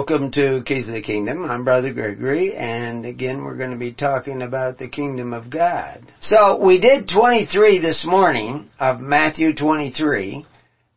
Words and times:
Welcome 0.00 0.30
to 0.32 0.62
Keys 0.64 0.88
of 0.88 0.94
the 0.94 1.02
Kingdom. 1.02 1.44
I'm 1.44 1.62
Brother 1.62 1.92
Gregory, 1.92 2.56
and 2.56 3.04
again, 3.04 3.44
we're 3.44 3.58
going 3.58 3.72
to 3.72 3.76
be 3.76 3.92
talking 3.92 4.40
about 4.40 4.78
the 4.78 4.88
Kingdom 4.88 5.34
of 5.34 5.50
God. 5.50 6.10
So, 6.20 6.58
we 6.58 6.80
did 6.80 7.06
23 7.06 7.80
this 7.80 8.02
morning 8.06 8.70
of 8.78 8.98
Matthew 8.98 9.54
23, 9.54 10.46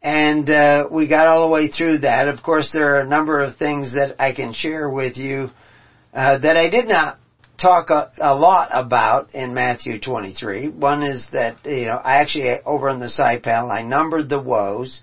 and 0.01 0.49
uh, 0.49 0.87
we 0.89 1.09
got 1.09 1.27
all 1.27 1.45
the 1.45 1.53
way 1.53 1.67
through 1.67 1.97
that. 1.97 2.29
Of 2.29 2.41
course, 2.43 2.71
there 2.71 2.95
are 2.95 3.01
a 3.01 3.05
number 3.05 3.41
of 3.41 3.57
things 3.57 3.91
that 3.91 4.15
I 4.19 4.31
can 4.31 4.53
share 4.53 4.89
with 4.89 5.17
you 5.17 5.49
uh, 6.13 6.37
that 6.37 6.55
I 6.55 6.69
did 6.69 6.87
not 6.87 7.19
talk 7.61 7.89
a, 7.89 8.09
a, 8.19 8.33
lot 8.33 8.69
about 8.71 9.35
in 9.35 9.53
Matthew 9.53 9.99
23. 9.99 10.69
One 10.69 11.03
is 11.03 11.27
that, 11.33 11.57
you 11.65 11.87
know, 11.87 11.97
I 12.01 12.21
actually, 12.21 12.51
over 12.65 12.89
on 12.89 12.99
the 12.99 13.09
side 13.09 13.43
panel, 13.43 13.69
I 13.69 13.81
numbered 13.81 14.29
the 14.29 14.41
woes 14.41 15.01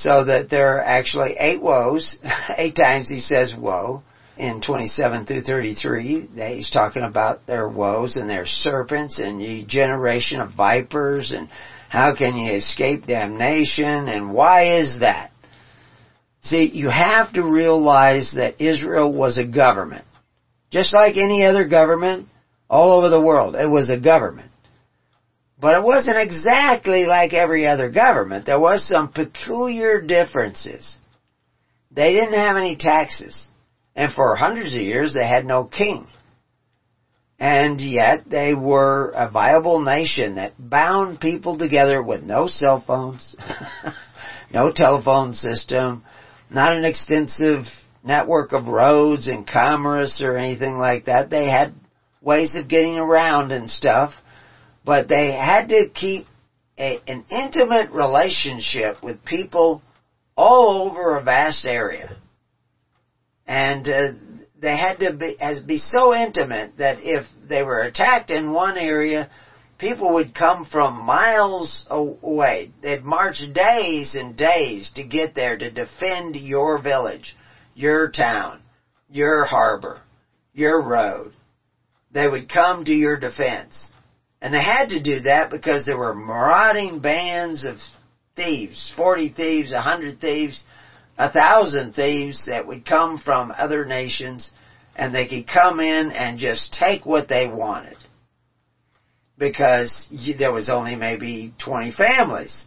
so 0.00 0.24
that 0.24 0.48
there 0.48 0.76
are 0.76 0.84
actually 0.84 1.36
eight 1.38 1.60
woes. 1.60 2.18
eight 2.56 2.76
times 2.76 3.08
he 3.08 3.20
says 3.20 3.54
woe 3.56 4.02
in 4.36 4.60
27 4.60 5.26
through 5.26 5.42
33. 5.42 6.28
He's 6.34 6.70
talking 6.70 7.02
about 7.02 7.46
their 7.46 7.68
woes 7.68 8.16
and 8.16 8.30
their 8.30 8.46
serpents 8.46 9.18
and 9.18 9.40
the 9.40 9.64
generation 9.66 10.40
of 10.40 10.54
vipers 10.54 11.32
and 11.32 11.48
how 11.88 12.14
can 12.14 12.36
you 12.36 12.52
escape 12.54 13.06
damnation 13.06 14.08
and 14.08 14.32
why 14.32 14.78
is 14.78 15.00
that? 15.00 15.32
See, 16.42 16.70
you 16.72 16.88
have 16.88 17.32
to 17.32 17.42
realize 17.42 18.34
that 18.36 18.60
Israel 18.60 19.12
was 19.12 19.36
a 19.36 19.44
government. 19.44 20.04
Just 20.70 20.94
like 20.94 21.16
any 21.16 21.44
other 21.44 21.66
government 21.66 22.28
all 22.70 22.92
over 22.92 23.08
the 23.08 23.20
world, 23.20 23.56
it 23.56 23.68
was 23.68 23.90
a 23.90 23.98
government. 23.98 24.50
But 25.60 25.76
it 25.76 25.82
wasn't 25.82 26.18
exactly 26.18 27.04
like 27.04 27.34
every 27.34 27.66
other 27.66 27.90
government. 27.90 28.46
There 28.46 28.60
was 28.60 28.86
some 28.86 29.12
peculiar 29.12 30.00
differences. 30.00 30.96
They 31.90 32.12
didn't 32.12 32.34
have 32.34 32.56
any 32.56 32.76
taxes. 32.76 33.48
And 33.96 34.12
for 34.12 34.36
hundreds 34.36 34.72
of 34.72 34.80
years 34.80 35.14
they 35.14 35.26
had 35.26 35.44
no 35.44 35.64
king. 35.64 36.06
And 37.40 37.80
yet 37.80 38.28
they 38.28 38.54
were 38.54 39.10
a 39.10 39.30
viable 39.30 39.80
nation 39.80 40.36
that 40.36 40.54
bound 40.58 41.20
people 41.20 41.58
together 41.58 42.02
with 42.02 42.22
no 42.22 42.46
cell 42.46 42.82
phones, 42.84 43.36
no 44.52 44.70
telephone 44.72 45.34
system, 45.34 46.04
not 46.50 46.76
an 46.76 46.84
extensive 46.84 47.64
network 48.04 48.52
of 48.52 48.68
roads 48.68 49.28
and 49.28 49.46
commerce 49.46 50.20
or 50.20 50.36
anything 50.36 50.78
like 50.78 51.06
that. 51.06 51.30
They 51.30 51.48
had 51.48 51.74
ways 52.20 52.54
of 52.54 52.68
getting 52.68 52.96
around 52.96 53.52
and 53.52 53.70
stuff 53.70 54.14
but 54.88 55.06
they 55.06 55.32
had 55.32 55.68
to 55.68 55.90
keep 55.94 56.24
a, 56.78 56.98
an 57.06 57.22
intimate 57.28 57.90
relationship 57.90 59.02
with 59.02 59.22
people 59.22 59.82
all 60.34 60.88
over 60.88 61.14
a 61.14 61.22
vast 61.22 61.66
area. 61.66 62.16
And 63.46 63.86
uh, 63.86 64.12
they 64.58 64.74
had 64.74 65.00
to 65.00 65.12
be, 65.14 65.36
as 65.42 65.60
be 65.60 65.76
so 65.76 66.14
intimate 66.14 66.78
that 66.78 67.00
if 67.02 67.26
they 67.46 67.62
were 67.62 67.82
attacked 67.82 68.30
in 68.30 68.50
one 68.50 68.78
area, 68.78 69.28
people 69.76 70.14
would 70.14 70.34
come 70.34 70.64
from 70.64 70.94
miles 70.94 71.84
away. 71.90 72.70
They'd 72.82 73.04
march 73.04 73.42
days 73.52 74.14
and 74.14 74.38
days 74.38 74.90
to 74.94 75.04
get 75.04 75.34
there 75.34 75.58
to 75.58 75.68
defend 75.68 76.34
your 76.34 76.80
village, 76.80 77.36
your 77.74 78.10
town, 78.10 78.62
your 79.10 79.44
harbor, 79.44 80.00
your 80.54 80.80
road. 80.80 81.34
They 82.10 82.26
would 82.26 82.48
come 82.48 82.86
to 82.86 82.94
your 82.94 83.18
defense. 83.18 83.90
And 84.40 84.54
they 84.54 84.62
had 84.62 84.90
to 84.90 85.02
do 85.02 85.20
that 85.20 85.50
because 85.50 85.84
there 85.84 85.96
were 85.96 86.14
marauding 86.14 87.00
bands 87.00 87.64
of 87.64 87.76
thieves, 88.36 88.92
40 88.96 89.30
thieves, 89.30 89.72
100 89.72 90.20
thieves, 90.20 90.64
a 91.18 91.30
thousand 91.30 91.94
thieves 91.94 92.46
that 92.46 92.66
would 92.66 92.86
come 92.86 93.18
from 93.18 93.52
other 93.56 93.84
nations 93.84 94.52
and 94.94 95.14
they 95.14 95.26
could 95.26 95.46
come 95.46 95.80
in 95.80 96.10
and 96.12 96.38
just 96.38 96.72
take 96.72 97.04
what 97.04 97.28
they 97.28 97.46
wanted. 97.48 97.96
Because 99.36 100.08
there 100.38 100.52
was 100.52 100.68
only 100.68 100.96
maybe 100.96 101.52
20 101.64 101.92
families 101.92 102.64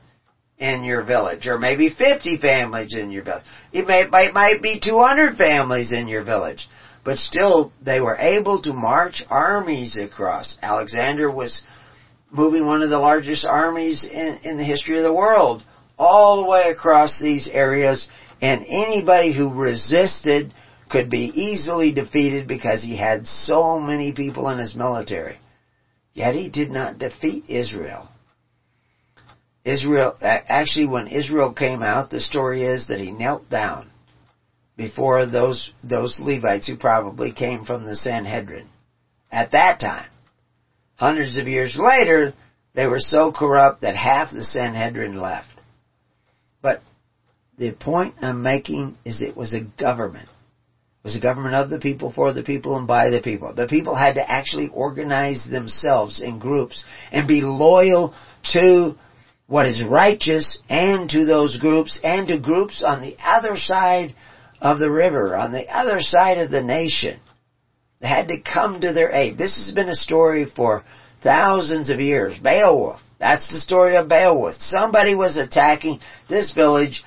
in 0.57 0.83
your 0.83 1.03
village, 1.03 1.47
or 1.47 1.57
maybe 1.57 1.89
50 1.89 2.37
families 2.37 2.95
in 2.95 3.11
your 3.11 3.23
village. 3.23 3.43
It 3.73 3.87
may, 3.87 4.05
might, 4.05 4.33
might 4.33 4.61
be 4.61 4.79
200 4.79 5.35
families 5.35 5.91
in 5.91 6.07
your 6.07 6.23
village. 6.23 6.67
But 7.03 7.17
still, 7.17 7.71
they 7.81 7.99
were 7.99 8.17
able 8.17 8.61
to 8.61 8.73
march 8.73 9.23
armies 9.29 9.97
across. 9.97 10.57
Alexander 10.61 11.31
was 11.31 11.63
moving 12.31 12.65
one 12.65 12.81
of 12.81 12.89
the 12.89 12.99
largest 12.99 13.45
armies 13.45 14.03
in, 14.03 14.39
in 14.43 14.57
the 14.57 14.63
history 14.63 14.97
of 14.97 15.03
the 15.03 15.13
world 15.13 15.63
all 15.97 16.41
the 16.41 16.49
way 16.49 16.69
across 16.69 17.19
these 17.19 17.47
areas 17.51 18.07
and 18.41 18.65
anybody 18.67 19.33
who 19.35 19.53
resisted 19.53 20.53
could 20.89 21.09
be 21.09 21.31
easily 21.33 21.91
defeated 21.91 22.47
because 22.47 22.83
he 22.83 22.97
had 22.97 23.27
so 23.27 23.79
many 23.79 24.13
people 24.13 24.49
in 24.49 24.57
his 24.57 24.75
military. 24.75 25.39
Yet 26.13 26.35
he 26.35 26.49
did 26.49 26.69
not 26.69 26.97
defeat 26.97 27.45
Israel. 27.47 28.09
Israel, 29.63 30.17
actually 30.21 30.87
when 30.87 31.07
Israel 31.07 31.53
came 31.53 31.83
out, 31.83 32.09
the 32.09 32.19
story 32.19 32.63
is 32.63 32.87
that 32.87 32.99
he 32.99 33.11
knelt 33.11 33.49
down 33.49 33.91
before 34.81 35.27
those, 35.27 35.71
those 35.83 36.19
Levites 36.19 36.67
who 36.67 36.75
probably 36.75 37.31
came 37.31 37.65
from 37.65 37.85
the 37.85 37.95
Sanhedrin. 37.95 38.67
At 39.31 39.51
that 39.51 39.79
time. 39.79 40.09
Hundreds 40.95 41.37
of 41.37 41.47
years 41.47 41.77
later, 41.77 42.33
they 42.73 42.87
were 42.87 42.99
so 42.99 43.31
corrupt 43.31 43.81
that 43.81 43.95
half 43.95 44.31
the 44.31 44.43
Sanhedrin 44.43 45.21
left. 45.21 45.53
But 46.63 46.81
the 47.59 47.73
point 47.73 48.15
I'm 48.21 48.41
making 48.41 48.97
is 49.05 49.21
it 49.21 49.37
was 49.37 49.53
a 49.53 49.61
government. 49.61 50.27
It 50.27 51.03
was 51.03 51.15
a 51.15 51.21
government 51.21 51.53
of 51.53 51.69
the 51.69 51.79
people, 51.79 52.11
for 52.11 52.33
the 52.33 52.43
people, 52.43 52.75
and 52.75 52.87
by 52.87 53.09
the 53.09 53.21
people. 53.21 53.53
The 53.53 53.67
people 53.67 53.95
had 53.95 54.15
to 54.15 54.31
actually 54.31 54.69
organize 54.73 55.45
themselves 55.45 56.19
in 56.19 56.39
groups 56.39 56.83
and 57.11 57.27
be 57.27 57.41
loyal 57.41 58.15
to 58.53 58.95
what 59.45 59.67
is 59.67 59.83
righteous 59.83 60.59
and 60.69 61.07
to 61.11 61.25
those 61.25 61.59
groups 61.59 61.99
and 62.03 62.27
to 62.29 62.39
groups 62.39 62.83
on 62.83 63.01
the 63.01 63.15
other 63.23 63.55
side 63.57 64.15
of 64.61 64.79
the 64.79 64.91
river, 64.91 65.35
on 65.35 65.51
the 65.51 65.67
other 65.67 65.99
side 65.99 66.37
of 66.37 66.51
the 66.51 66.63
nation. 66.63 67.19
Had 68.01 68.29
to 68.29 68.41
come 68.41 68.81
to 68.81 68.93
their 68.93 69.11
aid. 69.11 69.37
This 69.37 69.57
has 69.57 69.75
been 69.75 69.89
a 69.89 69.95
story 69.95 70.45
for 70.45 70.83
thousands 71.23 71.89
of 71.89 71.99
years. 71.99 72.37
Beowulf. 72.37 72.99
That's 73.19 73.51
the 73.51 73.59
story 73.59 73.95
of 73.95 74.07
Beowulf. 74.07 74.55
Somebody 74.59 75.13
was 75.13 75.37
attacking 75.37 75.99
this 76.27 76.51
village 76.53 77.03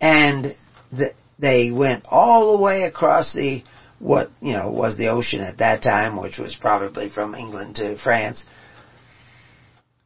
and 0.00 0.56
the, 0.90 1.12
they 1.38 1.70
went 1.70 2.04
all 2.08 2.56
the 2.56 2.62
way 2.62 2.84
across 2.84 3.34
the, 3.34 3.62
what, 3.98 4.30
you 4.40 4.54
know, 4.54 4.70
was 4.70 4.96
the 4.96 5.08
ocean 5.08 5.40
at 5.40 5.58
that 5.58 5.82
time, 5.82 6.20
which 6.20 6.38
was 6.38 6.56
probably 6.58 7.10
from 7.10 7.34
England 7.34 7.76
to 7.76 7.98
France, 7.98 8.44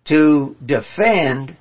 to 0.06 0.56
defend 0.64 1.56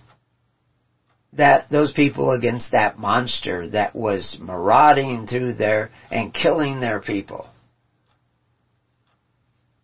that 1.34 1.70
those 1.70 1.94
people 1.94 2.32
against 2.32 2.72
that 2.72 2.98
monster 2.98 3.70
that 3.70 3.96
was 3.96 4.38
marauding 4.40 5.28
through 5.28 5.54
there 5.54 5.92
and 6.10 6.34
killing 6.34 6.80
their 6.80 7.00
people. 7.00 7.48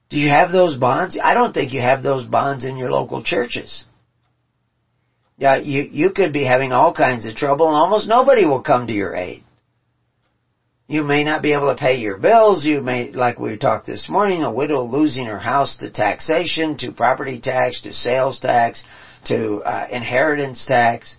Do 0.09 0.17
you 0.17 0.29
have 0.29 0.51
those 0.51 0.75
bonds? 0.75 1.17
I 1.21 1.33
don't 1.33 1.53
think 1.53 1.73
you 1.73 1.81
have 1.81 2.03
those 2.03 2.25
bonds 2.25 2.63
in 2.63 2.77
your 2.77 2.91
local 2.91 3.23
churches. 3.23 3.85
Yeah, 5.37 5.57
you, 5.57 5.83
you 5.83 6.11
could 6.11 6.33
be 6.33 6.45
having 6.45 6.71
all 6.71 6.93
kinds 6.93 7.25
of 7.25 7.35
trouble 7.35 7.67
and 7.67 7.75
almost 7.75 8.07
nobody 8.07 8.45
will 8.45 8.63
come 8.63 8.87
to 8.87 8.93
your 8.93 9.15
aid. 9.15 9.43
You 10.87 11.03
may 11.03 11.23
not 11.23 11.41
be 11.41 11.51
able 11.51 11.67
to 11.69 11.75
pay 11.75 11.97
your 11.97 12.17
bills. 12.17 12.65
You 12.65 12.81
may, 12.81 13.11
like 13.11 13.39
we 13.39 13.57
talked 13.57 13.85
this 13.85 14.07
morning, 14.07 14.43
a 14.43 14.53
widow 14.53 14.83
losing 14.83 15.25
her 15.25 15.39
house 15.39 15.77
to 15.77 15.91
taxation, 15.91 16.77
to 16.77 16.93
property 16.93 17.41
tax, 17.41 17.81
to 17.81 17.93
sales 17.93 18.39
tax, 18.39 18.83
to 19.25 19.57
uh, 19.57 19.87
inheritance 19.91 20.65
tax. 20.65 21.17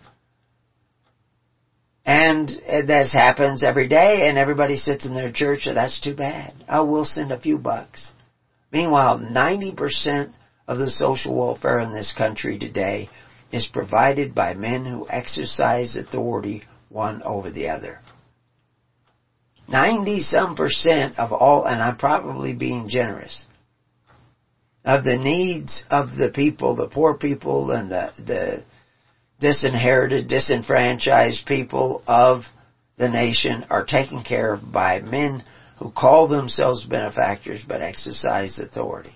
And 2.08 2.48
this 2.48 3.12
happens 3.12 3.62
every 3.62 3.86
day 3.86 4.26
and 4.26 4.38
everybody 4.38 4.76
sits 4.76 5.04
in 5.04 5.12
their 5.12 5.30
church, 5.30 5.66
oh, 5.66 5.74
that's 5.74 6.00
too 6.00 6.16
bad. 6.16 6.54
Oh, 6.66 6.86
we'll 6.86 7.04
send 7.04 7.30
a 7.30 7.38
few 7.38 7.58
bucks. 7.58 8.10
Meanwhile, 8.72 9.18
90% 9.18 10.32
of 10.66 10.78
the 10.78 10.88
social 10.88 11.36
welfare 11.36 11.80
in 11.80 11.92
this 11.92 12.14
country 12.16 12.58
today 12.58 13.10
is 13.52 13.68
provided 13.70 14.34
by 14.34 14.54
men 14.54 14.86
who 14.86 15.06
exercise 15.06 15.96
authority 15.96 16.62
one 16.88 17.22
over 17.24 17.50
the 17.50 17.68
other. 17.68 18.00
90 19.68 20.20
some 20.20 20.56
percent 20.56 21.18
of 21.18 21.34
all, 21.34 21.66
and 21.66 21.82
I'm 21.82 21.98
probably 21.98 22.54
being 22.54 22.88
generous, 22.88 23.44
of 24.82 25.04
the 25.04 25.18
needs 25.18 25.84
of 25.90 26.16
the 26.16 26.30
people, 26.30 26.74
the 26.74 26.88
poor 26.88 27.18
people 27.18 27.70
and 27.70 27.90
the, 27.90 28.12
the 28.16 28.64
disinherited, 29.40 30.28
disenfranchised 30.28 31.46
people 31.46 32.02
of 32.06 32.42
the 32.96 33.08
nation 33.08 33.64
are 33.70 33.84
taken 33.84 34.22
care 34.22 34.52
of 34.52 34.72
by 34.72 35.00
men 35.00 35.44
who 35.78 35.90
call 35.90 36.26
themselves 36.26 36.84
benefactors 36.84 37.62
but 37.66 37.80
exercise 37.80 38.58
authority. 38.58 39.14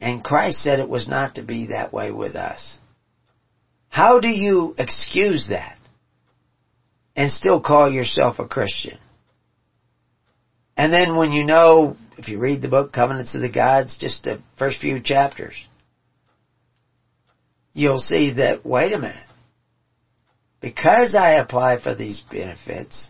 And 0.00 0.24
Christ 0.24 0.62
said 0.62 0.80
it 0.80 0.88
was 0.88 1.06
not 1.06 1.34
to 1.34 1.42
be 1.42 1.66
that 1.66 1.92
way 1.92 2.10
with 2.10 2.34
us. 2.34 2.78
How 3.90 4.18
do 4.20 4.28
you 4.28 4.74
excuse 4.78 5.48
that 5.50 5.76
and 7.14 7.30
still 7.30 7.60
call 7.60 7.90
yourself 7.90 8.38
a 8.38 8.48
Christian? 8.48 8.98
And 10.76 10.90
then 10.90 11.16
when 11.16 11.32
you 11.32 11.44
know, 11.44 11.96
if 12.16 12.28
you 12.28 12.38
read 12.38 12.62
the 12.62 12.68
book 12.68 12.92
Covenants 12.92 13.34
of 13.34 13.42
the 13.42 13.50
Gods, 13.50 13.98
just 13.98 14.24
the 14.24 14.40
first 14.56 14.80
few 14.80 15.00
chapters, 15.00 15.54
you'll 17.72 18.00
see 18.00 18.34
that, 18.34 18.64
wait 18.64 18.92
a 18.92 18.98
minute, 18.98 19.16
because 20.60 21.14
I 21.14 21.32
apply 21.32 21.78
for 21.78 21.94
these 21.94 22.20
benefits, 22.30 23.08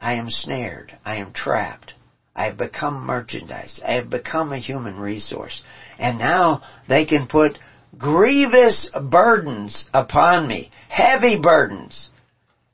I 0.00 0.14
am 0.14 0.30
snared, 0.30 0.96
I 1.04 1.16
am 1.16 1.32
trapped, 1.32 1.92
I 2.34 2.44
have 2.44 2.56
become 2.56 3.04
merchandise, 3.04 3.80
I 3.84 3.92
have 3.92 4.08
become 4.08 4.52
a 4.52 4.58
human 4.58 4.98
resource, 4.98 5.62
and 5.98 6.18
now 6.18 6.62
they 6.88 7.04
can 7.04 7.26
put 7.26 7.58
grievous 7.98 8.90
burdens 9.10 9.88
upon 9.92 10.46
me, 10.46 10.70
heavy 10.88 11.40
burdens, 11.40 12.10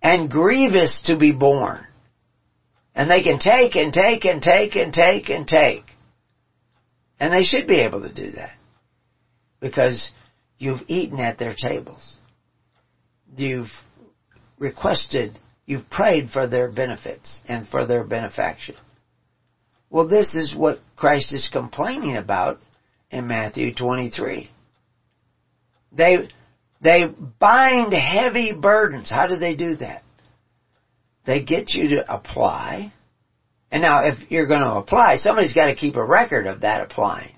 and 0.03 0.31
grievous 0.31 1.03
to 1.07 1.19
be 1.19 1.33
borne. 1.33 1.87
And 2.95 3.11
they 3.11 3.23
can 3.23 3.39
take 3.39 3.77
and 3.77 3.93
take 3.93 4.25
and 4.25 4.43
take 4.43 4.77
and 4.77 4.93
take 4.93 5.29
and 5.29 5.47
take. 5.47 5.85
And 7.19 7.33
they 7.33 7.43
should 7.43 7.67
be 7.67 7.81
able 7.81 8.03
to 8.03 8.13
do 8.13 8.33
that. 8.33 8.55
Because 9.61 10.11
you've 10.59 10.83
eaten 10.89 11.21
at 11.21 11.39
their 11.39 11.55
tables. 11.55 12.17
You've 13.37 13.71
requested, 14.59 15.39
you've 15.67 15.89
prayed 15.91 16.31
for 16.31 16.47
their 16.47 16.71
benefits 16.71 17.43
and 17.49 17.69
for 17.69 17.87
their 17.87 18.05
benefaction. 18.05 18.77
Well, 19.91 20.09
this 20.09 20.35
is 20.35 20.55
what 20.55 20.81
Christ 20.97 21.33
is 21.33 21.49
complaining 21.51 22.17
about 22.17 22.59
in 23.11 23.27
Matthew 23.27 23.75
23. 23.75 24.51
They, 25.93 26.15
they 26.81 27.05
bind 27.39 27.93
heavy 27.93 28.53
burdens. 28.53 29.11
How 29.11 29.27
do 29.27 29.37
they 29.37 29.55
do 29.55 29.77
that? 29.77 30.03
They 31.25 31.43
get 31.43 31.73
you 31.73 31.97
to 31.97 32.15
apply. 32.15 32.93
And 33.71 33.83
now 33.83 34.07
if 34.07 34.31
you're 34.31 34.47
going 34.47 34.63
to 34.63 34.75
apply, 34.75 35.17
somebody's 35.17 35.55
got 35.55 35.67
to 35.67 35.75
keep 35.75 35.97
a 35.97 36.05
record 36.05 36.47
of 36.47 36.61
that 36.61 36.83
applying. 36.83 37.35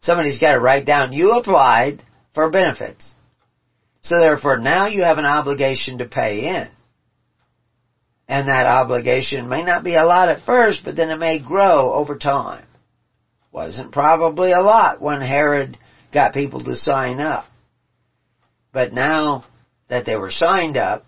Somebody's 0.00 0.38
got 0.38 0.54
to 0.54 0.60
write 0.60 0.84
down, 0.84 1.12
you 1.12 1.32
applied 1.32 2.02
for 2.34 2.50
benefits. 2.50 3.14
So 4.02 4.18
therefore 4.18 4.58
now 4.58 4.86
you 4.86 5.02
have 5.02 5.18
an 5.18 5.24
obligation 5.24 5.98
to 5.98 6.06
pay 6.06 6.56
in. 6.56 6.68
And 8.28 8.48
that 8.48 8.66
obligation 8.66 9.48
may 9.48 9.62
not 9.62 9.84
be 9.84 9.94
a 9.94 10.04
lot 10.04 10.28
at 10.28 10.44
first, 10.44 10.80
but 10.84 10.96
then 10.96 11.10
it 11.10 11.18
may 11.18 11.38
grow 11.38 11.92
over 11.92 12.16
time. 12.16 12.66
Wasn't 13.52 13.92
probably 13.92 14.52
a 14.52 14.60
lot 14.62 15.02
when 15.02 15.20
Herod 15.20 15.76
got 16.12 16.32
people 16.32 16.60
to 16.60 16.74
sign 16.74 17.20
up. 17.20 17.44
But 18.72 18.92
now 18.94 19.44
that 19.88 20.06
they 20.06 20.16
were 20.16 20.30
signed 20.30 20.78
up, 20.78 21.04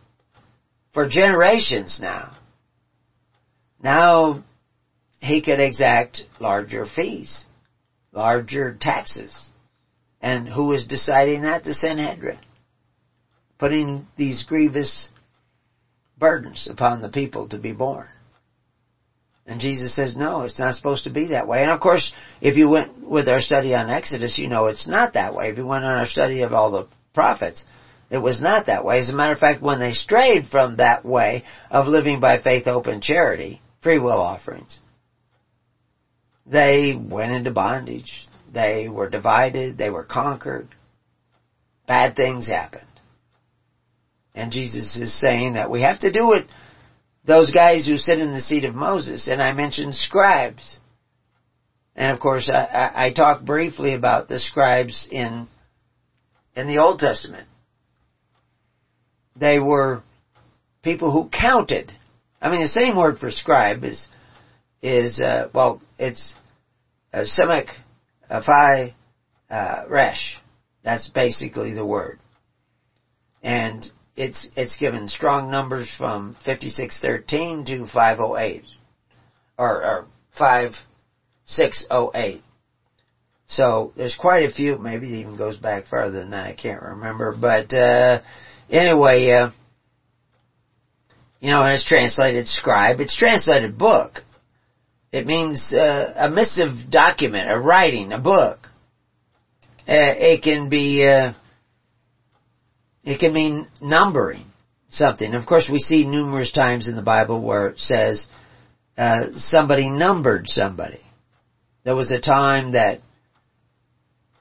for 0.93 1.09
generations 1.09 1.99
now, 2.01 2.37
now 3.83 4.45
he 5.21 5.41
could 5.41 5.61
exact 5.61 6.23
larger 6.39 6.85
fees, 6.85 7.47
larger 8.13 8.77
taxes. 8.79 9.51
And 10.25 10.49
who 10.49 10.69
was 10.69 10.87
deciding 10.87 11.43
that? 11.43 11.65
The 11.65 11.75
Sanhedrin. 11.75 12.39
Putting 13.59 14.07
these 14.17 14.43
grievous 14.45 15.11
burdens 16.17 16.67
upon 16.67 17.03
the 17.03 17.11
people 17.11 17.51
to 17.51 17.59
be 17.59 17.73
borne. 17.73 18.09
And 19.47 19.61
Jesus 19.61 19.95
says, 19.95 20.17
no, 20.17 20.41
it's 20.41 20.59
not 20.59 20.77
supposed 20.77 21.05
to 21.05 21.11
be 21.11 21.27
that 21.29 21.47
way. 21.47 21.61
And 21.61 21.71
of 21.71 21.79
course, 21.79 22.11
if 22.41 22.57
you 22.57 22.71
went 22.71 23.07
with 23.07 23.29
our 23.29 23.43
study 23.43 23.75
on 23.75 23.91
Exodus, 23.91 24.39
you 24.39 24.49
know 24.49 24.69
it's 24.69 24.89
not 24.89 25.13
that 25.13 25.35
way. 25.35 25.51
If 25.51 25.59
you 25.59 25.67
went 25.67 25.85
on 25.85 25.95
our 25.95 26.07
study 26.07 26.41
of 26.41 26.55
all 26.55 26.71
the 26.71 26.89
prophets, 27.13 27.63
it 28.09 28.17
was 28.17 28.41
not 28.41 28.65
that 28.65 28.83
way. 28.83 29.01
As 29.01 29.11
a 29.11 29.13
matter 29.13 29.35
of 29.35 29.39
fact, 29.39 29.61
when 29.61 29.79
they 29.79 29.93
strayed 29.93 30.47
from 30.47 30.77
that 30.77 31.05
way 31.05 31.45
of 31.71 31.87
living 31.87 32.21
by 32.21 32.41
faith, 32.41 32.67
open 32.67 33.03
charity, 33.03 33.61
free 33.83 33.99
will 33.99 34.23
offerings, 34.23 34.79
they 36.47 36.99
went 36.99 37.33
into 37.33 37.51
bondage. 37.51 38.27
They 38.55 38.89
were 38.89 39.11
divided. 39.11 39.77
They 39.77 39.91
were 39.91 40.05
conquered. 40.05 40.69
Bad 41.87 42.17
things 42.17 42.47
happened. 42.49 42.87
And 44.35 44.53
Jesus 44.53 44.97
is 44.97 45.13
saying 45.21 45.55
that 45.55 45.71
we 45.71 45.83
have 45.83 46.01
to 46.01 46.13
do 46.13 46.33
it. 46.33 46.47
Those 47.25 47.53
guys 47.53 47.85
who 47.85 47.97
sit 47.97 48.21
in 48.21 48.33
the 48.33 48.41
seat 48.41 48.65
of 48.65 48.75
Moses, 48.75 49.29
and 49.29 49.43
I 49.43 49.53
mentioned 49.53 49.95
scribes. 49.95 50.81
And 51.97 52.13
of 52.13 52.21
course, 52.21 52.51
I, 52.53 52.65
I, 52.65 53.07
I 53.07 53.13
talked 53.13 53.45
briefly 53.45 53.95
about 53.95 54.29
the 54.29 54.39
scribes 54.39 55.09
in 55.11 55.47
in 56.57 56.67
the 56.67 56.79
Old 56.79 57.01
Testament. 57.01 57.49
They 59.37 59.59
were 59.59 60.03
people 60.83 61.11
who 61.11 61.29
counted. 61.29 61.93
I 62.41 62.51
mean, 62.51 62.63
the 62.63 62.69
same 62.69 62.97
word 62.97 63.19
for 63.19 63.31
scribe 63.31 63.85
is 63.85 64.07
is 64.83 65.19
uh, 65.19 65.49
well, 65.55 65.81
it's 65.99 66.35
a 67.13 67.21
semek 67.21 67.69
phi 68.29 68.95
uh, 69.51 69.85
resh. 69.89 70.39
That's 70.83 71.09
basically 71.09 71.73
the 71.73 71.85
word, 71.85 72.19
and 73.43 73.91
it's 74.17 74.49
it's 74.57 74.77
given 74.77 75.09
strong 75.09 75.51
numbers 75.51 75.93
from 75.99 76.37
5613 76.45 77.65
to 77.67 77.87
508 77.87 78.63
or, 79.59 79.85
or 79.85 80.07
5608 80.39 82.43
so 83.47 83.93
there's 83.97 84.17
quite 84.17 84.45
a 84.45 84.53
few 84.53 84.79
maybe 84.79 85.09
it 85.09 85.21
even 85.21 85.37
goes 85.37 85.57
back 85.57 85.87
farther 85.87 86.21
than 86.21 86.31
that 86.31 86.47
I 86.47 86.55
can't 86.55 86.83
remember 86.83 87.37
but 87.39 87.75
uh, 87.75 88.21
anyway 88.71 89.31
uh, 89.31 89.51
you 91.41 91.51
know 91.51 91.65
it's 91.67 91.85
translated 91.85 92.47
scribe 92.47 93.01
it's 93.01 93.17
translated 93.17 93.77
book 93.77 94.23
it 95.15 95.27
means 95.27 95.73
uh, 95.73 96.13
a 96.17 96.29
missive 96.29 96.91
document 96.91 97.51
a 97.51 97.59
writing 97.59 98.13
a 98.13 98.19
book 98.19 98.69
uh, 99.87 100.15
it 100.33 100.43
can 100.43 100.69
be 100.69 101.07
uh, 101.07 101.33
it 103.05 103.21
can 103.21 103.33
mean 103.35 103.67
numbering 103.83 104.47
something. 104.89 105.35
Of 105.35 105.47
course, 105.47 105.69
we 105.71 105.79
see 105.79 106.07
numerous 106.07 106.53
times 106.53 106.89
in 106.89 106.97
the 106.97 107.03
Bible 107.03 107.43
where 107.43 107.69
it 107.69 107.81
says 107.81 108.27
uh, 108.97 109.27
somebody 109.35 109.91
numbered 109.91 110.49
somebody. 110.49 111.01
There 111.85 111.97
was 111.97 112.11
a 112.11 112.21
time 112.21 112.73
that 112.73 113.01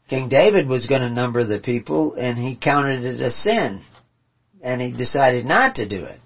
King 0.10 0.30
David 0.30 0.68
was 0.68 0.88
going 0.88 1.01
to 1.01 1.10
number 1.10 1.44
the 1.44 1.60
people, 1.60 2.13
and 2.13 2.38
he 2.38 2.56
counted 2.56 3.03
it 3.03 3.22
a 3.22 3.32
sin, 3.32 3.82
and 4.62 4.80
he 4.80 4.94
decided 4.94 5.46
not 5.46 5.75
to 5.75 5.88
do 5.88 6.06
it. 6.06 6.20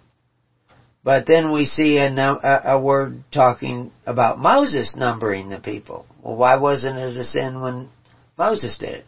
But 1.04 1.26
then 1.26 1.52
we 1.52 1.66
see 1.66 1.98
a, 1.98 2.10
a, 2.10 2.62
a 2.76 2.80
word 2.80 3.24
talking 3.32 3.92
about 4.06 4.40
Moses 4.40 4.96
numbering 4.96 5.50
the 5.50 5.60
people. 5.60 6.06
Well, 6.22 6.36
why 6.36 6.58
wasn't 6.58 6.98
it 6.98 7.16
a 7.16 7.24
sin 7.24 7.62
when 7.62 7.90
Moses 8.38 8.78
did 8.78 8.90
it? 8.90 9.06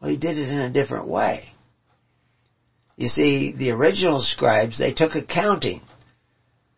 Well, 0.00 0.10
he 0.10 0.16
did 0.16 0.38
it 0.38 0.48
in 0.48 0.58
a 0.58 0.72
different 0.72 1.06
way. 1.06 1.48
You 2.96 3.08
see, 3.08 3.54
the 3.56 3.70
original 3.70 4.20
scribes, 4.22 4.78
they 4.78 4.92
took 4.92 5.14
accounting. 5.14 5.82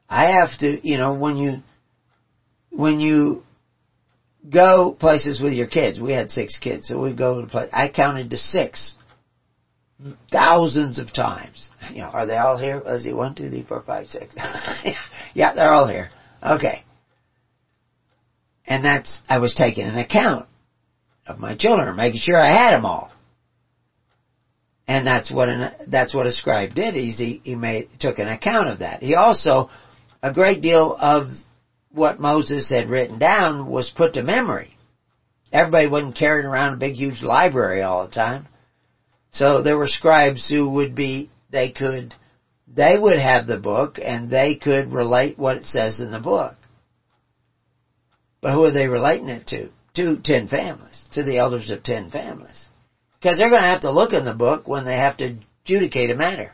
I 0.09 0.33
have 0.33 0.59
to, 0.59 0.87
you 0.87 0.99
know, 0.99 1.15
when 1.15 1.37
you, 1.37 1.59
when 2.71 3.01
you 3.01 3.43
go 4.49 4.97
places 4.99 5.41
with 5.41 5.53
your 5.53 5.67
kids, 5.67 5.99
we 6.01 6.13
had 6.13 6.33
six 6.33 6.59
kids, 6.59 6.89
so 6.89 7.01
we 7.01 7.15
go 7.15 7.41
to 7.41 7.47
place, 7.47 7.71
I 7.73 7.89
counted 7.89 8.31
to 8.31 8.37
six. 8.37 8.97
Thousands 10.33 10.99
of 10.99 11.12
times. 11.12 11.69
You 11.92 12.02
know, 12.02 12.09
are 12.09 12.26
they 12.26 12.37
all 12.37 12.57
here? 12.57 12.83
Let's 12.85 13.04
see, 13.04 13.12
one, 13.12 13.35
two, 13.35 13.50
three, 13.50 13.64
four, 13.64 13.83
five, 13.83 14.07
six. 14.07 14.35
yeah, 15.35 15.54
they're 15.54 15.73
all 15.73 15.87
here. 15.87 16.11
Okay. 16.42 16.85
And 18.66 18.85
that's, 18.85 19.21
I 19.28 19.38
was 19.38 19.54
taking 19.54 19.85
an 19.85 19.99
account 19.99 20.49
of 21.26 21.38
my 21.38 21.57
children, 21.57 21.95
making 21.97 22.21
sure 22.23 22.40
I 22.40 22.52
had 22.52 22.73
them 22.73 22.87
all. 22.87 23.12
And 24.87 25.07
that's 25.07 25.30
what 25.30 25.49
an, 25.49 25.73
that's 25.88 26.14
what 26.14 26.26
a 26.26 26.33
scribe 26.33 26.75
did. 26.75 26.95
He, 26.95 27.40
he 27.45 27.54
made, 27.54 27.88
took 27.99 28.19
an 28.19 28.28
account 28.28 28.69
of 28.69 28.78
that. 28.80 29.02
He 29.02 29.14
also, 29.14 29.71
a 30.23 30.33
great 30.33 30.62
deal 30.62 30.97
of 30.99 31.28
what 31.92 32.21
Moses 32.21 32.71
had 32.71 32.88
written 32.88 33.19
down 33.19 33.66
was 33.66 33.92
put 33.95 34.14
to 34.14 34.23
memory. 34.23 34.76
Everybody 35.52 35.88
wasn't 35.88 36.16
carrying 36.16 36.47
around 36.47 36.75
a 36.75 36.78
big 36.78 36.95
huge 36.95 37.23
library 37.23 37.83
all 37.83 38.07
the 38.07 38.12
time. 38.12 38.47
So 39.33 39.63
there 39.63 39.77
were 39.77 39.89
scribes 39.89 40.49
who 40.49 40.69
would 40.71 40.95
be, 40.95 41.31
they 41.51 41.73
could, 41.73 42.15
they 42.67 42.97
would 42.99 43.19
have 43.19 43.47
the 43.47 43.59
book 43.59 43.99
and 44.03 44.31
they 44.31 44.57
could 44.57 44.93
relate 44.93 45.39
what 45.39 45.59
it 45.59 45.65
says 45.65 46.01
in 46.01 46.11
the 46.11 46.21
book. 46.21 46.57
But 48.41 48.55
who 48.55 48.65
are 48.65 48.73
they 48.73 48.89
relating 48.89 49.29
it 49.29 49.47
to? 49.49 49.71
to 49.95 50.17
ten 50.23 50.49
families, 50.49 51.05
to 51.13 51.23
the 51.23 51.39
elders 51.39 51.71
of 51.71 51.83
ten 51.83 52.11
families. 52.11 52.67
Because 53.19 53.39
they're 53.39 53.51
going 53.51 53.63
to 53.63 53.69
have 53.69 53.83
to 53.83 53.91
look 53.91 54.13
in 54.13 54.25
the 54.25 54.35
book 54.35 54.67
when 54.67 54.85
they 54.85 54.97
have 54.97 55.17
to 55.19 55.37
adjudicate 55.65 56.11
a 56.11 56.17
matter. 56.17 56.53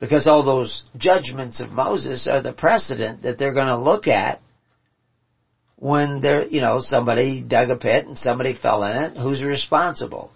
Because 0.00 0.26
all 0.26 0.44
those 0.44 0.84
judgments 0.96 1.60
of 1.60 1.70
Moses 1.70 2.26
are 2.26 2.42
the 2.42 2.52
precedent 2.52 3.22
that 3.22 3.38
they're 3.38 3.54
going 3.54 3.66
to 3.66 3.78
look 3.78 4.06
at 4.06 4.40
when 5.76 6.20
they're, 6.20 6.46
you 6.46 6.60
know, 6.60 6.80
somebody 6.80 7.42
dug 7.42 7.70
a 7.70 7.76
pit 7.76 8.06
and 8.06 8.18
somebody 8.18 8.54
fell 8.54 8.82
in 8.84 8.96
it, 8.96 9.16
who's 9.16 9.42
responsible? 9.42 10.32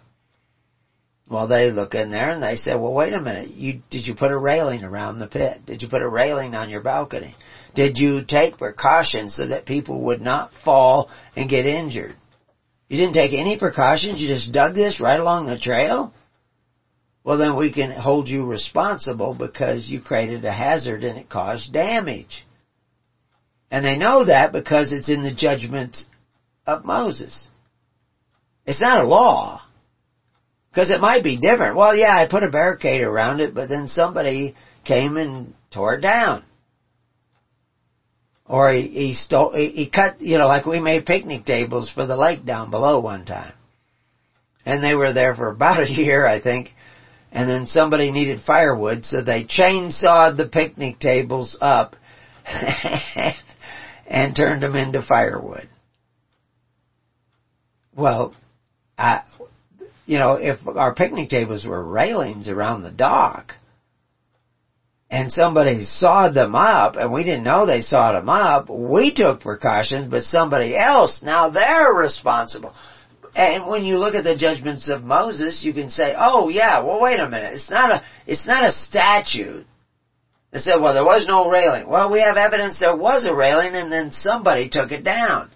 Well, 1.33 1.47
they 1.47 1.71
look 1.71 1.95
in 1.95 2.11
there 2.11 2.29
and 2.29 2.43
they 2.43 2.57
say, 2.57 2.73
well, 2.75 2.93
wait 2.93 3.15
a 3.15 3.21
minute, 3.21 3.49
you, 3.49 3.81
did 3.89 4.07
you 4.07 4.15
put 4.15 4.33
a 4.33 4.39
railing 4.39 4.85
around 4.85 5.19
the 5.19 5.27
pit? 5.27 5.65
Did 5.65 5.81
you 5.81 5.89
put 5.89 6.03
a 6.03 6.09
railing 6.09 6.55
on 6.55 6.69
your 6.69 6.83
balcony? 6.83 7.35
Did 7.75 7.97
you 7.97 8.23
take 8.23 8.59
precautions 8.59 9.35
so 9.35 9.47
that 9.47 9.65
people 9.65 10.03
would 10.03 10.21
not 10.21 10.51
fall 10.63 11.11
and 11.35 11.49
get 11.49 11.65
injured? 11.65 12.15
You 12.91 12.99
didn't 12.99 13.15
take 13.15 13.33
any 13.33 13.59
precautions, 13.59 14.21
you 14.21 14.29
just 14.29 14.53
dug 14.53 14.75
this 14.75 15.01
right 15.01 15.19
along 15.19 15.47
the 15.47 15.59
trail? 15.59 16.13
Well, 17.25 17.39
then 17.39 17.57
we 17.57 17.73
can 17.73 17.93
hold 17.93 18.29
you 18.29 18.45
responsible 18.45 19.33
because 19.33 19.89
you 19.89 20.03
created 20.03 20.45
a 20.45 20.53
hazard 20.53 21.03
and 21.03 21.17
it 21.17 21.31
caused 21.31 21.73
damage. 21.73 22.47
And 23.71 23.87
they 23.87 23.97
know 23.97 24.27
that 24.27 24.53
because 24.53 24.93
it's 24.93 25.09
in 25.09 25.23
the 25.23 25.33
judgment 25.33 25.97
of 26.67 26.85
Moses. 26.85 27.49
It's 28.67 28.83
not 28.83 29.03
a 29.03 29.09
law. 29.09 29.63
Because 30.73 30.91
it 30.91 31.01
might 31.01 31.23
be 31.23 31.37
different. 31.37 31.77
Well, 31.77 31.95
yeah, 31.95 32.17
I 32.17 32.27
put 32.27 32.45
a 32.45 32.49
barricade 32.49 33.03
around 33.03 33.41
it, 33.41 33.55
but 33.55 33.69
then 33.69 33.89
somebody 33.89 34.55
came 34.85 35.19
and 35.19 35.53
tore 35.71 35.95
it 35.95 36.01
down. 36.01 36.45
Or 38.47 38.73
he, 38.73 38.87
he 38.89 39.13
stole, 39.13 39.55
he, 39.55 39.69
he 39.69 39.91
cut, 39.91 40.23
you 40.23 40.39
know, 40.39 40.47
like 40.47 40.65
we 40.65 40.81
made 40.81 41.05
picnic 41.05 41.45
tables 41.45 41.91
for 41.91 42.07
the 42.07 42.17
lake 42.17 42.47
down 42.47 42.71
below 42.71 43.01
one 43.01 43.27
time. 43.27 43.53
And 44.65 44.83
they 44.83 44.95
were 44.95 45.13
there 45.13 45.35
for 45.35 45.49
about 45.51 45.83
a 45.83 45.91
year, 45.91 46.27
I 46.27 46.41
think. 46.41 46.71
And 47.31 47.51
then 47.51 47.67
somebody 47.67 48.11
needed 48.11 48.41
firewood, 48.47 49.05
so 49.05 49.23
they 49.23 49.45
chainsawed 49.45 50.39
the 50.39 50.49
picnic 50.51 50.99
tables 51.01 51.57
up 51.61 51.97
and 54.07 54.35
turned 54.35 54.63
them 54.63 54.77
into 54.77 55.03
firewood. 55.03 55.69
Well, 57.95 58.35
I, 58.99 59.23
you 60.07 60.19
know, 60.19 60.35
if 60.35 60.59
our 60.67 60.95
picnic 60.95 61.31
tables 61.31 61.65
were 61.65 61.83
railings 61.83 62.49
around 62.49 62.83
the 62.83 62.91
dock, 62.91 63.55
and 65.11 65.31
somebody 65.31 65.85
sawed 65.85 66.35
them 66.35 66.55
up, 66.55 66.97
and 66.97 67.13
we 67.13 67.23
didn't 67.23 67.45
know 67.45 67.67
they 67.67 67.83
sawed 67.83 68.15
them 68.15 68.29
up, 68.29 68.71
we 68.71 69.13
took 69.15 69.41
precautions, 69.41 70.11
but 70.11 70.23
somebody 70.25 70.77
else, 70.77 71.23
now 71.23 71.51
they're 71.51 71.93
responsible. 71.93 72.75
And 73.35 73.67
when 73.67 73.85
you 73.85 73.99
look 73.99 74.15
at 74.15 74.25
the 74.25 74.37
judgments 74.37 74.89
of 74.89 75.03
Moses, 75.03 75.63
you 75.65 75.73
can 75.73 75.91
say, 75.91 76.15
oh 76.17 76.49
yeah, 76.49 76.83
well 76.83 77.01
wait 77.01 77.19
a 77.19 77.29
minute, 77.29 77.55
it's 77.55 77.71
not 77.71 77.91
a, 77.91 78.05
it's 78.27 78.47
not 78.47 78.67
a 78.67 78.73
statute 78.73 79.67
they 80.53 80.59
said, 80.59 80.81
well, 80.81 80.93
there 80.93 81.05
was 81.05 81.27
no 81.27 81.49
railing. 81.49 81.89
Well, 81.89 82.13
we 82.13 82.21
have 82.21 82.37
evidence 82.37 82.79
there 82.79 82.95
was 82.95 83.25
a 83.25 83.35
railing 83.35 83.75
and 83.75 83.91
then 83.91 84.13
somebody 84.13 84.69
took 84.69 84.93
it 84.93 85.03
down. 85.03 85.51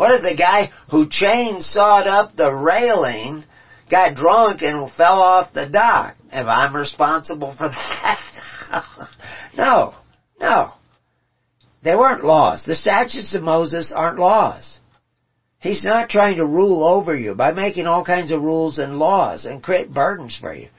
What 0.00 0.14
if 0.14 0.22
the 0.22 0.34
guy 0.34 0.70
who 0.90 1.10
chainsawed 1.10 2.06
up 2.06 2.34
the 2.34 2.50
railing 2.50 3.44
got 3.90 4.14
drunk 4.14 4.62
and 4.62 4.90
fell 4.90 5.20
off 5.20 5.52
the 5.52 5.68
dock? 5.68 6.16
If 6.32 6.46
I'm 6.46 6.74
responsible 6.74 7.52
for 7.52 7.68
that? 7.68 8.18
no, 9.58 9.94
no. 10.40 10.72
They 11.82 11.94
weren't 11.94 12.24
laws. 12.24 12.64
The 12.64 12.74
statutes 12.74 13.34
of 13.34 13.42
Moses 13.42 13.92
aren't 13.94 14.18
laws. 14.18 14.78
He's 15.58 15.84
not 15.84 16.08
trying 16.08 16.38
to 16.38 16.46
rule 16.46 16.82
over 16.82 17.14
you 17.14 17.34
by 17.34 17.52
making 17.52 17.86
all 17.86 18.02
kinds 18.02 18.30
of 18.30 18.40
rules 18.40 18.78
and 18.78 18.98
laws 18.98 19.44
and 19.44 19.62
create 19.62 19.92
burdens 19.92 20.34
for 20.34 20.54
you. 20.54 20.70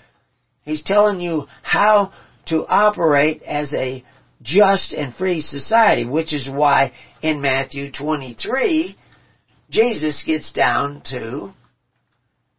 He's 0.66 0.82
telling 0.82 1.22
you 1.22 1.46
how 1.62 2.12
to 2.48 2.66
operate 2.66 3.44
as 3.44 3.72
a 3.76 4.04
just 4.42 4.94
and 4.94 5.14
free 5.14 5.42
society, 5.42 6.06
which 6.06 6.34
is 6.34 6.50
why 6.50 6.94
in 7.22 7.40
Matthew 7.40 7.92
23, 7.92 8.98
Jesus 9.72 10.24
gets 10.24 10.52
down 10.52 11.02
to, 11.06 11.52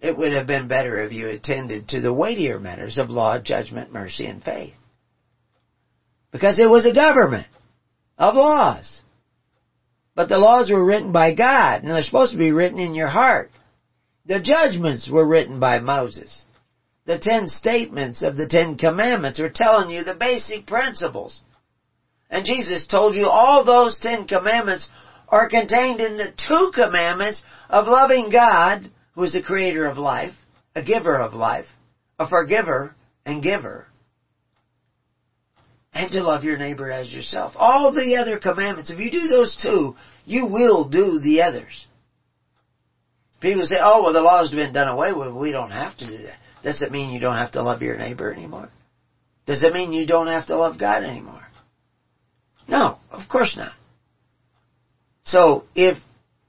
it 0.00 0.16
would 0.16 0.33
have 0.33 0.47
been 0.47 0.66
better 0.66 0.99
if 1.00 1.12
you 1.12 1.28
attended 1.28 1.88
to 1.88 2.00
the 2.00 2.12
weightier 2.12 2.59
matters 2.59 2.99
of 2.99 3.11
law, 3.11 3.38
judgment, 3.38 3.92
mercy, 3.92 4.26
and 4.26 4.42
faith. 4.42 4.75
Because 6.33 6.59
it 6.59 6.69
was 6.69 6.85
a 6.85 6.92
government 6.92 7.47
of 8.19 8.35
laws. 8.35 9.00
But 10.16 10.28
the 10.28 10.38
laws 10.38 10.71
were 10.71 10.85
written 10.85 11.12
by 11.12 11.33
God, 11.33 11.83
and 11.83 11.92
they're 11.92 12.02
supposed 12.02 12.33
to 12.33 12.38
be 12.38 12.50
written 12.50 12.81
in 12.81 12.95
your 12.95 13.09
heart. 13.09 13.50
The 14.26 14.40
judgments 14.40 15.09
were 15.09 15.26
written 15.26 15.61
by 15.61 15.78
Moses 15.78 16.45
the 17.04 17.19
ten 17.19 17.49
statements 17.49 18.23
of 18.23 18.37
the 18.37 18.47
Ten 18.47 18.76
Commandments 18.76 19.38
were 19.38 19.49
telling 19.49 19.90
you 19.90 20.04
the 20.04 20.14
basic 20.14 20.66
principles. 20.66 21.40
And 22.31 22.47
Jesus 22.47 22.87
told 22.87 23.14
you 23.16 23.26
all 23.26 23.64
those 23.64 23.99
Ten 23.99 24.26
Commandments 24.26 24.88
are 25.33 25.49
contained 25.49 26.01
in 26.01 26.19
the 26.19 26.31
two 26.47 26.71
commandments 26.75 27.43
of 27.71 27.87
loving 27.87 28.31
God, 28.31 28.91
who 29.15 29.23
is 29.23 29.33
the 29.33 29.43
creator 29.43 29.87
of 29.87 29.97
life, 29.97 30.35
a 30.77 30.85
giver 30.85 31.19
of 31.19 31.33
life, 31.33 31.67
a 32.19 32.29
forgiver 32.29 32.95
and 33.25 33.43
giver, 33.43 33.87
and 35.95 36.11
to 36.11 36.23
love 36.23 36.45
your 36.45 36.59
neighbor 36.59 36.91
as 36.91 37.11
yourself. 37.11 37.55
All 37.57 37.93
the 37.93 38.17
other 38.17 38.39
commandments, 38.39 38.91
if 38.91 38.99
you 38.99 39.11
do 39.11 39.27
those 39.29 39.59
two, 39.61 39.97
you 40.27 40.47
will 40.47 40.89
do 40.89 41.19
the 41.19 41.43
others. 41.43 41.87
People 43.41 43.67
say, 43.67 43.77
oh, 43.81 44.03
well, 44.03 44.12
the 44.12 44.21
law's 44.21 44.51
been 44.51 44.73
done 44.73 44.89
away 44.89 45.12
with. 45.12 45.35
We 45.35 45.51
don't 45.51 45.71
have 45.71 45.97
to 45.97 46.07
do 46.07 46.19
that. 46.25 46.39
Does 46.62 46.81
it 46.81 46.93
mean 46.93 47.11
you 47.11 47.21
don't 47.21 47.39
have 47.39 47.53
to 47.53 47.62
love 47.62 47.83
your 47.83 47.97
neighbor 47.97 48.33
anymore? 48.33 48.69
Does 49.47 49.65
it 49.65 49.73
mean 49.73 49.93
you 49.93 50.07
don't 50.07 50.29
have 50.29 50.47
to 50.47 50.57
love 50.57 50.79
God 50.79 51.03
anymore? 51.03 51.43
No, 52.69 52.99
of 53.11 53.29
course 53.29 53.57
not. 53.57 53.73
So 55.25 55.64
if 55.75 55.99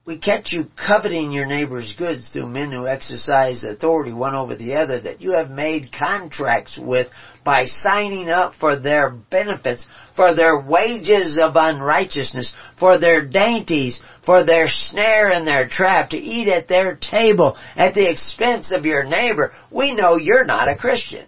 we 0.06 0.18
catch 0.18 0.52
you 0.52 0.66
coveting 0.76 1.32
your 1.32 1.46
neighbor's 1.46 1.94
goods 1.96 2.28
through 2.28 2.48
men 2.48 2.70
who 2.72 2.86
exercise 2.86 3.64
authority 3.64 4.12
one 4.12 4.34
over 4.34 4.54
the 4.54 4.74
other 4.74 5.00
that 5.00 5.22
you 5.22 5.32
have 5.32 5.50
made 5.50 5.92
contracts 5.92 6.78
with 6.78 7.08
by 7.42 7.62
signing 7.64 8.28
up 8.28 8.54
for 8.60 8.78
their 8.78 9.10
benefits, 9.10 9.86
for 10.16 10.34
their 10.34 10.60
wages 10.60 11.38
of 11.40 11.52
unrighteousness, 11.56 12.54
for 12.78 12.98
their 12.98 13.24
dainties, 13.24 14.00
for 14.26 14.44
their 14.44 14.66
snare 14.68 15.30
and 15.30 15.46
their 15.46 15.68
trap, 15.68 16.10
to 16.10 16.16
eat 16.16 16.48
at 16.48 16.68
their 16.68 16.96
table 16.96 17.56
at 17.76 17.94
the 17.94 18.10
expense 18.10 18.72
of 18.76 18.84
your 18.84 19.04
neighbor, 19.04 19.52
we 19.70 19.94
know 19.94 20.16
you're 20.16 20.44
not 20.44 20.68
a 20.68 20.76
Christian. 20.76 21.26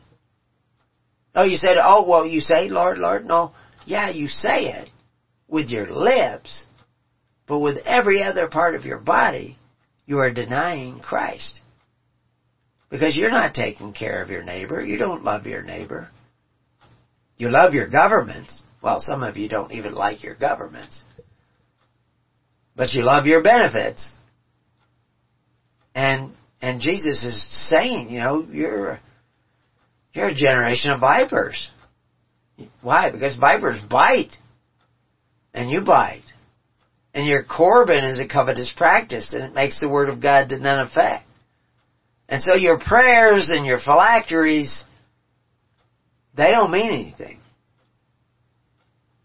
Oh, 1.34 1.44
you 1.44 1.56
said, 1.56 1.76
oh, 1.78 2.06
well, 2.08 2.26
you 2.26 2.40
say, 2.40 2.68
Lord, 2.68 2.98
Lord, 2.98 3.26
no. 3.26 3.52
Yeah, 3.84 4.10
you 4.10 4.26
say 4.26 4.68
it 4.68 4.88
with 5.48 5.68
your 5.68 5.86
lips, 5.90 6.64
but 7.46 7.58
with 7.58 7.78
every 7.86 8.22
other 8.22 8.48
part 8.48 8.74
of 8.74 8.84
your 8.84 8.98
body, 8.98 9.58
you 10.04 10.18
are 10.18 10.32
denying 10.32 10.98
Christ. 10.98 11.60
Because 12.90 13.16
you're 13.16 13.30
not 13.30 13.54
taking 13.54 13.92
care 13.92 14.22
of 14.22 14.30
your 14.30 14.42
neighbor. 14.42 14.84
You 14.84 14.96
don't 14.96 15.24
love 15.24 15.46
your 15.46 15.62
neighbor. 15.62 16.08
You 17.36 17.50
love 17.50 17.74
your 17.74 17.88
governments. 17.88 18.62
Well, 18.82 19.00
some 19.00 19.22
of 19.22 19.36
you 19.36 19.48
don't 19.48 19.72
even 19.72 19.94
like 19.94 20.22
your 20.22 20.34
governments. 20.34 21.02
But 22.76 22.94
you 22.94 23.02
love 23.02 23.26
your 23.26 23.42
benefits. 23.42 24.12
And, 25.94 26.32
and 26.60 26.80
Jesus 26.80 27.24
is 27.24 27.70
saying, 27.70 28.10
you 28.10 28.20
know, 28.20 28.46
you're, 28.50 29.00
you're 30.12 30.28
a 30.28 30.34
generation 30.34 30.90
of 30.90 31.00
vipers. 31.00 31.70
Why? 32.80 33.10
Because 33.10 33.36
vipers 33.36 33.80
bite. 33.80 34.36
And 35.52 35.70
you 35.70 35.80
bite. 35.80 36.22
And 37.16 37.26
your 37.26 37.44
Corban 37.44 38.04
is 38.04 38.20
a 38.20 38.28
covetous 38.28 38.70
practice, 38.76 39.32
and 39.32 39.42
it 39.42 39.54
makes 39.54 39.80
the 39.80 39.88
Word 39.88 40.10
of 40.10 40.20
God 40.20 40.50
to 40.50 40.58
none 40.58 40.80
effect. 40.80 41.26
And 42.28 42.42
so 42.42 42.54
your 42.54 42.78
prayers 42.78 43.48
and 43.48 43.64
your 43.64 43.78
phylacteries, 43.78 44.84
they 46.36 46.50
don't 46.50 46.70
mean 46.70 46.92
anything. 46.92 47.40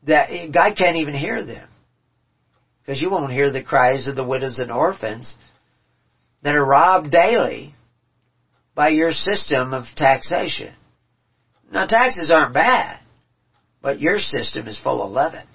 That 0.04 0.30
God 0.54 0.78
can't 0.78 0.96
even 0.96 1.14
hear 1.14 1.44
them. 1.44 1.68
Because 2.80 3.02
you 3.02 3.10
won't 3.12 3.34
hear 3.34 3.52
the 3.52 3.62
cries 3.62 4.08
of 4.08 4.16
the 4.16 4.26
widows 4.26 4.60
and 4.60 4.72
orphans 4.72 5.36
that 6.44 6.56
are 6.56 6.66
robbed 6.66 7.12
daily 7.12 7.76
by 8.74 8.88
your 8.88 9.12
system 9.12 9.74
of 9.74 9.84
taxation. 9.98 10.74
Now 11.70 11.88
taxes 11.88 12.32
aren't 12.32 12.54
bad, 12.54 13.00
but 13.82 14.00
your 14.00 14.18
system 14.18 14.70
is 14.70 14.80
full 14.80 15.04
of 15.04 15.12
leaven. 15.12 15.46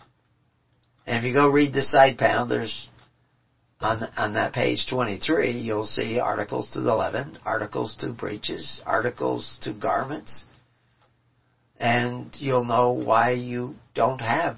And 1.07 1.19
if 1.19 1.25
you 1.25 1.33
go 1.33 1.49
read 1.49 1.73
the 1.73 1.83
side 1.83 2.19
panel, 2.19 2.47
there's 2.47 2.89
on 3.81 4.09
on 4.17 4.35
that 4.35 4.53
page 4.53 4.87
23, 4.89 5.53
you'll 5.53 5.85
see 5.85 6.19
articles 6.19 6.71
to 6.73 6.81
the 6.81 6.95
leaven, 6.95 7.39
articles 7.45 7.97
to 8.01 8.13
breeches, 8.13 8.81
articles 8.87 9.59
to 9.63 9.73
garments, 9.73 10.45
and 11.79 12.35
you'll 12.39 12.65
know 12.65 12.93
why 12.93 13.33
you 13.33 13.75
don't 13.95 14.21
have 14.21 14.57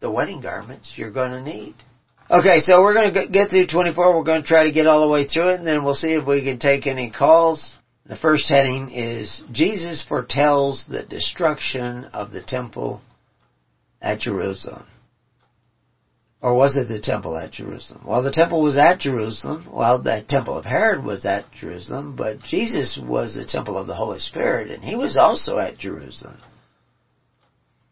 the 0.00 0.10
wedding 0.10 0.40
garments 0.40 0.94
you're 0.96 1.10
going 1.10 1.32
to 1.32 1.42
need. 1.42 1.74
Okay, 2.30 2.58
so 2.58 2.82
we're 2.82 2.94
going 2.94 3.14
to 3.14 3.28
get 3.28 3.50
through 3.50 3.68
24. 3.68 4.16
We're 4.16 4.24
going 4.24 4.42
to 4.42 4.48
try 4.48 4.64
to 4.64 4.72
get 4.72 4.86
all 4.86 5.00
the 5.00 5.12
way 5.12 5.26
through 5.26 5.50
it, 5.50 5.58
and 5.58 5.66
then 5.66 5.84
we'll 5.84 5.94
see 5.94 6.12
if 6.12 6.26
we 6.26 6.42
can 6.42 6.58
take 6.58 6.86
any 6.86 7.10
calls. 7.10 7.78
The 8.04 8.16
first 8.16 8.48
heading 8.48 8.90
is 8.90 9.42
Jesus 9.52 10.04
foretells 10.06 10.86
the 10.88 11.02
destruction 11.04 12.04
of 12.06 12.32
the 12.32 12.42
temple 12.42 13.00
at 14.02 14.20
Jerusalem. 14.20 14.86
Or 16.46 16.54
was 16.54 16.76
it 16.76 16.86
the 16.86 17.00
temple 17.00 17.36
at 17.36 17.50
Jerusalem? 17.50 18.02
Well, 18.06 18.22
the 18.22 18.30
temple 18.30 18.62
was 18.62 18.78
at 18.78 19.00
Jerusalem. 19.00 19.68
Well, 19.68 20.00
the 20.00 20.24
temple 20.28 20.56
of 20.56 20.64
Herod 20.64 21.02
was 21.02 21.26
at 21.26 21.50
Jerusalem, 21.50 22.14
but 22.14 22.40
Jesus 22.40 22.96
was 22.96 23.34
the 23.34 23.44
temple 23.44 23.76
of 23.76 23.88
the 23.88 23.96
Holy 23.96 24.20
Spirit, 24.20 24.70
and 24.70 24.84
he 24.84 24.94
was 24.94 25.16
also 25.16 25.58
at 25.58 25.76
Jerusalem. 25.76 26.38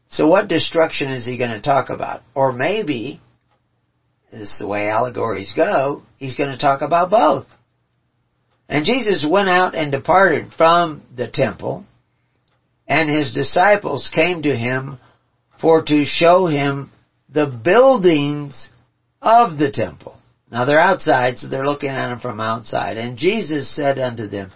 So 0.08 0.28
what 0.28 0.46
destruction 0.46 1.10
is 1.10 1.26
he 1.26 1.36
going 1.36 1.50
to 1.50 1.60
talk 1.60 1.90
about? 1.90 2.22
Or 2.32 2.52
maybe, 2.52 3.20
this 4.30 4.52
is 4.52 4.58
the 4.60 4.68
way 4.68 4.88
allegories 4.88 5.52
go, 5.56 6.04
he's 6.18 6.36
going 6.36 6.52
to 6.52 6.56
talk 6.56 6.80
about 6.80 7.10
both. 7.10 7.48
And 8.68 8.84
Jesus 8.84 9.26
went 9.28 9.48
out 9.48 9.74
and 9.74 9.90
departed 9.90 10.52
from 10.56 11.02
the 11.16 11.26
temple, 11.26 11.84
and 12.86 13.10
his 13.10 13.34
disciples 13.34 14.08
came 14.14 14.42
to 14.42 14.56
him 14.56 15.00
for 15.60 15.82
to 15.82 16.04
show 16.04 16.46
him 16.46 16.92
the 17.34 17.46
buildings 17.46 18.68
of 19.20 19.58
the 19.58 19.70
temple. 19.70 20.16
Now 20.50 20.64
they're 20.64 20.80
outside, 20.80 21.38
so 21.38 21.48
they're 21.48 21.66
looking 21.66 21.90
at 21.90 22.08
them 22.08 22.20
from 22.20 22.40
outside. 22.40 22.96
And 22.96 23.18
Jesus 23.18 23.68
said 23.74 23.98
unto 23.98 24.28
them, 24.28 24.52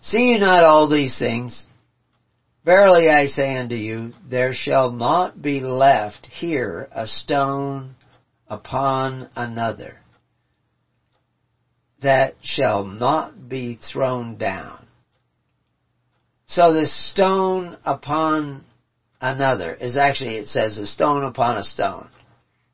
See 0.00 0.28
you 0.28 0.38
not 0.38 0.62
all 0.62 0.88
these 0.88 1.18
things? 1.18 1.66
Verily 2.64 3.08
I 3.08 3.26
say 3.26 3.56
unto 3.56 3.74
you, 3.74 4.12
there 4.28 4.52
shall 4.52 4.92
not 4.92 5.42
be 5.42 5.60
left 5.60 6.26
here 6.26 6.88
a 6.92 7.06
stone 7.06 7.96
upon 8.46 9.28
another 9.34 9.96
that 12.00 12.36
shall 12.42 12.84
not 12.84 13.48
be 13.48 13.78
thrown 13.92 14.36
down. 14.36 14.86
So 16.46 16.72
the 16.72 16.86
stone 16.86 17.76
upon 17.84 18.64
another 19.20 19.72
is 19.72 19.96
actually, 19.96 20.36
it 20.36 20.48
says 20.48 20.78
a 20.78 20.86
stone 20.86 21.24
upon 21.24 21.56
a 21.56 21.64
stone. 21.64 22.08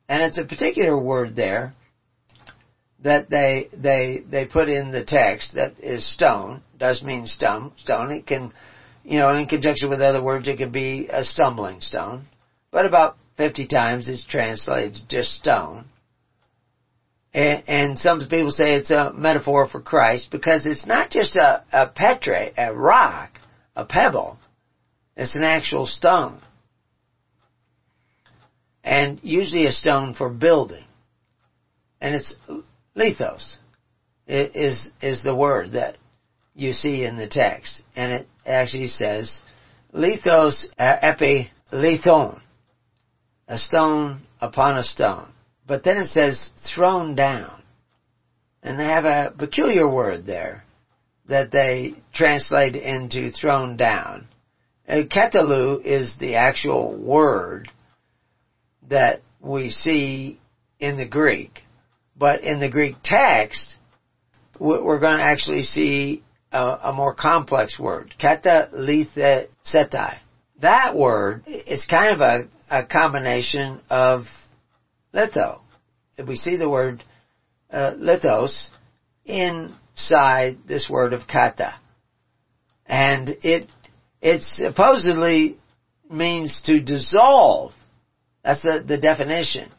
And 0.08 0.22
it's 0.22 0.38
a 0.38 0.44
particular 0.44 1.00
word 1.00 1.34
there 1.34 1.74
that 3.02 3.28
they, 3.30 3.68
they, 3.72 4.22
they 4.30 4.46
put 4.46 4.68
in 4.68 4.90
the 4.90 5.04
text 5.04 5.54
that 5.54 5.78
is 5.80 6.10
stone, 6.10 6.62
does 6.78 7.02
mean 7.02 7.26
stone, 7.26 7.72
stone. 7.76 8.10
It 8.10 8.26
can, 8.26 8.52
you 9.02 9.18
know, 9.18 9.28
in 9.30 9.46
conjunction 9.46 9.90
with 9.90 10.00
other 10.00 10.22
words, 10.22 10.48
it 10.48 10.58
could 10.58 10.72
be 10.72 11.08
a 11.10 11.24
stumbling 11.24 11.80
stone. 11.80 12.26
But 12.70 12.86
about 12.86 13.16
50 13.36 13.66
times 13.68 14.08
it's 14.08 14.24
translated 14.24 14.98
just 15.08 15.34
stone. 15.34 15.86
And, 17.34 17.62
and 17.66 17.98
some 17.98 18.20
people 18.20 18.52
say 18.52 18.70
it's 18.70 18.90
a 18.90 19.12
metaphor 19.12 19.68
for 19.68 19.80
Christ 19.80 20.28
because 20.30 20.66
it's 20.66 20.86
not 20.86 21.10
just 21.10 21.36
a, 21.36 21.64
a 21.72 21.88
petre, 21.88 22.52
a 22.56 22.74
rock, 22.74 23.38
a 23.74 23.84
pebble. 23.84 24.38
It's 25.16 25.37
an 25.37 25.44
actual 25.44 25.87
stone. 25.87 26.40
And 28.83 29.21
usually 29.23 29.66
a 29.66 29.73
stone 29.73 30.14
for 30.14 30.28
building. 30.28 30.85
And 32.00 32.14
it's 32.14 32.37
lithos 32.97 33.59
it 34.26 34.56
is, 34.56 34.90
is 35.02 35.23
the 35.23 35.35
word 35.35 35.73
that 35.73 35.97
you 36.54 36.73
see 36.73 37.04
in 37.04 37.16
the 37.16 37.28
text. 37.28 37.83
And 37.97 38.12
it 38.12 38.28
actually 38.47 38.88
says 38.88 39.42
lithos 39.92 40.66
uh, 40.78 40.97
epi 41.02 41.50
lithon. 41.72 42.40
A 43.46 43.59
stone 43.59 44.22
upon 44.40 44.79
a 44.79 44.83
stone. 44.83 45.31
But 45.66 45.85
then 45.85 45.98
it 45.98 46.09
says 46.09 46.50
thrown 46.74 47.14
down. 47.14 47.62
And 48.62 48.81
they 48.81 48.85
have 48.85 49.05
a 49.05 49.35
peculiar 49.37 49.90
word 49.90 50.24
there 50.24 50.64
that 51.29 51.50
they 51.50 51.94
translate 52.14 52.77
into 52.77 53.31
thrown 53.31 53.77
down. 53.77 54.29
Ketalu 54.88 55.83
is 55.85 56.14
the 56.18 56.37
actual 56.37 56.97
word 56.97 57.70
that 58.88 59.23
we 59.40 59.70
see 59.70 60.40
in 60.79 60.97
the 60.97 61.09
Greek. 61.09 61.61
But 62.16 62.44
in 62.44 62.61
the 62.61 62.70
Greek 62.70 62.97
text, 63.03 63.77
we're 64.61 65.01
going 65.01 65.16
to 65.18 65.25
actually 65.25 65.62
see 65.62 66.23
a, 66.53 66.79
a 66.85 66.92
more 66.92 67.14
complex 67.14 67.79
word. 67.79 68.14
Katalithesetai. 68.20 70.18
That 70.61 70.94
word 70.94 71.42
is 71.47 71.85
kind 71.87 72.14
of 72.14 72.20
a, 72.20 72.49
a 72.70 72.87
combination 72.87 73.81
of 73.90 74.27
litho. 75.12 75.61
We 76.27 76.37
see 76.37 76.57
the 76.57 76.68
word 76.68 77.03
uh, 77.70 77.94
lithos 77.99 78.68
inside 79.25 80.59
this 80.68 80.88
word 80.88 81.12
of 81.12 81.27
kata. 81.27 81.75
And 82.87 83.31
it, 83.42 83.68
it 84.24 84.42
supposedly 84.42 85.56
means 86.10 86.62
to 86.62 86.80
dissolve. 86.80 87.72
That's 88.42 88.62
the, 88.62 88.84
the 88.84 88.98
definition. 88.98 89.70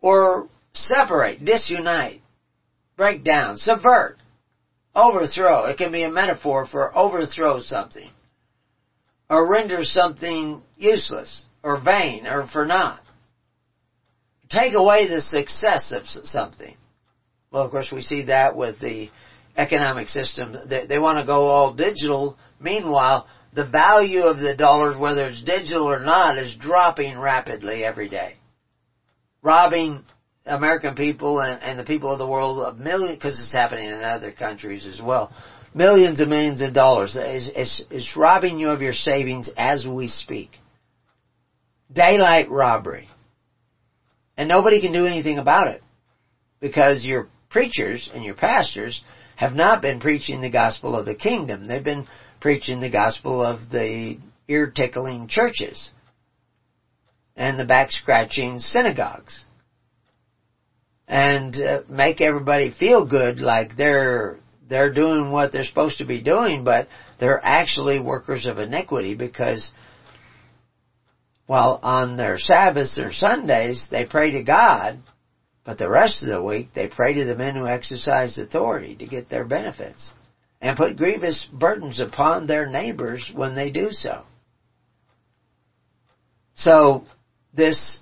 Or 0.00 0.48
separate, 0.72 1.44
disunite, 1.44 2.22
break 2.96 3.22
down, 3.22 3.56
subvert, 3.56 4.16
overthrow. 4.96 5.66
It 5.66 5.78
can 5.78 5.92
be 5.92 6.02
a 6.02 6.10
metaphor 6.10 6.66
for 6.66 6.96
overthrow 6.96 7.60
something. 7.60 8.10
Or 9.28 9.48
render 9.48 9.84
something 9.84 10.60
useless, 10.76 11.44
or 11.62 11.80
vain, 11.80 12.26
or 12.26 12.48
for 12.48 12.66
naught 12.66 13.00
take 14.50 14.74
away 14.74 15.08
the 15.08 15.20
success 15.20 15.92
of 15.92 16.06
something. 16.06 16.74
Well, 17.50 17.64
of 17.64 17.70
course, 17.70 17.90
we 17.92 18.02
see 18.02 18.24
that 18.24 18.56
with 18.56 18.78
the 18.80 19.08
economic 19.56 20.08
system. 20.08 20.56
They, 20.68 20.86
they 20.86 20.98
want 20.98 21.18
to 21.18 21.26
go 21.26 21.46
all 21.46 21.72
digital. 21.72 22.36
Meanwhile, 22.60 23.26
the 23.52 23.66
value 23.66 24.22
of 24.22 24.38
the 24.38 24.54
dollars, 24.54 24.96
whether 24.96 25.24
it's 25.24 25.42
digital 25.42 25.84
or 25.84 26.00
not, 26.00 26.38
is 26.38 26.54
dropping 26.54 27.18
rapidly 27.18 27.84
every 27.84 28.08
day. 28.08 28.36
Robbing 29.42 30.04
American 30.46 30.94
people 30.94 31.40
and, 31.40 31.62
and 31.62 31.78
the 31.78 31.84
people 31.84 32.12
of 32.12 32.18
the 32.18 32.26
world 32.26 32.60
of 32.60 32.78
millions, 32.78 33.16
because 33.16 33.40
it's 33.40 33.52
happening 33.52 33.88
in 33.88 34.02
other 34.02 34.32
countries 34.32 34.86
as 34.86 35.00
well. 35.02 35.32
Millions 35.74 36.20
and 36.20 36.30
millions 36.30 36.60
of 36.62 36.74
dollars. 36.74 37.16
It's, 37.16 37.50
it's, 37.54 37.84
it's 37.90 38.16
robbing 38.16 38.58
you 38.58 38.70
of 38.70 38.82
your 38.82 38.92
savings 38.92 39.50
as 39.56 39.86
we 39.86 40.08
speak. 40.08 40.50
Daylight 41.92 42.50
robbery. 42.50 43.08
And 44.36 44.48
nobody 44.48 44.80
can 44.80 44.92
do 44.92 45.06
anything 45.06 45.38
about 45.38 45.68
it. 45.68 45.82
Because 46.60 47.04
your 47.04 47.28
preachers 47.50 48.08
and 48.12 48.24
your 48.24 48.34
pastors 48.34 49.02
have 49.36 49.52
not 49.52 49.82
been 49.82 50.00
preaching 50.00 50.40
the 50.40 50.50
gospel 50.50 50.94
of 50.94 51.06
the 51.06 51.14
kingdom. 51.14 51.66
They've 51.66 51.82
been 51.82 52.06
preaching 52.40 52.80
the 52.80 52.90
gospel 52.90 53.42
of 53.44 53.70
the 53.70 54.18
ear 54.48 54.70
tickling 54.70 55.28
churches 55.28 55.90
and 57.36 57.58
the 57.58 57.64
back 57.64 57.90
scratching 57.90 58.58
synagogues. 58.58 59.44
And 61.06 61.56
uh, 61.56 61.82
make 61.88 62.20
everybody 62.20 62.70
feel 62.70 63.06
good 63.06 63.40
like 63.40 63.76
they're 63.76 64.38
they're 64.68 64.92
doing 64.92 65.32
what 65.32 65.50
they're 65.50 65.64
supposed 65.64 65.98
to 65.98 66.06
be 66.06 66.22
doing, 66.22 66.62
but 66.62 66.86
they're 67.18 67.44
actually 67.44 67.98
workers 67.98 68.46
of 68.46 68.58
iniquity 68.58 69.14
because 69.16 69.72
well, 71.48 71.80
on 71.82 72.16
their 72.16 72.38
Sabbaths 72.38 72.96
or 72.96 73.12
Sundays, 73.12 73.88
they 73.90 74.04
pray 74.04 74.30
to 74.32 74.44
God, 74.44 75.00
but 75.64 75.78
the 75.78 75.88
rest 75.88 76.22
of 76.22 76.28
the 76.28 76.40
week, 76.40 76.68
they 76.74 76.86
pray 76.86 77.14
to 77.14 77.24
the 77.24 77.34
men 77.34 77.56
who 77.56 77.66
exercise 77.66 78.38
authority 78.38 78.94
to 78.94 79.06
get 79.06 79.28
their 79.28 79.44
benefits 79.44 80.12
and 80.60 80.76
put 80.76 80.96
grievous 80.96 81.46
burdens 81.52 82.00
upon 82.00 82.46
their 82.46 82.68
neighbors 82.68 83.30
when 83.34 83.54
they 83.54 83.70
do 83.70 83.92
so. 83.92 84.24
So, 86.54 87.06
this 87.54 87.98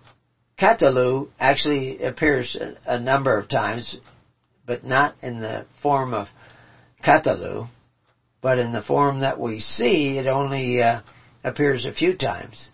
katalu 0.59 1.31
actually 1.39 2.03
appears 2.03 2.57
a 2.85 2.99
number 2.99 3.39
of 3.39 3.49
times, 3.49 3.97
but 4.67 4.85
not 4.85 5.15
in 5.23 5.39
the 5.41 5.67
form 5.81 6.13
of 6.13 6.27
katalu, 7.05 7.69
but 8.41 8.59
in 8.59 8.73
the 8.73 8.83
form 8.83 9.21
that 9.21 9.39
we 9.39 9.61
see, 9.61 10.19
it 10.19 10.27
only 10.27 10.83
uh, 10.83 11.01
appears 11.45 11.85
a 11.85 11.93
few 11.93 12.17
times 12.17 12.69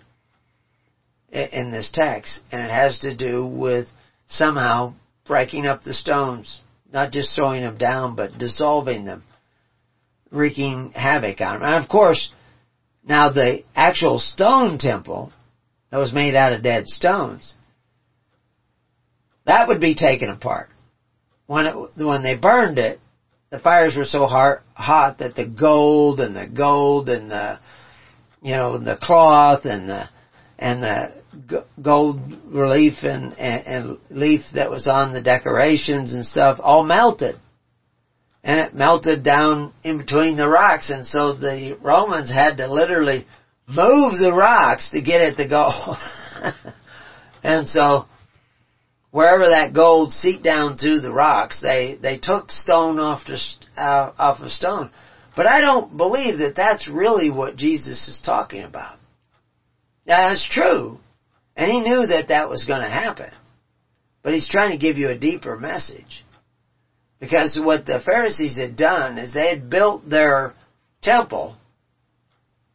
in 1.30 1.70
this 1.70 1.90
text, 1.92 2.40
and 2.52 2.62
it 2.62 2.70
has 2.70 2.98
to 2.98 3.14
do 3.14 3.44
with 3.44 3.88
somehow 4.28 4.94
breaking 5.26 5.66
up 5.66 5.82
the 5.82 5.94
stones, 5.94 6.60
not 6.92 7.10
just 7.10 7.34
throwing 7.34 7.62
them 7.62 7.76
down, 7.76 8.14
but 8.14 8.38
dissolving 8.38 9.04
them, 9.04 9.22
wreaking 10.34 10.90
havoc 10.90 11.40
on 11.40 11.60
them. 11.60 11.62
And 11.62 11.82
of 11.82 11.88
course, 11.88 12.30
now 13.06 13.30
the 13.30 13.64
actual 13.74 14.18
stone 14.18 14.78
temple 14.78 15.32
that 15.90 15.98
was 15.98 16.12
made 16.12 16.34
out 16.34 16.52
of 16.52 16.62
dead 16.62 16.88
stones, 16.88 17.54
that 19.46 19.68
would 19.68 19.80
be 19.80 19.94
taken 19.94 20.30
apart. 20.30 20.68
When 21.46 21.66
it, 21.66 21.74
when 21.96 22.22
they 22.22 22.36
burned 22.36 22.78
it, 22.78 23.00
the 23.50 23.58
fires 23.58 23.94
were 23.94 24.06
so 24.06 24.24
hot, 24.26 24.62
hot 24.74 25.18
that 25.18 25.36
the 25.36 25.46
gold 25.46 26.20
and 26.20 26.34
the 26.34 26.48
gold 26.48 27.08
and 27.08 27.30
the, 27.30 27.60
you 28.42 28.56
know, 28.56 28.78
the 28.78 28.96
cloth 28.96 29.64
and 29.64 29.88
the, 29.88 30.08
and 30.58 30.82
the 30.82 31.12
gold 31.80 32.20
relief 32.46 32.94
and, 33.02 33.38
and, 33.38 33.66
and 33.66 33.98
leaf 34.10 34.40
that 34.54 34.70
was 34.70 34.88
on 34.88 35.12
the 35.12 35.22
decorations 35.22 36.14
and 36.14 36.24
stuff 36.24 36.58
all 36.62 36.84
melted. 36.84 37.36
And 38.44 38.61
it 38.61 38.74
melted 38.74 39.24
down 39.24 39.72
in 39.83 39.98
between 39.98 40.37
the 40.37 40.48
rocks 40.48 40.90
and 40.90 41.07
so 41.07 41.33
the 41.33 41.78
Romans 41.80 42.30
had 42.30 42.59
to 42.59 42.72
literally 42.72 43.26
move 43.66 44.18
the 44.20 44.33
rocks 44.33 44.90
to 44.90 45.00
get 45.00 45.22
it 45.22 45.37
to 45.38 45.48
go. 45.48 45.94
and 47.42 47.66
so 47.66 48.04
wherever 49.11 49.46
that 49.46 49.72
gold 49.72 50.12
seeped 50.12 50.42
down 50.44 50.76
through 50.76 51.00
the 51.00 51.12
rocks, 51.12 51.61
they, 51.62 51.96
they 52.00 52.18
took 52.18 52.50
stone 52.50 52.98
off 52.98 53.24
the, 53.26 53.40
uh, 53.80 54.12
off 54.18 54.40
of 54.40 54.50
stone. 54.50 54.90
But 55.37 55.46
I 55.46 55.61
don't 55.61 55.96
believe 55.96 56.38
that 56.38 56.57
that's 56.57 56.88
really 56.88 57.30
what 57.30 57.57
Jesus 57.57 58.09
is 58.09 58.20
talking 58.20 58.64
about. 58.64 58.98
That's 60.04 60.46
true. 60.48 60.98
And 61.57 61.70
he 61.70 61.80
knew 61.80 62.07
that 62.09 62.28
that 62.28 62.50
was 62.50 62.66
going 62.66 62.83
to 62.83 62.90
happen. 62.90 63.30
But 64.22 64.35
he's 64.35 64.48
trying 64.48 64.72
to 64.72 64.78
give 64.78 64.96
you 64.96 65.09
a 65.09 65.18
deeper 65.18 65.57
message. 65.57 66.23
Because 67.24 67.58
what 67.58 67.87
the 67.87 68.00
Pharisees 68.00 68.58
had 68.58 68.76
done 68.76 69.16
is 69.16 69.32
they 69.32 69.48
had 69.48 69.70
built 69.70 70.06
their 70.06 70.52
temple 71.00 71.56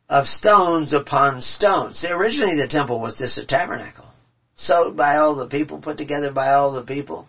of 0.10 0.26
stones 0.26 0.92
upon 0.92 1.42
stones. 1.42 2.00
See, 2.00 2.08
originally 2.08 2.56
the 2.56 2.66
temple 2.66 3.00
was 3.00 3.14
just 3.14 3.38
a 3.38 3.46
tabernacle. 3.46 4.06
Sewed 4.56 4.98
by 4.98 5.18
all 5.18 5.36
the 5.36 5.46
people, 5.46 5.78
put 5.78 6.00
together 6.00 6.32
by 6.32 6.54
all 6.54 6.72
the 6.72 6.82
people. 6.82 7.28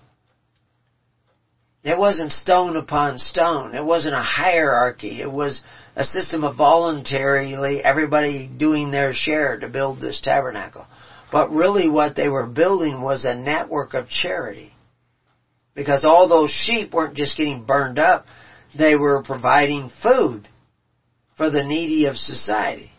It 1.85 1.95
wasn't 1.95 2.33
stone 2.33 2.77
upon 2.77 3.19
stone. 3.19 3.75
It 3.75 3.85
wasn't 3.85 4.15
a 4.15 4.23
hierarchy. 4.23 5.21
It 5.21 5.31
was 5.31 5.61
a 5.95 6.05
system 6.05 6.43
of 6.43 6.57
voluntarily 6.57 7.85
everybody 7.85 8.49
doing 8.49 8.91
their 8.91 9.13
share 9.13 9.59
to 9.59 9.69
build 9.69 10.01
this 10.01 10.21
tabernacle. 10.23 10.87
But 11.31 11.51
really 11.51 11.87
what 11.87 12.17
they 12.17 12.29
were 12.29 12.47
building 12.47 13.03
was 13.03 13.27
a 13.27 13.35
network 13.35 13.93
of 13.93 14.09
charity. 14.09 14.73
Because 15.75 16.05
all 16.05 16.29
those 16.29 16.51
sheep 16.51 16.93
weren't 16.93 17.17
just 17.17 17.37
getting 17.37 17.65
burned 17.65 17.99
up, 17.99 18.27
they 18.77 18.97
were 18.97 19.23
providing 19.23 19.91
food 20.03 20.49
for 21.37 21.51
the 21.51 21.65
needy 21.65 22.07
of 22.07 22.17
society 22.17 22.91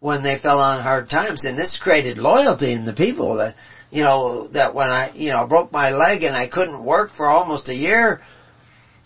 when 0.00 0.22
they 0.22 0.38
fell 0.38 0.60
on 0.60 0.82
hard 0.82 1.10
times. 1.10 1.44
And 1.44 1.58
this 1.58 1.80
created 1.82 2.18
loyalty 2.18 2.72
in 2.72 2.84
the 2.84 2.92
people 2.92 3.36
that, 3.36 3.56
you 3.90 4.02
know, 4.02 4.48
that 4.48 4.74
when 4.74 4.88
I, 4.88 5.12
you 5.14 5.30
know, 5.30 5.46
broke 5.46 5.72
my 5.72 5.90
leg 5.90 6.22
and 6.22 6.36
I 6.36 6.48
couldn't 6.48 6.84
work 6.84 7.10
for 7.16 7.26
almost 7.26 7.68
a 7.68 7.74
year, 7.74 8.20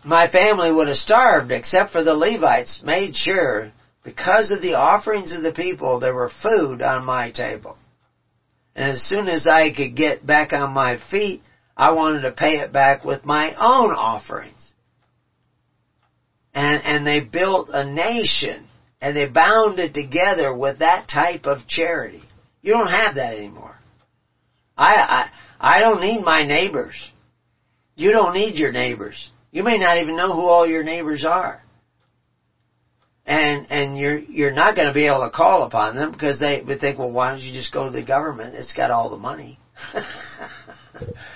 my 0.05 0.29
family 0.29 0.71
would 0.71 0.89
have 0.89 0.97
starved 0.97 1.53
except 1.53 1.91
for 1.91 2.03
the 2.03 2.15
Levites 2.15 2.83
made 2.85 3.15
sure 3.15 3.73
because 4.05 4.51
of 4.51 4.61
the 4.61 4.75
offerings 4.75 5.33
of 5.33 5.43
the 5.43 5.53
people 5.53 6.01
there 6.01 6.15
were 6.15 6.31
food 6.43 6.83
on 6.83 7.05
my 7.05 7.31
table. 7.31 7.77
And 8.75 8.91
as 8.91 9.03
soon 9.03 9.29
as 9.29 9.47
I 9.47 9.73
could 9.73 9.95
get 9.95 10.27
back 10.27 10.53
on 10.53 10.73
my 10.73 10.99
feet, 11.11 11.43
I 11.77 11.93
wanted 11.93 12.23
to 12.23 12.31
pay 12.31 12.61
it 12.61 12.73
back 12.73 13.05
with 13.05 13.25
my 13.25 13.55
own 13.55 13.93
offerings. 13.93 14.73
And, 16.55 16.83
and 16.85 17.07
they 17.07 17.21
built 17.21 17.71
a 17.73 17.85
nation 17.85 18.67
and 19.01 19.17
they 19.17 19.25
bound 19.25 19.79
it 19.79 19.95
together 19.95 20.55
with 20.55 20.79
that 20.79 21.09
type 21.09 21.47
of 21.47 21.67
charity. 21.67 22.23
You 22.61 22.73
don't 22.73 22.91
have 22.91 23.15
that 23.17 23.35
anymore. 23.35 23.77
I, 24.77 24.93
I, 24.93 25.31
I 25.59 25.81
don't 25.81 26.01
need 26.01 26.23
my 26.23 26.43
neighbors. 26.43 26.95
You 27.97 28.13
don't 28.13 28.35
need 28.35 28.55
your 28.55 28.71
neighbors. 28.71 29.31
You 29.51 29.63
may 29.63 29.79
not 29.79 29.99
even 29.99 30.17
know 30.17 30.35
who 30.35 30.49
all 30.49 30.67
your 30.67 30.83
neighbors 30.83 31.25
are. 31.25 31.63
And, 33.25 33.67
and 33.71 33.97
you're, 33.97 34.19
you're 34.19 34.51
not 34.51 34.75
going 34.75 34.89
to 34.89 34.95
be 34.95 35.05
able 35.05 35.21
to 35.21 35.31
call 35.31 35.63
upon 35.63 35.95
them 35.95 36.11
because 36.11 36.39
they 36.39 36.61
would 36.61 36.81
think, 36.81 36.99
well, 36.99 37.11
why 37.11 37.31
don't 37.31 37.41
you 37.41 37.53
just 37.53 37.73
go 37.73 37.85
to 37.85 37.91
the 37.91 38.03
government? 38.03 38.57
It's 38.57 38.73
got 38.73 38.91
all 38.91 39.09
the 39.09 39.17
money. 39.17 39.59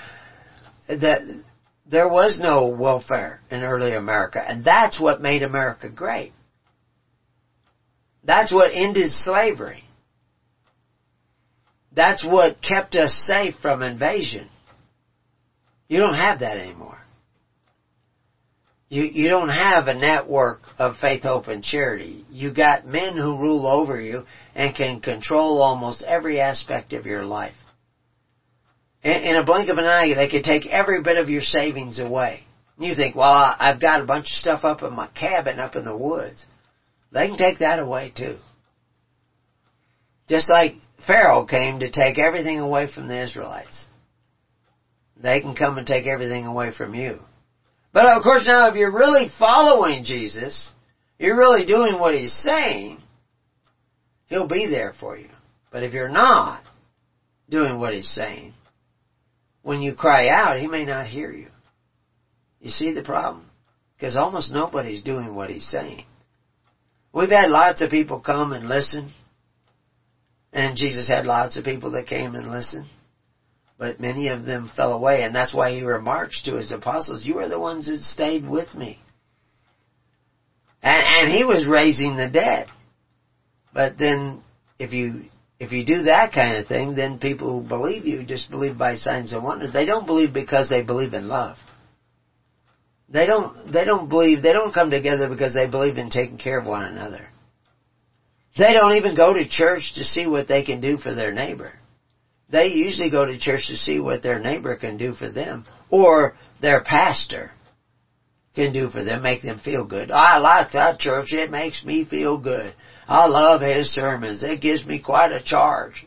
that, 0.88 1.20
there 1.88 2.08
was 2.08 2.40
no 2.40 2.66
welfare 2.68 3.40
in 3.50 3.62
early 3.62 3.94
America, 3.94 4.42
and 4.44 4.64
that's 4.64 5.00
what 5.00 5.20
made 5.20 5.42
America 5.42 5.88
great. 5.88 6.32
That's 8.24 8.52
what 8.52 8.72
ended 8.72 9.12
slavery. 9.12 9.84
That's 11.94 12.24
what 12.24 12.60
kept 12.60 12.94
us 12.96 13.14
safe 13.26 13.54
from 13.62 13.82
invasion. 13.82 14.48
You 15.88 16.00
don't 16.00 16.14
have 16.14 16.40
that 16.40 16.58
anymore. 16.58 16.98
You, 18.88 19.04
you 19.04 19.28
don't 19.28 19.48
have 19.48 19.88
a 19.88 19.94
network 19.94 20.60
of 20.78 20.96
faith, 20.98 21.22
hope, 21.22 21.48
and 21.48 21.62
charity. 21.62 22.24
You 22.30 22.52
got 22.52 22.86
men 22.86 23.16
who 23.16 23.38
rule 23.38 23.66
over 23.66 24.00
you 24.00 24.24
and 24.54 24.74
can 24.74 25.00
control 25.00 25.62
almost 25.62 26.02
every 26.02 26.40
aspect 26.40 26.92
of 26.92 27.06
your 27.06 27.24
life. 27.24 27.54
In, 29.02 29.36
a 29.36 29.44
blink 29.44 29.68
of 29.68 29.78
an 29.78 29.84
eye, 29.84 30.14
they 30.14 30.28
could 30.28 30.42
take 30.42 30.66
every 30.66 31.00
bit 31.02 31.16
of 31.16 31.28
your 31.28 31.42
savings 31.42 31.98
away. 31.98 32.40
You 32.78 32.94
think, 32.94 33.14
well, 33.14 33.54
I've 33.58 33.80
got 33.80 34.00
a 34.00 34.06
bunch 34.06 34.26
of 34.26 34.36
stuff 34.36 34.64
up 34.64 34.82
in 34.82 34.92
my 34.92 35.06
cabin 35.08 35.58
up 35.58 35.76
in 35.76 35.84
the 35.84 35.96
woods. 35.96 36.44
They 37.12 37.28
can 37.28 37.38
take 37.38 37.58
that 37.60 37.78
away 37.78 38.12
too. 38.14 38.36
Just 40.28 40.50
like 40.50 40.74
Pharaoh 41.06 41.46
came 41.46 41.80
to 41.80 41.90
take 41.90 42.18
everything 42.18 42.58
away 42.58 42.88
from 42.92 43.08
the 43.08 43.22
Israelites. 43.22 43.86
They 45.16 45.40
can 45.40 45.54
come 45.54 45.78
and 45.78 45.86
take 45.86 46.06
everything 46.06 46.46
away 46.46 46.72
from 46.72 46.94
you. 46.94 47.20
But 47.92 48.10
of 48.10 48.22
course 48.22 48.44
now 48.46 48.68
if 48.68 48.74
you're 48.74 48.92
really 48.92 49.30
following 49.38 50.04
Jesus, 50.04 50.70
you're 51.18 51.36
really 51.38 51.64
doing 51.64 51.98
what 51.98 52.14
He's 52.14 52.34
saying, 52.34 52.98
He'll 54.26 54.48
be 54.48 54.66
there 54.68 54.92
for 54.98 55.16
you. 55.16 55.28
But 55.70 55.84
if 55.84 55.92
you're 55.92 56.08
not 56.08 56.62
doing 57.48 57.78
what 57.78 57.94
He's 57.94 58.10
saying, 58.10 58.52
when 59.66 59.82
you 59.82 59.96
cry 59.96 60.28
out, 60.28 60.58
He 60.58 60.68
may 60.68 60.84
not 60.84 61.08
hear 61.08 61.32
you. 61.32 61.48
You 62.60 62.70
see 62.70 62.92
the 62.92 63.02
problem? 63.02 63.46
Because 63.96 64.16
almost 64.16 64.52
nobody's 64.52 65.02
doing 65.02 65.34
what 65.34 65.50
He's 65.50 65.68
saying. 65.68 66.04
We've 67.12 67.30
had 67.30 67.50
lots 67.50 67.80
of 67.80 67.90
people 67.90 68.20
come 68.20 68.52
and 68.52 68.68
listen. 68.68 69.12
And 70.52 70.76
Jesus 70.76 71.08
had 71.08 71.26
lots 71.26 71.56
of 71.56 71.64
people 71.64 71.90
that 71.92 72.06
came 72.06 72.36
and 72.36 72.48
listened. 72.48 72.86
But 73.76 73.98
many 73.98 74.28
of 74.28 74.44
them 74.44 74.70
fell 74.76 74.92
away. 74.92 75.22
And 75.24 75.34
that's 75.34 75.52
why 75.52 75.72
he 75.72 75.82
remarks 75.82 76.42
to 76.42 76.54
his 76.54 76.70
apostles, 76.70 77.26
you 77.26 77.40
are 77.40 77.48
the 77.48 77.58
ones 77.58 77.86
that 77.86 77.98
stayed 77.98 78.48
with 78.48 78.72
me. 78.72 79.00
And, 80.80 81.02
and 81.02 81.32
he 81.32 81.42
was 81.42 81.66
raising 81.66 82.16
the 82.16 82.28
dead. 82.28 82.68
But 83.74 83.98
then 83.98 84.44
if 84.78 84.92
you 84.92 85.24
if 85.58 85.72
you 85.72 85.84
do 85.84 86.02
that 86.02 86.32
kind 86.32 86.56
of 86.56 86.66
thing, 86.66 86.94
then 86.94 87.18
people 87.18 87.60
who 87.60 87.66
believe 87.66 88.04
you 88.04 88.24
just 88.24 88.50
believe 88.50 88.76
by 88.76 88.94
signs 88.94 89.32
and 89.32 89.42
wonders. 89.42 89.72
They 89.72 89.86
don't 89.86 90.06
believe 90.06 90.32
because 90.32 90.68
they 90.68 90.82
believe 90.82 91.14
in 91.14 91.28
love. 91.28 91.56
They 93.08 93.24
don't, 93.24 93.72
they 93.72 93.84
don't 93.84 94.08
believe, 94.08 94.42
they 94.42 94.52
don't 94.52 94.74
come 94.74 94.90
together 94.90 95.28
because 95.28 95.54
they 95.54 95.66
believe 95.66 95.96
in 95.96 96.10
taking 96.10 96.38
care 96.38 96.58
of 96.58 96.66
one 96.66 96.82
another. 96.82 97.28
They 98.58 98.72
don't 98.72 98.94
even 98.94 99.14
go 99.14 99.32
to 99.32 99.48
church 99.48 99.92
to 99.94 100.04
see 100.04 100.26
what 100.26 100.48
they 100.48 100.64
can 100.64 100.80
do 100.80 100.98
for 100.98 101.14
their 101.14 101.32
neighbor. 101.32 101.72
They 102.50 102.68
usually 102.68 103.10
go 103.10 103.24
to 103.24 103.38
church 103.38 103.68
to 103.68 103.76
see 103.76 103.98
what 103.98 104.22
their 104.22 104.38
neighbor 104.38 104.76
can 104.76 104.96
do 104.96 105.14
for 105.14 105.30
them. 105.30 105.64
Or 105.90 106.34
their 106.60 106.82
pastor 106.82 107.50
can 108.54 108.72
do 108.72 108.88
for 108.88 109.04
them, 109.04 109.22
make 109.22 109.42
them 109.42 109.58
feel 109.58 109.84
good. 109.84 110.10
I 110.10 110.38
like 110.38 110.72
that 110.72 110.98
church, 110.98 111.32
it 111.32 111.50
makes 111.50 111.84
me 111.84 112.04
feel 112.04 112.40
good. 112.40 112.74
I 113.08 113.26
love 113.26 113.60
his 113.60 113.92
sermons, 113.92 114.42
it 114.42 114.60
gives 114.60 114.84
me 114.84 115.00
quite 115.00 115.32
a 115.32 115.42
charge. 115.42 116.06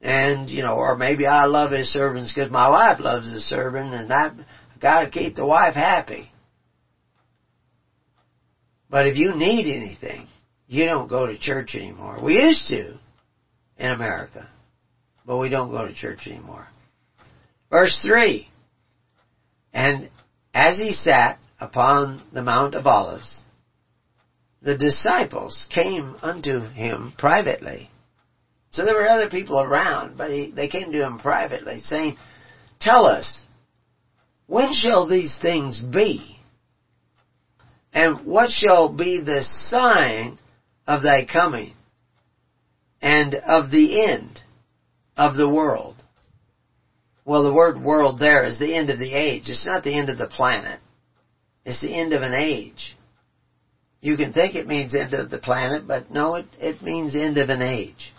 And, 0.00 0.50
you 0.50 0.62
know, 0.62 0.74
or 0.74 0.96
maybe 0.96 1.26
I 1.26 1.46
love 1.46 1.70
his 1.70 1.88
sermons 1.92 2.32
because 2.32 2.50
my 2.50 2.68
wife 2.68 3.00
loves 3.00 3.30
his 3.30 3.48
sermon 3.48 3.92
and 3.92 4.10
that 4.10 4.34
Got 4.80 5.00
to 5.00 5.10
keep 5.10 5.36
the 5.36 5.46
wife 5.46 5.74
happy. 5.74 6.30
But 8.90 9.06
if 9.06 9.16
you 9.16 9.34
need 9.34 9.66
anything, 9.66 10.28
you 10.68 10.84
don't 10.84 11.08
go 11.08 11.26
to 11.26 11.38
church 11.38 11.74
anymore. 11.74 12.18
We 12.22 12.34
used 12.34 12.68
to 12.68 12.98
in 13.78 13.90
America, 13.90 14.48
but 15.24 15.38
we 15.38 15.48
don't 15.48 15.70
go 15.70 15.86
to 15.86 15.94
church 15.94 16.26
anymore. 16.26 16.66
Verse 17.70 17.98
3 18.02 18.48
And 19.72 20.10
as 20.54 20.78
he 20.78 20.92
sat 20.92 21.38
upon 21.58 22.22
the 22.32 22.42
Mount 22.42 22.74
of 22.74 22.86
Olives, 22.86 23.40
the 24.66 24.76
disciples 24.76 25.64
came 25.70 26.16
unto 26.22 26.58
him 26.58 27.12
privately. 27.16 27.88
So 28.70 28.84
there 28.84 28.96
were 28.96 29.06
other 29.06 29.30
people 29.30 29.60
around, 29.60 30.18
but 30.18 30.32
he, 30.32 30.50
they 30.50 30.66
came 30.66 30.90
to 30.90 31.06
him 31.06 31.20
privately, 31.20 31.78
saying, 31.78 32.16
Tell 32.80 33.06
us, 33.06 33.44
when 34.48 34.74
shall 34.74 35.06
these 35.06 35.38
things 35.40 35.78
be? 35.78 36.40
And 37.92 38.26
what 38.26 38.50
shall 38.50 38.88
be 38.92 39.20
the 39.20 39.44
sign 39.44 40.40
of 40.84 41.04
thy 41.04 41.24
coming 41.24 41.74
and 43.00 43.36
of 43.36 43.70
the 43.70 44.04
end 44.04 44.40
of 45.16 45.36
the 45.36 45.48
world? 45.48 45.94
Well, 47.24 47.44
the 47.44 47.54
word 47.54 47.80
world 47.80 48.18
there 48.18 48.42
is 48.42 48.58
the 48.58 48.76
end 48.76 48.90
of 48.90 48.98
the 48.98 49.14
age. 49.14 49.44
It's 49.46 49.64
not 49.64 49.84
the 49.84 49.96
end 49.96 50.10
of 50.10 50.18
the 50.18 50.26
planet. 50.26 50.80
It's 51.64 51.80
the 51.80 51.96
end 51.96 52.12
of 52.12 52.22
an 52.22 52.34
age. 52.34 52.95
You 54.00 54.16
can 54.16 54.32
think 54.32 54.54
it 54.54 54.66
means 54.66 54.94
end 54.94 55.14
of 55.14 55.30
the 55.30 55.38
planet, 55.38 55.86
but 55.86 56.10
no, 56.10 56.36
it, 56.36 56.46
it 56.58 56.82
means 56.82 57.14
end 57.14 57.38
of 57.38 57.48
an 57.48 57.62
age. 57.62 58.12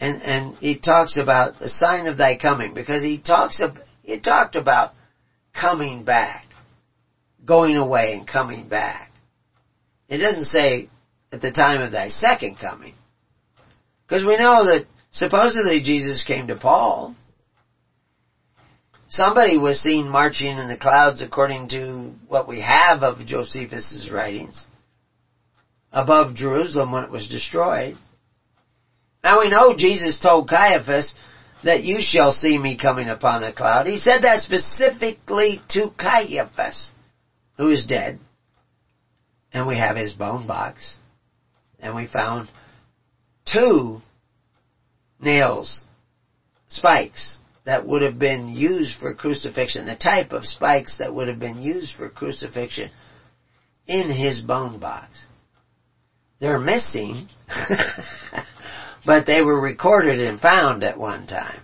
And, 0.00 0.22
and 0.22 0.56
he 0.56 0.78
talks 0.78 1.16
about 1.16 1.58
the 1.58 1.68
sign 1.68 2.06
of 2.06 2.18
thy 2.18 2.36
coming 2.36 2.74
because 2.74 3.02
he 3.02 3.20
talks, 3.20 3.60
of, 3.60 3.76
he 4.02 4.20
talked 4.20 4.56
about 4.56 4.92
coming 5.58 6.04
back, 6.04 6.46
going 7.44 7.76
away 7.76 8.12
and 8.14 8.26
coming 8.26 8.68
back. 8.68 9.10
It 10.08 10.18
doesn't 10.18 10.44
say 10.44 10.90
at 11.32 11.40
the 11.40 11.52
time 11.52 11.80
of 11.80 11.92
thy 11.92 12.08
second 12.08 12.56
coming. 12.60 12.94
Because 14.06 14.24
we 14.24 14.36
know 14.36 14.64
that 14.66 14.86
supposedly 15.10 15.80
Jesus 15.80 16.24
came 16.26 16.48
to 16.48 16.56
Paul. 16.56 17.16
Somebody 19.08 19.58
was 19.58 19.80
seen 19.80 20.08
marching 20.08 20.58
in 20.58 20.66
the 20.66 20.76
clouds 20.76 21.22
according 21.22 21.68
to 21.68 22.12
what 22.26 22.48
we 22.48 22.60
have 22.60 23.02
of 23.02 23.24
Josephus' 23.24 24.10
writings 24.12 24.66
above 25.92 26.34
Jerusalem 26.34 26.90
when 26.90 27.04
it 27.04 27.10
was 27.10 27.28
destroyed. 27.28 27.96
Now 29.22 29.40
we 29.40 29.48
know 29.48 29.76
Jesus 29.76 30.18
told 30.20 30.48
Caiaphas 30.48 31.14
that 31.62 31.82
you 31.82 32.00
shall 32.00 32.32
see 32.32 32.58
me 32.58 32.76
coming 32.76 33.08
upon 33.08 33.40
the 33.40 33.52
cloud. 33.52 33.86
He 33.86 33.98
said 33.98 34.22
that 34.22 34.40
specifically 34.40 35.62
to 35.70 35.90
Caiaphas, 35.96 36.90
who 37.56 37.70
is 37.70 37.86
dead. 37.86 38.18
And 39.52 39.66
we 39.66 39.78
have 39.78 39.96
his 39.96 40.12
bone 40.12 40.46
box. 40.46 40.98
And 41.78 41.94
we 41.94 42.06
found 42.06 42.48
two 43.46 44.02
nails, 45.20 45.84
spikes, 46.68 47.38
that 47.64 47.86
would 47.86 48.02
have 48.02 48.18
been 48.18 48.48
used 48.48 48.96
for 48.96 49.14
crucifixion, 49.14 49.86
the 49.86 49.96
type 49.96 50.32
of 50.32 50.44
spikes 50.44 50.98
that 50.98 51.14
would 51.14 51.28
have 51.28 51.38
been 51.38 51.62
used 51.62 51.96
for 51.96 52.10
crucifixion 52.10 52.90
in 53.86 54.10
his 54.10 54.40
bone 54.40 54.78
box. 54.78 55.26
They're 56.40 56.58
missing, 56.58 57.28
but 59.06 59.26
they 59.26 59.40
were 59.40 59.60
recorded 59.60 60.20
and 60.20 60.40
found 60.40 60.84
at 60.84 60.98
one 60.98 61.26
time. 61.26 61.60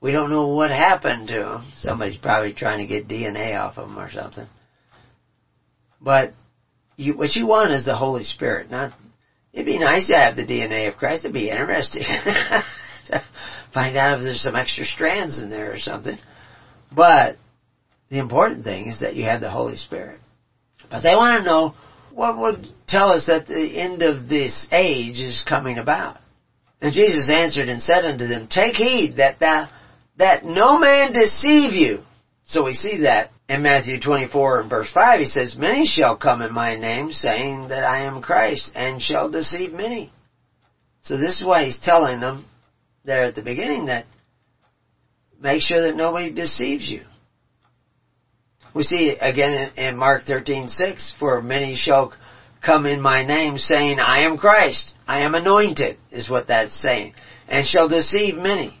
We 0.00 0.12
don't 0.12 0.30
know 0.30 0.48
what 0.48 0.70
happened 0.70 1.28
to 1.28 1.38
them. 1.38 1.72
Somebody's 1.78 2.18
probably 2.18 2.52
trying 2.52 2.78
to 2.78 2.86
get 2.86 3.08
DNA 3.08 3.58
off 3.58 3.78
of 3.78 3.88
them 3.88 3.98
or 3.98 4.10
something. 4.10 4.46
But 6.00 6.34
you, 6.96 7.16
what 7.16 7.34
you 7.34 7.46
want 7.46 7.72
is 7.72 7.84
the 7.84 7.96
Holy 7.96 8.24
Spirit, 8.24 8.70
not. 8.70 8.92
It'd 9.52 9.66
be 9.66 9.78
nice 9.78 10.06
to 10.08 10.16
have 10.16 10.36
the 10.36 10.44
DNA 10.44 10.88
of 10.88 10.96
Christ. 10.96 11.24
It'd 11.24 11.34
be 11.34 11.50
interesting. 11.50 12.04
Find 13.74 13.96
out 13.96 14.18
if 14.18 14.24
there's 14.24 14.42
some 14.42 14.56
extra 14.56 14.84
strands 14.84 15.38
in 15.38 15.50
there 15.50 15.72
or 15.72 15.78
something. 15.78 16.18
But 16.94 17.36
the 18.10 18.18
important 18.18 18.64
thing 18.64 18.86
is 18.86 19.00
that 19.00 19.14
you 19.14 19.24
have 19.24 19.40
the 19.40 19.50
Holy 19.50 19.76
Spirit. 19.76 20.20
But 20.90 21.02
they 21.02 21.14
want 21.14 21.42
to 21.42 21.50
know 21.50 21.74
what 22.12 22.38
would 22.38 22.68
tell 22.86 23.10
us 23.10 23.26
that 23.26 23.46
the 23.46 23.78
end 23.78 24.02
of 24.02 24.28
this 24.28 24.66
age 24.72 25.20
is 25.20 25.44
coming 25.46 25.78
about. 25.78 26.18
And 26.80 26.94
Jesus 26.94 27.30
answered 27.30 27.68
and 27.68 27.82
said 27.82 28.04
unto 28.04 28.26
them, 28.26 28.48
Take 28.48 28.76
heed 28.76 29.16
that 29.16 29.40
thou, 29.40 29.68
that 30.16 30.44
no 30.44 30.78
man 30.78 31.12
deceive 31.12 31.72
you. 31.72 32.02
So 32.46 32.64
we 32.64 32.72
see 32.74 33.02
that 33.02 33.30
in 33.48 33.62
Matthew 33.62 34.00
24 34.00 34.60
and 34.60 34.70
verse 34.70 34.90
5. 34.92 35.20
He 35.20 35.26
says, 35.26 35.56
Many 35.56 35.86
shall 35.86 36.16
come 36.16 36.40
in 36.40 36.52
my 36.52 36.76
name, 36.76 37.12
saying 37.12 37.68
that 37.68 37.84
I 37.84 38.04
am 38.04 38.22
Christ, 38.22 38.72
and 38.74 39.02
shall 39.02 39.30
deceive 39.30 39.72
many. 39.72 40.10
So 41.02 41.18
this 41.18 41.40
is 41.40 41.46
why 41.46 41.64
he's 41.64 41.78
telling 41.78 42.20
them 42.20 42.46
there 43.08 43.24
at 43.24 43.34
the 43.34 43.42
beginning 43.42 43.86
that 43.86 44.04
make 45.40 45.62
sure 45.62 45.82
that 45.82 45.96
nobody 45.96 46.32
deceives 46.32 46.88
you. 46.88 47.02
We 48.74 48.82
see 48.84 49.16
again 49.20 49.72
in, 49.76 49.96
Mark 49.96 50.24
13:6, 50.24 51.18
for 51.18 51.42
many 51.42 51.74
shall 51.74 52.12
come 52.64 52.86
in 52.86 53.00
my 53.00 53.24
name 53.24 53.58
saying, 53.58 53.98
I 53.98 54.24
am 54.24 54.36
Christ, 54.36 54.94
I 55.06 55.22
am 55.22 55.34
anointed, 55.34 55.96
is 56.10 56.28
what 56.28 56.48
that's 56.48 56.80
saying, 56.80 57.14
and 57.48 57.66
shall 57.66 57.88
deceive 57.88 58.36
many. 58.36 58.78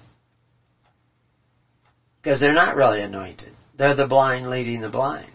Because 2.20 2.38
they're 2.38 2.52
not 2.52 2.76
really 2.76 3.00
anointed. 3.00 3.52
They're 3.76 3.94
the 3.94 4.06
blind 4.06 4.50
leading 4.50 4.80
the 4.80 4.90
blind. 4.90 5.30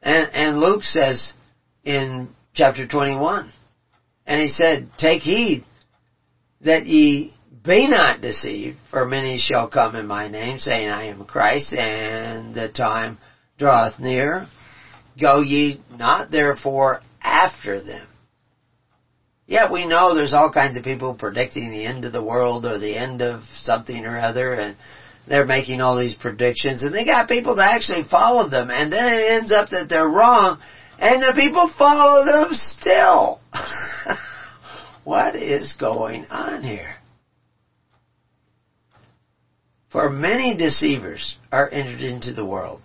And, 0.00 0.30
and 0.32 0.58
Luke 0.58 0.84
says 0.84 1.32
in 1.84 2.28
chapter 2.54 2.86
21, 2.86 3.52
and 4.26 4.40
he 4.40 4.48
said, 4.48 4.88
Take 4.98 5.22
heed 5.22 5.64
that 6.62 6.86
ye 6.86 7.34
be 7.64 7.86
not 7.88 8.20
deceived, 8.20 8.78
for 8.90 9.04
many 9.04 9.38
shall 9.38 9.68
come 9.68 9.96
in 9.96 10.06
my 10.06 10.28
name, 10.28 10.58
saying, 10.58 10.88
I 10.88 11.06
am 11.06 11.24
Christ, 11.24 11.72
and 11.72 12.54
the 12.54 12.68
time 12.68 13.18
draweth 13.58 13.98
near. 13.98 14.46
Go 15.20 15.40
ye 15.40 15.80
not 15.90 16.30
therefore 16.30 17.00
after 17.22 17.80
them. 17.80 18.06
Yet 19.46 19.70
we 19.70 19.86
know 19.86 20.14
there's 20.14 20.34
all 20.34 20.50
kinds 20.50 20.76
of 20.76 20.84
people 20.84 21.14
predicting 21.14 21.70
the 21.70 21.86
end 21.86 22.04
of 22.04 22.12
the 22.12 22.22
world 22.22 22.66
or 22.66 22.78
the 22.78 22.96
end 22.96 23.22
of 23.22 23.42
something 23.52 24.04
or 24.04 24.18
other, 24.18 24.54
and 24.54 24.76
they're 25.28 25.46
making 25.46 25.80
all 25.80 25.96
these 25.96 26.14
predictions, 26.14 26.82
and 26.82 26.94
they 26.94 27.04
got 27.04 27.28
people 27.28 27.56
to 27.56 27.64
actually 27.64 28.04
follow 28.04 28.48
them, 28.48 28.70
and 28.70 28.92
then 28.92 29.06
it 29.06 29.32
ends 29.32 29.52
up 29.52 29.70
that 29.70 29.88
they're 29.88 30.08
wrong, 30.08 30.60
and 30.98 31.22
the 31.22 31.32
people 31.34 31.70
follow 31.76 32.24
them 32.24 32.50
still. 32.52 33.40
what 35.06 35.36
is 35.36 35.76
going 35.78 36.24
on 36.30 36.64
here? 36.64 36.96
For 39.92 40.10
many 40.10 40.56
deceivers 40.56 41.38
are 41.52 41.72
entered 41.72 42.00
into 42.00 42.32
the 42.32 42.44
world. 42.44 42.82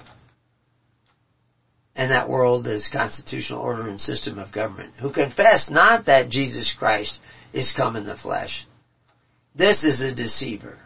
And 1.95 2.11
that 2.11 2.29
world 2.29 2.67
is 2.67 2.91
constitutional 2.93 3.59
order 3.59 3.87
and 3.87 3.99
system 3.99 4.37
of 4.37 4.51
government, 4.51 4.93
who 5.01 5.11
confess 5.11 5.67
not 5.71 6.05
that 6.05 6.29
Jesus 6.29 6.75
Christ 6.77 7.19
is 7.53 7.73
come 7.75 7.95
in 7.95 8.05
the 8.05 8.15
flesh. 8.15 8.67
This 9.55 9.83
is 9.83 10.01
a 10.01 10.13
deceiver 10.13 10.77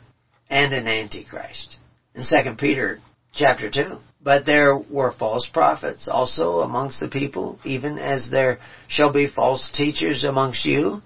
and 0.49 0.71
an 0.71 0.87
antichrist. 0.87 1.75
In 2.15 2.23
2 2.23 2.55
Peter 2.55 2.99
chapter 3.33 3.69
2. 3.69 3.97
But 4.23 4.45
there 4.45 4.77
were 4.77 5.11
false 5.11 5.45
prophets 5.51 6.07
also 6.07 6.61
amongst 6.61 7.01
the 7.01 7.09
people, 7.09 7.59
even 7.65 7.99
as 7.99 8.29
there 8.31 8.59
shall 8.87 9.11
be 9.11 9.27
false 9.27 9.69
teachers 9.73 10.23
amongst 10.23 10.63
you, 10.63 11.01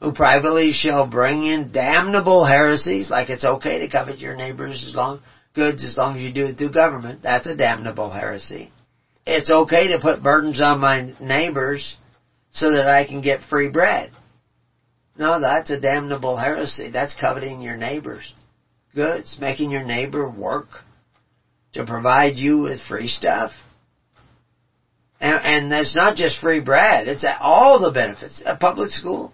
who 0.00 0.12
privately 0.12 0.72
shall 0.72 1.06
bring 1.06 1.46
in 1.46 1.72
damnable 1.72 2.44
heresies, 2.44 3.10
like 3.10 3.30
it's 3.30 3.44
okay 3.44 3.78
to 3.80 3.88
covet 3.88 4.18
your 4.18 4.36
neighbor's 4.36 4.84
as 4.86 4.94
long, 4.94 5.20
goods 5.54 5.84
as 5.84 5.96
long 5.96 6.16
as 6.16 6.22
you 6.22 6.32
do 6.32 6.46
it 6.46 6.58
through 6.58 6.72
government. 6.72 7.22
That's 7.22 7.46
a 7.46 7.56
damnable 7.56 8.10
heresy. 8.10 8.70
It's 9.24 9.50
okay 9.50 9.88
to 9.88 9.98
put 10.00 10.22
burdens 10.22 10.60
on 10.60 10.80
my 10.80 11.12
neighbors 11.20 11.96
so 12.52 12.70
that 12.70 12.88
I 12.88 13.06
can 13.06 13.22
get 13.22 13.40
free 13.48 13.70
bread. 13.70 14.12
No, 15.18 15.40
that's 15.40 15.70
a 15.70 15.80
damnable 15.80 16.36
heresy. 16.36 16.90
That's 16.90 17.16
coveting 17.18 17.62
your 17.62 17.76
neighbor's 17.76 18.32
goods, 18.94 19.38
making 19.40 19.70
your 19.70 19.84
neighbor 19.84 20.28
work 20.28 20.68
to 21.74 21.86
provide 21.86 22.36
you 22.36 22.58
with 22.58 22.80
free 22.82 23.08
stuff. 23.08 23.52
And, 25.20 25.40
and 25.44 25.72
that's 25.72 25.96
not 25.96 26.16
just 26.16 26.40
free 26.40 26.60
bread, 26.60 27.08
it's 27.08 27.24
all 27.40 27.80
the 27.80 27.90
benefits. 27.90 28.42
A 28.44 28.56
public 28.56 28.90
school, 28.90 29.32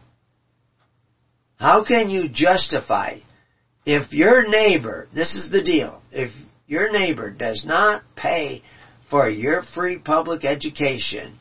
how 1.63 1.85
can 1.85 2.11
you 2.11 2.29
justify 2.29 3.19
if 3.87 4.13
your 4.13 4.49
neighbor, 4.49 5.07
this 5.15 5.37
is 5.37 5.49
the 5.49 5.63
deal, 5.63 6.03
if 6.11 6.33
your 6.67 6.91
neighbor 6.91 7.31
does 7.31 7.65
not 7.65 8.03
pay 8.17 8.65
for 9.09 9.31
your 9.31 9.63
free 9.73 9.97
public 9.97 10.45
education, 10.45 11.39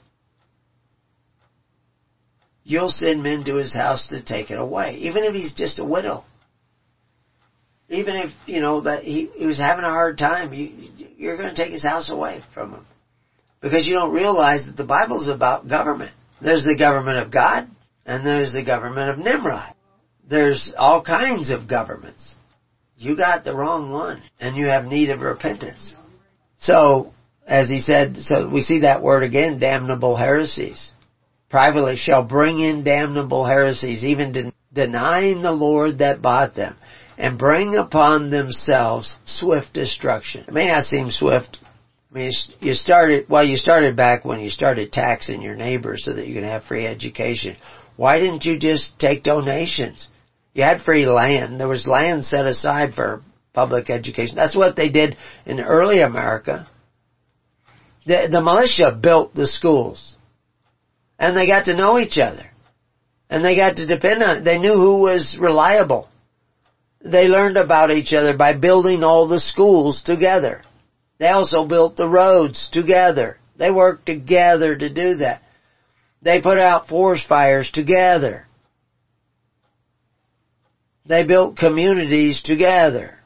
you'll 2.64 2.92
send 2.92 3.24
men 3.24 3.44
to 3.46 3.56
his 3.56 3.74
house 3.74 4.10
to 4.10 4.24
take 4.24 4.52
it 4.52 4.60
away, 4.60 4.98
even 4.98 5.24
if 5.24 5.34
he's 5.34 5.56
just 5.56 5.80
a 5.80 5.84
widow. 5.84 6.24
Even 7.90 8.16
if, 8.16 8.30
you 8.46 8.62
know, 8.62 8.82
that 8.82 9.04
he, 9.04 9.28
he 9.36 9.48
was 9.48 9.58
having 9.58 9.86
a 9.86 9.90
hard 9.90 10.20
time, 10.20 10.54
you, 10.54 10.92
you're 11.18 11.36
going 11.36 11.50
to 11.50 11.56
take 11.56 11.72
his 11.72 11.84
house 11.84 12.12
away 12.12 12.44
from 12.54 12.74
him. 12.74 12.86
Because 13.60 13.88
you 13.88 13.96
don't 13.96 14.14
realize 14.14 14.68
that 14.68 14.78
the 14.78 14.84
Bible 14.84 15.20
is 15.20 15.30
about 15.30 15.68
government. 15.68 16.12
There's 16.40 16.64
the 16.64 16.78
government 16.78 17.18
of 17.18 17.32
God, 17.32 17.68
and 18.06 18.24
there's 18.24 18.54
the 18.54 18.64
government 18.64 19.10
of 19.10 19.18
Nimrod 19.18 19.74
there's 20.32 20.74
all 20.78 21.04
kinds 21.04 21.52
of 21.52 21.68
governments. 21.68 22.36
You 22.98 23.16
got 23.18 23.44
the 23.44 23.56
wrong 23.56 23.92
one, 23.92 24.24
and 24.40 24.56
you 24.56 24.68
have 24.68 24.86
need 24.86 25.10
of 25.10 25.22
repentance. 25.22 25.96
So, 26.58 27.14
as 27.46 27.70
he 27.70 27.80
said, 27.80 28.18
so 28.18 28.48
we 28.48 28.62
see 28.62 28.80
that 28.80 29.02
word 29.04 29.24
again, 29.24 29.60
damnable 29.60 30.16
heresies. 30.16 30.94
Privately 31.50 31.98
shall 31.98 32.24
bring 32.24 32.60
in 32.60 32.84
damnable 32.84 33.46
heresies, 33.46 34.06
even 34.06 34.32
de- 34.32 34.54
denying 34.72 35.42
the 35.42 35.52
Lord 35.52 35.98
that 35.98 36.22
bought 36.22 36.56
them, 36.56 36.78
and 37.18 37.38
bring 37.38 37.76
upon 37.76 38.30
themselves 38.30 39.18
swift 39.26 39.74
destruction. 39.74 40.46
It 40.48 40.54
may 40.54 40.68
not 40.68 40.86
seem 40.86 41.12
swift. 41.12 41.58
I 42.10 42.18
mean, 42.18 42.32
you 42.60 42.74
started, 42.74 43.28
well, 43.28 43.44
you 43.44 43.58
started 43.58 43.96
back 43.98 44.24
when 44.24 44.40
you 44.40 44.50
started 44.50 44.94
taxing 44.94 45.42
your 45.42 45.56
neighbors 45.56 46.04
so 46.06 46.14
that 46.14 46.28
you 46.28 46.36
can 46.36 46.44
have 46.44 46.64
free 46.64 46.86
education. 46.86 47.58
Why 47.98 48.18
didn't 48.18 48.46
you 48.46 48.58
just 48.60 48.98
take 49.00 49.24
donations? 49.24 50.08
You 50.54 50.64
had 50.64 50.82
free 50.82 51.06
land. 51.06 51.60
There 51.60 51.68
was 51.68 51.88
land 51.88 52.26
set 52.26 52.46
aside 52.46 52.94
for 52.94 53.22
public 53.54 53.90
education. 53.90 54.36
That's 54.36 54.56
what 54.56 54.76
they 54.76 54.90
did 54.90 55.18
in 55.46 55.60
early 55.60 56.02
America. 56.02 56.68
The, 58.06 58.28
the 58.32 58.42
militia 58.42 58.98
built 59.00 59.34
the 59.34 59.48
schools. 59.48 60.16
And 61.20 61.38
they 61.38 61.48
got 61.48 61.66
to 61.66 61.76
know 61.76 62.00
each 62.00 62.18
other. 62.22 62.48
And 63.30 63.46
they 63.46 63.56
got 63.56 63.78
to 63.78 63.88
depend 63.88 64.24
on. 64.24 64.44
They 64.44 64.60
knew 64.60 64.76
who 64.76 65.00
was 65.00 65.38
reliable. 65.40 66.10
They 67.04 67.26
learned 67.26 67.58
about 67.58 67.92
each 67.92 68.14
other 68.14 68.36
by 68.36 68.58
building 68.58 69.04
all 69.04 69.28
the 69.28 69.40
schools 69.40 70.02
together. 70.04 70.64
They 71.18 71.28
also 71.28 71.68
built 71.68 71.96
the 71.96 72.10
roads 72.10 72.70
together. 72.72 73.38
They 73.58 73.72
worked 73.72 74.06
together 74.06 74.76
to 74.76 74.90
do 74.90 75.16
that. 75.18 75.44
They 76.22 76.42
put 76.42 76.60
out 76.60 76.88
forest 76.88 77.28
fires 77.28 77.72
together. 77.72 78.48
They 81.12 81.26
built 81.26 81.58
communities 81.58 82.42
together. 82.42 83.18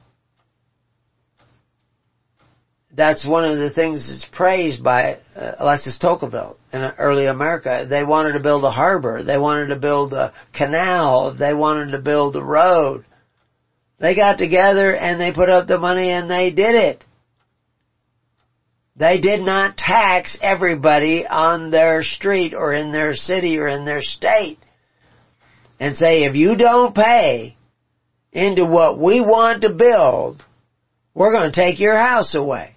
That's 2.91 3.23
one 3.23 3.47
of 3.47 3.59
the 3.59 3.69
things 3.69 4.09
that's 4.09 4.25
praised 4.35 4.83
by 4.83 5.19
uh, 5.35 5.51
Alexis 5.59 5.99
Tocqueville 5.99 6.57
in 6.73 6.81
early 6.81 7.27
America. 7.27 7.85
They 7.87 8.03
wanted 8.03 8.31
to 8.31 8.39
build 8.39 8.63
a 8.63 8.71
harbor. 8.71 9.21
They 9.21 9.37
wanted 9.37 9.67
to 9.67 9.75
build 9.75 10.13
a 10.13 10.33
canal. 10.51 11.35
They 11.37 11.53
wanted 11.53 11.91
to 11.91 11.99
build 11.99 12.35
a 12.35 12.43
road. 12.43 13.05
They 13.99 14.15
got 14.15 14.39
together 14.39 14.91
and 14.95 15.21
they 15.21 15.31
put 15.31 15.51
up 15.51 15.67
the 15.67 15.77
money 15.77 16.09
and 16.09 16.27
they 16.27 16.49
did 16.49 16.73
it. 16.73 17.03
They 18.95 19.21
did 19.21 19.41
not 19.41 19.77
tax 19.77 20.35
everybody 20.41 21.23
on 21.27 21.69
their 21.69 22.01
street 22.01 22.55
or 22.55 22.73
in 22.73 22.91
their 22.91 23.13
city 23.13 23.59
or 23.59 23.67
in 23.67 23.85
their 23.85 24.01
state 24.01 24.57
and 25.79 25.95
say, 25.95 26.23
if 26.23 26.35
you 26.35 26.55
don't 26.55 26.95
pay 26.95 27.54
into 28.35 28.65
what 28.65 28.99
we 28.99 29.21
want 29.21 29.61
to 29.61 29.73
build, 29.73 30.43
we're 31.13 31.31
going 31.31 31.51
to 31.51 31.59
take 31.59 31.79
your 31.79 31.95
house 31.95 32.35
away. 32.35 32.75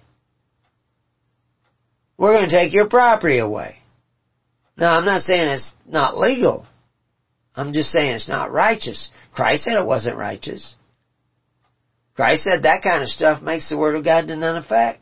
We're 2.17 2.33
going 2.33 2.49
to 2.49 2.55
take 2.55 2.73
your 2.73 2.87
property 2.87 3.39
away. 3.39 3.75
Now, 4.77 4.97
I'm 4.97 5.05
not 5.05 5.21
saying 5.21 5.49
it's 5.49 5.73
not 5.85 6.17
legal. 6.17 6.65
I'm 7.53 7.73
just 7.73 7.91
saying 7.91 8.11
it's 8.11 8.29
not 8.29 8.53
righteous. 8.53 9.11
Christ 9.33 9.65
said 9.65 9.73
it 9.73 9.85
wasn't 9.85 10.15
righteous. 10.15 10.75
Christ 12.15 12.45
said 12.45 12.63
that 12.63 12.81
kind 12.81 13.01
of 13.01 13.09
stuff 13.09 13.41
makes 13.41 13.67
the 13.67 13.77
Word 13.77 13.95
of 13.95 14.05
God 14.05 14.27
to 14.27 14.37
none 14.37 14.55
effect. 14.55 15.01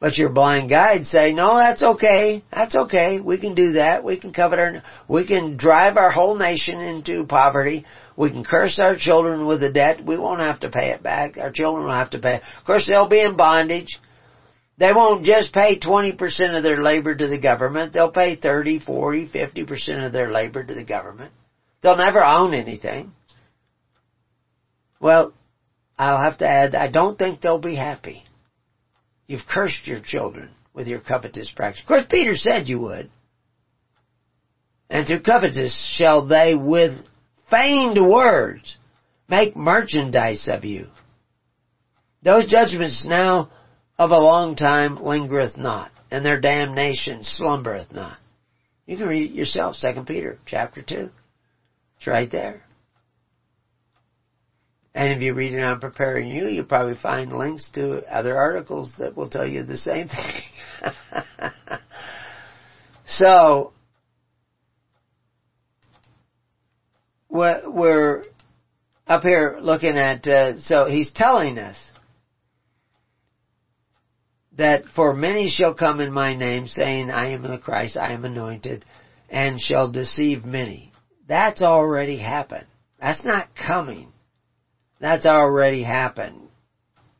But 0.00 0.16
your 0.16 0.30
blind 0.30 0.70
guides 0.70 1.10
say, 1.10 1.34
no, 1.34 1.56
that's 1.58 1.82
okay. 1.82 2.42
That's 2.50 2.74
okay. 2.74 3.20
We 3.20 3.38
can 3.38 3.54
do 3.54 3.72
that. 3.72 4.02
We 4.02 4.18
can 4.18 4.32
covet 4.32 4.58
our, 4.58 4.82
we 5.08 5.26
can 5.26 5.58
drive 5.58 5.98
our 5.98 6.10
whole 6.10 6.36
nation 6.36 6.80
into 6.80 7.26
poverty. 7.26 7.84
We 8.20 8.30
can 8.30 8.44
curse 8.44 8.78
our 8.78 8.96
children 8.98 9.46
with 9.46 9.62
a 9.62 9.72
debt. 9.72 10.04
We 10.04 10.18
won't 10.18 10.40
have 10.40 10.60
to 10.60 10.68
pay 10.68 10.90
it 10.90 11.02
back. 11.02 11.38
Our 11.38 11.50
children 11.50 11.86
will 11.86 11.94
have 11.94 12.10
to 12.10 12.18
pay. 12.18 12.34
Of 12.34 12.64
course, 12.66 12.86
they'll 12.86 13.08
be 13.08 13.22
in 13.22 13.34
bondage. 13.34 13.98
They 14.76 14.92
won't 14.92 15.24
just 15.24 15.54
pay 15.54 15.78
20% 15.78 16.54
of 16.54 16.62
their 16.62 16.82
labor 16.82 17.14
to 17.14 17.28
the 17.28 17.38
government. 17.38 17.94
They'll 17.94 18.12
pay 18.12 18.34
30, 18.34 18.80
40, 18.80 19.26
50% 19.28 20.04
of 20.04 20.12
their 20.12 20.30
labor 20.30 20.62
to 20.62 20.74
the 20.74 20.84
government. 20.84 21.32
They'll 21.80 21.96
never 21.96 22.22
own 22.22 22.52
anything. 22.52 23.14
Well, 25.00 25.32
I'll 25.98 26.22
have 26.22 26.36
to 26.38 26.46
add, 26.46 26.74
I 26.74 26.90
don't 26.90 27.18
think 27.18 27.40
they'll 27.40 27.56
be 27.56 27.74
happy. 27.74 28.24
You've 29.28 29.46
cursed 29.46 29.86
your 29.86 30.00
children 30.00 30.50
with 30.74 30.88
your 30.88 31.00
covetous 31.00 31.50
practice. 31.56 31.80
Of 31.80 31.88
course, 31.88 32.04
Peter 32.10 32.36
said 32.36 32.68
you 32.68 32.80
would. 32.80 33.08
And 34.90 35.06
through 35.06 35.22
covetous 35.22 35.74
shall 35.96 36.26
they 36.26 36.54
with 36.54 36.98
feigned 37.50 37.98
words 37.98 38.78
make 39.28 39.56
merchandise 39.56 40.48
of 40.48 40.64
you. 40.64 40.86
Those 42.22 42.50
judgments 42.50 43.04
now 43.06 43.50
of 43.98 44.10
a 44.10 44.18
long 44.18 44.56
time 44.56 44.96
lingereth 44.96 45.56
not, 45.56 45.90
and 46.10 46.24
their 46.24 46.40
damnation 46.40 47.22
slumbereth 47.22 47.92
not. 47.92 48.18
You 48.86 48.96
can 48.96 49.06
read 49.06 49.30
it 49.30 49.34
yourself, 49.34 49.76
2 49.80 50.02
Peter 50.02 50.38
chapter 50.46 50.82
2. 50.82 51.10
It's 51.98 52.06
right 52.06 52.30
there. 52.30 52.64
And 54.94 55.12
if 55.12 55.20
you 55.20 55.34
read 55.34 55.52
it 55.52 55.62
on 55.62 55.78
Preparing 55.80 56.28
You, 56.28 56.48
you'll 56.48 56.64
probably 56.64 56.96
find 56.96 57.32
links 57.32 57.70
to 57.74 58.02
other 58.12 58.36
articles 58.36 58.92
that 58.98 59.16
will 59.16 59.30
tell 59.30 59.46
you 59.46 59.62
the 59.62 59.76
same 59.76 60.08
thing. 60.08 60.42
so, 63.06 63.72
we're 67.30 68.24
up 69.06 69.22
here 69.22 69.58
looking 69.60 69.96
at, 69.96 70.26
uh, 70.26 70.60
so 70.60 70.86
he's 70.86 71.10
telling 71.12 71.58
us 71.58 71.76
that 74.56 74.84
for 74.94 75.14
many 75.14 75.48
shall 75.48 75.74
come 75.74 76.00
in 76.00 76.12
my 76.12 76.34
name 76.34 76.68
saying, 76.68 77.10
I 77.10 77.30
am 77.30 77.42
the 77.42 77.58
Christ, 77.58 77.96
I 77.96 78.12
am 78.12 78.24
anointed, 78.24 78.84
and 79.28 79.60
shall 79.60 79.90
deceive 79.90 80.44
many. 80.44 80.92
That's 81.28 81.62
already 81.62 82.18
happened. 82.18 82.66
That's 83.00 83.24
not 83.24 83.48
coming. 83.54 84.12
That's 85.00 85.24
already 85.24 85.82
happened. 85.82 86.48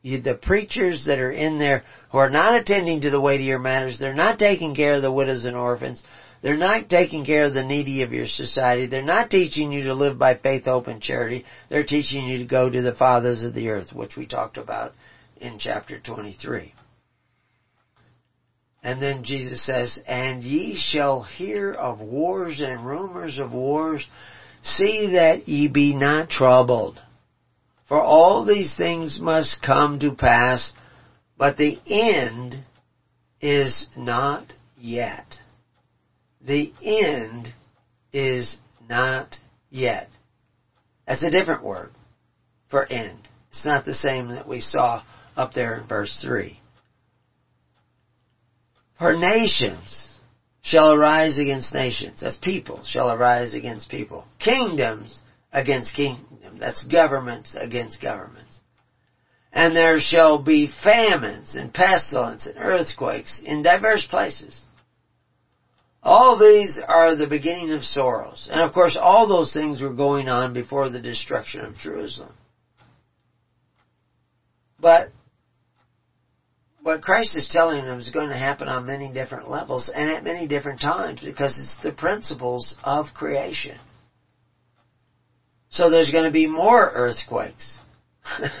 You, 0.03 0.21
the 0.21 0.35
preachers 0.35 1.05
that 1.05 1.19
are 1.19 1.31
in 1.31 1.59
there 1.59 1.83
who 2.11 2.17
are 2.17 2.29
not 2.29 2.55
attending 2.55 3.01
to 3.01 3.09
the 3.09 3.21
weightier 3.21 3.59
matters, 3.59 3.97
they're 3.97 4.13
not 4.13 4.39
taking 4.39 4.75
care 4.75 4.95
of 4.95 5.01
the 5.01 5.11
widows 5.11 5.45
and 5.45 5.55
orphans, 5.55 6.03
they're 6.41 6.57
not 6.57 6.89
taking 6.89 7.25
care 7.25 7.45
of 7.45 7.53
the 7.53 7.63
needy 7.63 8.01
of 8.01 8.11
your 8.11 8.27
society, 8.27 8.87
they're 8.87 9.01
not 9.01 9.29
teaching 9.29 9.71
you 9.71 9.85
to 9.85 9.93
live 9.93 10.17
by 10.17 10.35
faith, 10.35 10.65
hope, 10.65 10.87
and 10.87 11.01
charity, 11.01 11.45
they're 11.69 11.85
teaching 11.85 12.25
you 12.25 12.39
to 12.39 12.45
go 12.45 12.69
to 12.69 12.81
the 12.81 12.95
fathers 12.95 13.41
of 13.41 13.53
the 13.53 13.69
earth, 13.69 13.93
which 13.93 14.15
we 14.15 14.25
talked 14.25 14.57
about 14.57 14.93
in 15.39 15.57
chapter 15.59 15.99
23. 15.99 16.73
And 18.83 19.01
then 19.01 19.23
Jesus 19.23 19.63
says, 19.63 19.99
And 20.07 20.43
ye 20.43 20.75
shall 20.77 21.21
hear 21.21 21.71
of 21.71 21.99
wars 21.99 22.61
and 22.61 22.85
rumors 22.85 23.37
of 23.37 23.53
wars. 23.53 24.07
See 24.63 25.11
that 25.13 25.47
ye 25.47 25.67
be 25.67 25.93
not 25.93 26.29
troubled. 26.29 26.99
For 27.87 27.99
all 27.99 28.45
these 28.45 28.73
things 28.75 29.19
must 29.19 29.61
come 29.61 29.99
to 29.99 30.13
pass, 30.13 30.71
but 31.37 31.57
the 31.57 31.77
end 31.85 32.63
is 33.41 33.87
not 33.95 34.53
yet. 34.77 35.25
The 36.45 36.73
end 36.83 37.53
is 38.11 38.57
not 38.89 39.37
yet. 39.69 40.09
That's 41.07 41.23
a 41.23 41.31
different 41.31 41.63
word 41.63 41.91
for 42.69 42.85
end. 42.85 43.27
It's 43.49 43.65
not 43.65 43.85
the 43.85 43.93
same 43.93 44.29
that 44.29 44.47
we 44.47 44.61
saw 44.61 45.03
up 45.35 45.53
there 45.53 45.75
in 45.75 45.87
verse 45.87 46.19
3. 46.21 46.59
For 48.97 49.13
nations 49.13 50.07
shall 50.61 50.93
arise 50.93 51.37
against 51.39 51.73
nations, 51.73 52.23
as 52.23 52.37
people 52.37 52.83
shall 52.83 53.11
arise 53.11 53.53
against 53.53 53.89
people. 53.89 54.25
Kingdoms 54.39 55.19
against 55.51 55.95
kingdom. 55.95 56.57
That's 56.59 56.85
governments 56.85 57.55
against 57.59 58.01
governments. 58.01 58.59
And 59.51 59.75
there 59.75 59.99
shall 59.99 60.41
be 60.41 60.71
famines 60.83 61.55
and 61.55 61.73
pestilence 61.73 62.45
and 62.45 62.57
earthquakes 62.57 63.41
in 63.43 63.63
diverse 63.63 64.05
places. 64.05 64.63
All 66.03 66.37
these 66.37 66.79
are 66.87 67.15
the 67.15 67.27
beginning 67.27 67.71
of 67.71 67.83
sorrows. 67.83 68.49
And 68.51 68.61
of 68.61 68.73
course, 68.73 68.97
all 68.99 69.27
those 69.27 69.53
things 69.53 69.81
were 69.81 69.93
going 69.93 70.27
on 70.27 70.53
before 70.53 70.89
the 70.89 70.99
destruction 70.99 71.63
of 71.63 71.77
Jerusalem. 71.77 72.33
But 74.79 75.11
what 76.81 77.03
Christ 77.03 77.35
is 77.35 77.47
telling 77.51 77.85
them 77.85 77.99
is 77.99 78.09
going 78.09 78.29
to 78.29 78.37
happen 78.37 78.67
on 78.67 78.87
many 78.87 79.11
different 79.13 79.49
levels 79.49 79.91
and 79.93 80.09
at 80.09 80.23
many 80.23 80.47
different 80.47 80.81
times 80.81 81.21
because 81.21 81.59
it's 81.59 81.77
the 81.83 81.91
principles 81.91 82.75
of 82.83 83.05
creation. 83.13 83.77
So 85.69 85.89
there's 85.89 86.11
going 86.11 86.25
to 86.25 86.31
be 86.31 86.47
more 86.47 86.91
earthquakes 86.93 87.79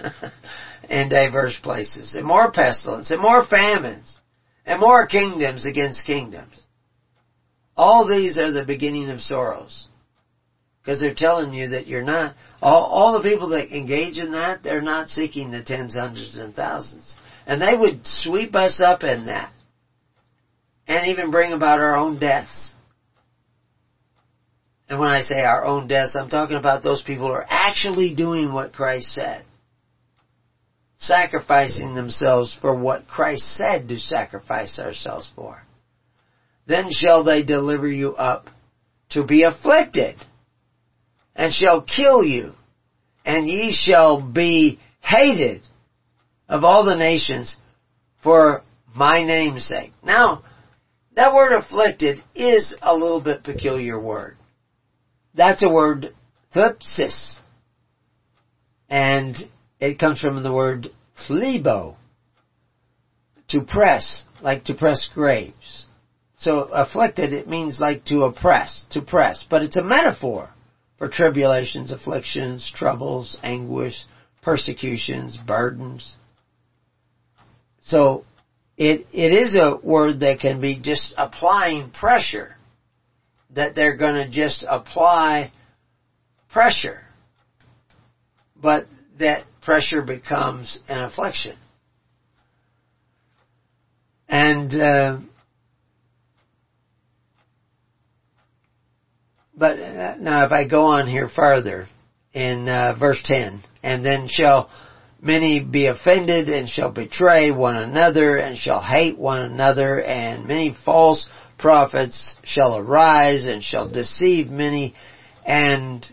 in 0.89 1.09
diverse 1.09 1.59
places 1.61 2.13
and 2.13 2.25
more 2.25 2.51
pestilence 2.51 3.09
and 3.09 3.19
more 3.19 3.43
famines 3.43 4.15
and 4.63 4.79
more 4.79 5.07
kingdoms 5.07 5.65
against 5.65 6.05
kingdoms. 6.05 6.53
All 7.81 8.07
these 8.07 8.37
are 8.37 8.51
the 8.51 8.63
beginning 8.63 9.09
of 9.09 9.21
sorrows. 9.21 9.87
Because 10.83 11.01
they're 11.01 11.15
telling 11.15 11.51
you 11.51 11.69
that 11.69 11.87
you're 11.87 12.03
not, 12.03 12.35
all, 12.61 12.83
all 12.83 13.13
the 13.13 13.27
people 13.27 13.49
that 13.49 13.75
engage 13.75 14.19
in 14.19 14.33
that, 14.33 14.61
they're 14.61 14.83
not 14.83 15.09
seeking 15.09 15.49
the 15.49 15.63
tens, 15.63 15.95
hundreds, 15.95 16.37
and 16.37 16.53
thousands. 16.53 17.15
And 17.47 17.59
they 17.59 17.75
would 17.75 18.05
sweep 18.05 18.53
us 18.53 18.79
up 18.79 19.01
in 19.01 19.25
that. 19.25 19.51
And 20.85 21.07
even 21.07 21.31
bring 21.31 21.53
about 21.53 21.79
our 21.79 21.95
own 21.95 22.19
deaths. 22.19 22.71
And 24.87 24.99
when 24.99 25.09
I 25.09 25.21
say 25.21 25.41
our 25.41 25.65
own 25.65 25.87
deaths, 25.87 26.15
I'm 26.15 26.29
talking 26.29 26.57
about 26.57 26.83
those 26.83 27.01
people 27.01 27.29
who 27.29 27.33
are 27.33 27.47
actually 27.49 28.13
doing 28.13 28.53
what 28.53 28.73
Christ 28.73 29.11
said. 29.11 29.43
Sacrificing 30.99 31.95
themselves 31.95 32.55
for 32.61 32.75
what 32.75 33.07
Christ 33.07 33.55
said 33.55 33.89
to 33.89 33.97
sacrifice 33.97 34.77
ourselves 34.77 35.31
for. 35.35 35.63
Then 36.71 36.89
shall 36.89 37.25
they 37.25 37.43
deliver 37.43 37.85
you 37.85 38.15
up 38.15 38.49
to 39.09 39.25
be 39.25 39.43
afflicted, 39.43 40.15
and 41.35 41.51
shall 41.51 41.81
kill 41.81 42.23
you, 42.23 42.53
and 43.25 43.45
ye 43.45 43.73
shall 43.73 44.21
be 44.21 44.79
hated 45.01 45.63
of 46.47 46.63
all 46.63 46.85
the 46.85 46.95
nations 46.95 47.57
for 48.23 48.61
my 48.95 49.25
name's 49.25 49.65
sake. 49.65 49.91
Now, 50.01 50.43
that 51.17 51.33
word 51.33 51.51
afflicted 51.51 52.23
is 52.33 52.73
a 52.81 52.95
little 52.95 53.19
bit 53.19 53.43
peculiar 53.43 53.99
word. 53.99 54.37
that's 55.33 55.65
a 55.65 55.69
word, 55.69 56.15
thlipsis. 56.55 57.37
And 58.89 59.35
it 59.81 59.99
comes 59.99 60.21
from 60.21 60.41
the 60.41 60.53
word 60.53 60.87
thlibo, 61.27 61.97
to 63.49 63.59
press, 63.59 64.23
like 64.41 64.63
to 64.65 64.73
press 64.73 65.09
grapes. 65.13 65.87
So 66.41 66.61
afflicted, 66.61 67.33
it 67.33 67.47
means 67.47 67.79
like 67.79 68.03
to 68.05 68.23
oppress, 68.23 68.83
to 68.91 69.01
press, 69.03 69.45
but 69.47 69.61
it's 69.61 69.75
a 69.75 69.83
metaphor 69.83 70.49
for 70.97 71.07
tribulations, 71.07 71.91
afflictions, 71.91 72.71
troubles, 72.75 73.37
anguish, 73.43 73.93
persecutions, 74.41 75.37
burdens. 75.37 76.15
So 77.83 78.25
it, 78.75 79.05
it 79.13 79.31
is 79.31 79.55
a 79.55 79.77
word 79.83 80.21
that 80.21 80.39
can 80.39 80.59
be 80.59 80.79
just 80.79 81.13
applying 81.15 81.91
pressure. 81.91 82.55
That 83.51 83.75
they're 83.75 83.97
to 83.97 84.27
just 84.27 84.65
apply 84.67 85.51
pressure. 86.51 87.01
But 88.59 88.87
that 89.19 89.43
pressure 89.61 90.01
becomes 90.01 90.79
an 90.87 91.01
affliction. 91.01 91.55
And, 94.27 94.73
uh, 94.73 95.17
but 99.61 99.79
uh, 99.79 100.15
now 100.19 100.43
if 100.45 100.51
I 100.51 100.67
go 100.67 100.87
on 100.87 101.07
here 101.07 101.29
further 101.29 101.87
in 102.33 102.67
uh, 102.67 102.95
verse 102.99 103.21
10, 103.23 103.63
and 103.81 104.03
then 104.03 104.27
shall 104.27 104.69
Many 105.23 105.59
be 105.59 105.85
offended 105.85 106.49
and 106.49 106.67
shall 106.67 106.91
betray 106.91 107.51
one 107.51 107.75
another 107.75 108.37
and 108.37 108.57
shall 108.57 108.81
hate 108.81 109.19
one 109.19 109.41
another 109.41 110.01
and 110.01 110.47
many 110.47 110.75
false 110.83 111.29
prophets 111.59 112.37
shall 112.43 112.75
arise 112.75 113.45
and 113.45 113.63
shall 113.63 113.87
deceive 113.87 114.49
many 114.49 114.95
and 115.45 116.03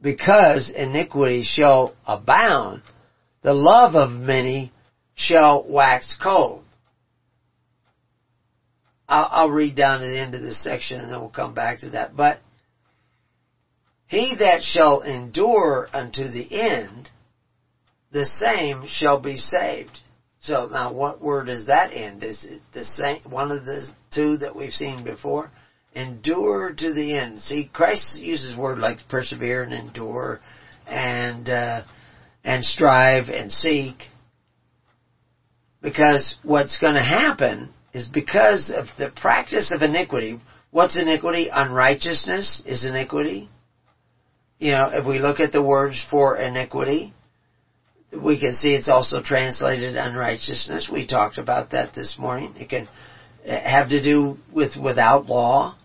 because 0.00 0.70
iniquity 0.70 1.42
shall 1.42 1.96
abound, 2.06 2.82
the 3.42 3.52
love 3.52 3.96
of 3.96 4.12
many 4.12 4.72
shall 5.16 5.64
wax 5.68 6.16
cold. 6.22 6.62
I'll, 9.10 9.28
I'll 9.30 9.50
read 9.50 9.74
down 9.74 9.98
to 9.98 10.06
the 10.06 10.18
end 10.18 10.34
of 10.34 10.40
this 10.40 10.62
section 10.62 11.00
and 11.00 11.10
then 11.10 11.20
we'll 11.20 11.28
come 11.28 11.52
back 11.52 11.80
to 11.80 11.90
that. 11.90 12.16
But 12.16 12.38
he 14.06 14.36
that 14.36 14.62
shall 14.62 15.00
endure 15.00 15.88
unto 15.92 16.28
the 16.28 16.46
end, 16.50 17.10
the 18.12 18.24
same 18.24 18.86
shall 18.86 19.20
be 19.20 19.36
saved. 19.36 19.98
So 20.40 20.66
now 20.66 20.92
what 20.92 21.20
word 21.20 21.48
is 21.48 21.66
that 21.66 21.92
end? 21.92 22.22
Is 22.22 22.44
it 22.44 22.60
the 22.72 22.84
same, 22.84 23.20
one 23.24 23.50
of 23.50 23.64
the 23.64 23.86
two 24.14 24.38
that 24.38 24.54
we've 24.54 24.72
seen 24.72 25.04
before? 25.04 25.50
Endure 25.92 26.72
to 26.72 26.92
the 26.92 27.16
end. 27.16 27.40
See, 27.40 27.68
Christ 27.72 28.18
uses 28.20 28.56
word 28.56 28.78
like 28.78 28.98
persevere 29.08 29.64
and 29.64 29.72
endure 29.72 30.40
and, 30.86 31.48
uh, 31.48 31.82
and 32.44 32.64
strive 32.64 33.28
and 33.28 33.50
seek. 33.50 34.04
Because 35.82 36.36
what's 36.42 36.78
going 36.78 36.94
to 36.94 37.02
happen 37.02 37.72
is 37.92 38.08
because 38.08 38.70
of 38.70 38.86
the 38.98 39.10
practice 39.10 39.72
of 39.72 39.82
iniquity. 39.82 40.40
What's 40.70 40.96
iniquity? 40.96 41.48
Unrighteousness 41.52 42.62
is 42.66 42.84
iniquity 42.84 43.48
you 44.60 44.72
know, 44.76 44.90
if 44.92 45.06
we 45.06 45.18
look 45.18 45.40
at 45.40 45.52
the 45.52 45.62
words 45.62 46.04
for 46.10 46.36
iniquity, 46.36 47.14
we 48.12 48.38
can 48.38 48.52
see 48.52 48.74
it's 48.74 48.90
also 48.90 49.22
translated 49.22 49.96
unrighteousness. 49.96 50.90
We 50.92 51.06
talked 51.06 51.38
about 51.38 51.70
that 51.70 51.94
this 51.94 52.16
morning. 52.18 52.54
It 52.58 52.68
can 52.68 52.86
have 53.46 53.88
to 53.88 54.02
do 54.02 54.36
with 54.52 54.76
without 54.76 55.26
law. 55.26 55.76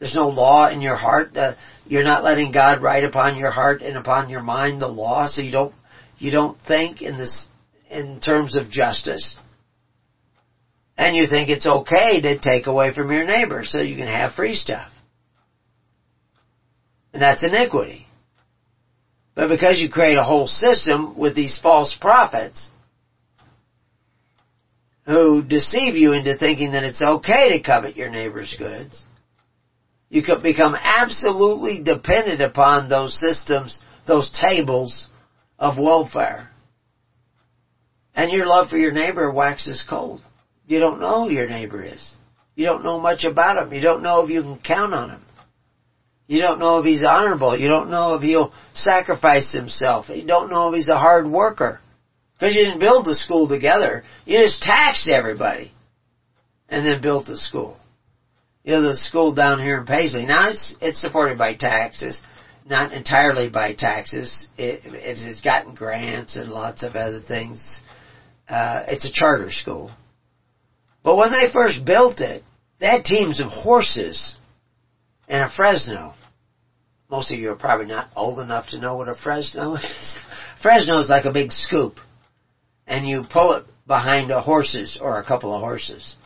There's 0.00 0.14
no 0.14 0.28
law 0.28 0.68
in 0.68 0.80
your 0.80 0.96
heart. 0.96 1.34
The, 1.34 1.56
you're 1.86 2.02
not 2.02 2.24
letting 2.24 2.50
God 2.50 2.82
write 2.82 3.04
upon 3.04 3.36
your 3.36 3.52
heart 3.52 3.80
and 3.80 3.96
upon 3.96 4.28
your 4.28 4.42
mind 4.42 4.82
the 4.82 4.88
law, 4.88 5.28
so 5.28 5.40
you 5.40 5.52
don't 5.52 5.74
you 6.18 6.32
don't 6.32 6.58
think 6.66 7.02
in 7.02 7.16
this 7.16 7.46
in 7.90 8.18
terms 8.20 8.56
of 8.56 8.70
justice. 8.70 9.38
And 11.00 11.16
you 11.16 11.26
think 11.26 11.48
it's 11.48 11.66
okay 11.66 12.20
to 12.20 12.38
take 12.38 12.66
away 12.66 12.92
from 12.92 13.10
your 13.10 13.24
neighbor 13.24 13.62
so 13.64 13.80
you 13.80 13.96
can 13.96 14.06
have 14.06 14.34
free 14.34 14.54
stuff. 14.54 14.92
And 17.14 17.22
that's 17.22 17.42
iniquity. 17.42 18.06
But 19.34 19.48
because 19.48 19.80
you 19.80 19.88
create 19.88 20.18
a 20.18 20.22
whole 20.22 20.46
system 20.46 21.18
with 21.18 21.34
these 21.34 21.58
false 21.58 21.96
prophets 21.98 22.68
who 25.06 25.42
deceive 25.42 25.94
you 25.94 26.12
into 26.12 26.36
thinking 26.36 26.72
that 26.72 26.84
it's 26.84 27.00
okay 27.00 27.56
to 27.56 27.62
covet 27.62 27.96
your 27.96 28.10
neighbor's 28.10 28.54
goods, 28.58 29.02
you 30.10 30.22
could 30.22 30.42
become 30.42 30.76
absolutely 30.78 31.82
dependent 31.82 32.42
upon 32.42 32.90
those 32.90 33.18
systems, 33.18 33.80
those 34.06 34.30
tables 34.38 35.08
of 35.58 35.78
welfare. 35.78 36.50
And 38.14 38.30
your 38.30 38.46
love 38.46 38.68
for 38.68 38.76
your 38.76 38.92
neighbor 38.92 39.32
waxes 39.32 39.82
cold. 39.88 40.20
You 40.70 40.78
don't 40.78 41.00
know 41.00 41.24
who 41.24 41.34
your 41.34 41.48
neighbor 41.48 41.82
is. 41.82 42.14
You 42.54 42.66
don't 42.66 42.84
know 42.84 43.00
much 43.00 43.24
about 43.24 43.60
him. 43.60 43.72
You 43.72 43.80
don't 43.80 44.04
know 44.04 44.22
if 44.22 44.30
you 44.30 44.42
can 44.42 44.60
count 44.64 44.94
on 44.94 45.10
him. 45.10 45.22
You 46.28 46.40
don't 46.42 46.60
know 46.60 46.78
if 46.78 46.84
he's 46.84 47.02
honorable. 47.02 47.58
You 47.58 47.66
don't 47.66 47.90
know 47.90 48.14
if 48.14 48.22
he'll 48.22 48.52
sacrifice 48.72 49.52
himself. 49.52 50.08
You 50.08 50.24
don't 50.24 50.48
know 50.48 50.68
if 50.68 50.76
he's 50.76 50.88
a 50.88 50.96
hard 50.96 51.28
worker. 51.28 51.80
Because 52.34 52.54
you 52.54 52.66
didn't 52.66 52.78
build 52.78 53.04
the 53.04 53.16
school 53.16 53.48
together. 53.48 54.04
You 54.24 54.38
just 54.38 54.62
taxed 54.62 55.08
everybody. 55.08 55.72
And 56.68 56.86
then 56.86 57.02
built 57.02 57.26
the 57.26 57.36
school. 57.36 57.76
You 58.62 58.74
know, 58.74 58.82
the 58.82 58.96
school 58.96 59.34
down 59.34 59.58
here 59.58 59.78
in 59.78 59.86
Paisley. 59.86 60.24
Now 60.24 60.50
it's, 60.50 60.76
it's 60.80 61.00
supported 61.00 61.36
by 61.36 61.54
taxes. 61.54 62.22
Not 62.64 62.92
entirely 62.92 63.48
by 63.48 63.74
taxes. 63.74 64.46
It, 64.56 64.82
it 64.84 65.18
has 65.18 65.40
gotten 65.40 65.74
grants 65.74 66.36
and 66.36 66.52
lots 66.52 66.84
of 66.84 66.94
other 66.94 67.20
things. 67.20 67.80
Uh, 68.48 68.84
it's 68.86 69.04
a 69.04 69.12
charter 69.12 69.50
school. 69.50 69.90
But 71.02 71.16
when 71.16 71.32
they 71.32 71.50
first 71.52 71.84
built 71.84 72.20
it, 72.20 72.42
they 72.78 72.86
had 72.86 73.04
teams 73.04 73.40
of 73.40 73.48
horses 73.48 74.36
and 75.28 75.44
a 75.44 75.48
Fresno. 75.48 76.14
Most 77.10 77.32
of 77.32 77.38
you 77.38 77.50
are 77.50 77.56
probably 77.56 77.86
not 77.86 78.10
old 78.16 78.38
enough 78.38 78.68
to 78.68 78.78
know 78.78 78.96
what 78.96 79.08
a 79.08 79.14
Fresno 79.14 79.74
is. 80.00 80.18
Fresno 80.62 80.98
is 80.98 81.08
like 81.08 81.24
a 81.24 81.32
big 81.32 81.52
scoop. 81.52 81.96
And 82.86 83.06
you 83.06 83.24
pull 83.30 83.54
it 83.54 83.64
behind 83.86 84.30
a 84.30 84.40
horses 84.40 84.98
or 85.00 85.18
a 85.18 85.24
couple 85.24 85.54
of 85.54 85.60
horses. 85.60 86.16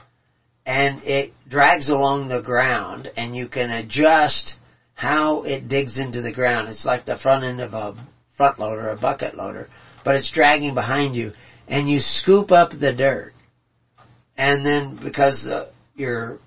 And 0.67 1.03
it 1.03 1.33
drags 1.49 1.89
along 1.89 2.29
the 2.29 2.41
ground 2.41 3.11
and 3.17 3.37
you 3.37 3.49
can 3.49 3.71
adjust 3.71 4.57
how 4.95 5.43
it 5.43 5.69
digs 5.69 5.99
into 5.99 6.23
the 6.23 6.33
ground. 6.33 6.69
It's 6.69 6.85
like 6.85 7.05
the 7.05 7.19
front 7.19 7.45
end 7.45 7.61
of 7.61 7.75
a 7.75 7.95
front 8.37 8.59
loader, 8.59 8.89
a 8.89 8.97
bucket 8.97 9.37
loader, 9.37 9.69
but 10.05 10.15
it's 10.15 10.33
dragging 10.33 10.75
behind 10.75 11.17
you 11.17 11.33
and 11.69 11.89
you 11.89 11.99
scoop 11.99 12.51
up 12.51 12.71
the 12.71 12.93
dirt. 12.93 13.34
And 14.37 14.65
then 14.65 14.99
because 15.03 15.43
the, 15.45 15.71
you're 15.95 16.39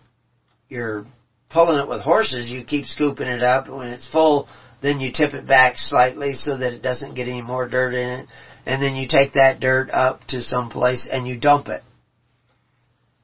you're 0.70 1.06
pulling 1.50 1.80
it 1.80 1.88
with 1.88 2.02
horses, 2.02 2.50
you 2.50 2.64
keep 2.64 2.86
scooping 2.86 3.28
it 3.28 3.42
up. 3.42 3.70
When 3.70 3.88
it's 3.88 4.10
full, 4.10 4.48
then 4.82 5.00
you 5.00 5.12
tip 5.12 5.34
it 5.34 5.48
back 5.48 5.78
slightly 5.78 6.34
so 6.34 6.58
that 6.58 6.74
it 6.74 6.82
doesn't 6.82 7.16
get 7.16 7.28
any 7.28 7.42
more 7.42 7.68
dirt 7.68 7.94
in 7.94 8.20
it. 8.20 8.28
And 8.66 8.82
then 8.82 8.96
you 8.96 9.08
take 9.08 9.34
that 9.34 9.60
dirt 9.60 9.90
up 9.92 10.22
to 10.28 10.42
some 10.42 10.70
place 10.70 11.08
and 11.10 11.28
you 11.28 11.40
dump 11.40 11.70
it. 11.70 11.82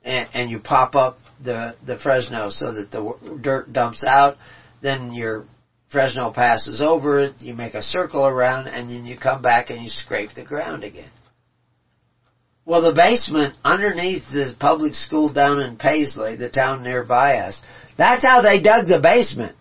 And, 0.03 0.29
and 0.33 0.49
you 0.49 0.59
pop 0.59 0.95
up 0.95 1.17
the, 1.43 1.75
the 1.85 1.97
Fresno 1.97 2.49
so 2.49 2.73
that 2.73 2.91
the 2.91 3.39
dirt 3.41 3.73
dumps 3.73 4.03
out. 4.03 4.37
Then 4.81 5.13
your 5.13 5.45
Fresno 5.91 6.31
passes 6.33 6.81
over 6.81 7.19
it, 7.19 7.35
you 7.39 7.53
make 7.53 7.75
a 7.75 7.83
circle 7.83 8.25
around, 8.25 8.67
and 8.67 8.89
then 8.89 9.05
you 9.05 9.15
come 9.15 9.43
back 9.43 9.69
and 9.69 9.83
you 9.83 9.89
scrape 9.89 10.31
the 10.33 10.43
ground 10.43 10.83
again. 10.83 11.11
Well, 12.65 12.81
the 12.81 12.93
basement 12.93 13.55
underneath 13.63 14.23
the 14.31 14.55
public 14.57 14.93
school 14.93 15.31
down 15.31 15.59
in 15.59 15.75
Paisley, 15.75 16.37
the 16.37 16.49
town 16.49 16.83
nearby 16.83 17.37
us, 17.39 17.61
that's 17.97 18.23
how 18.25 18.41
they 18.41 18.61
dug 18.61 18.87
the 18.87 19.01
basement. 19.01 19.55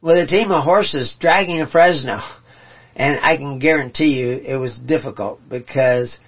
With 0.00 0.18
a 0.18 0.26
team 0.26 0.52
of 0.52 0.62
horses 0.62 1.16
dragging 1.18 1.60
a 1.60 1.66
Fresno. 1.66 2.20
And 2.94 3.18
I 3.22 3.36
can 3.36 3.58
guarantee 3.58 4.20
you 4.20 4.30
it 4.30 4.56
was 4.56 4.78
difficult 4.78 5.40
because 5.48 6.18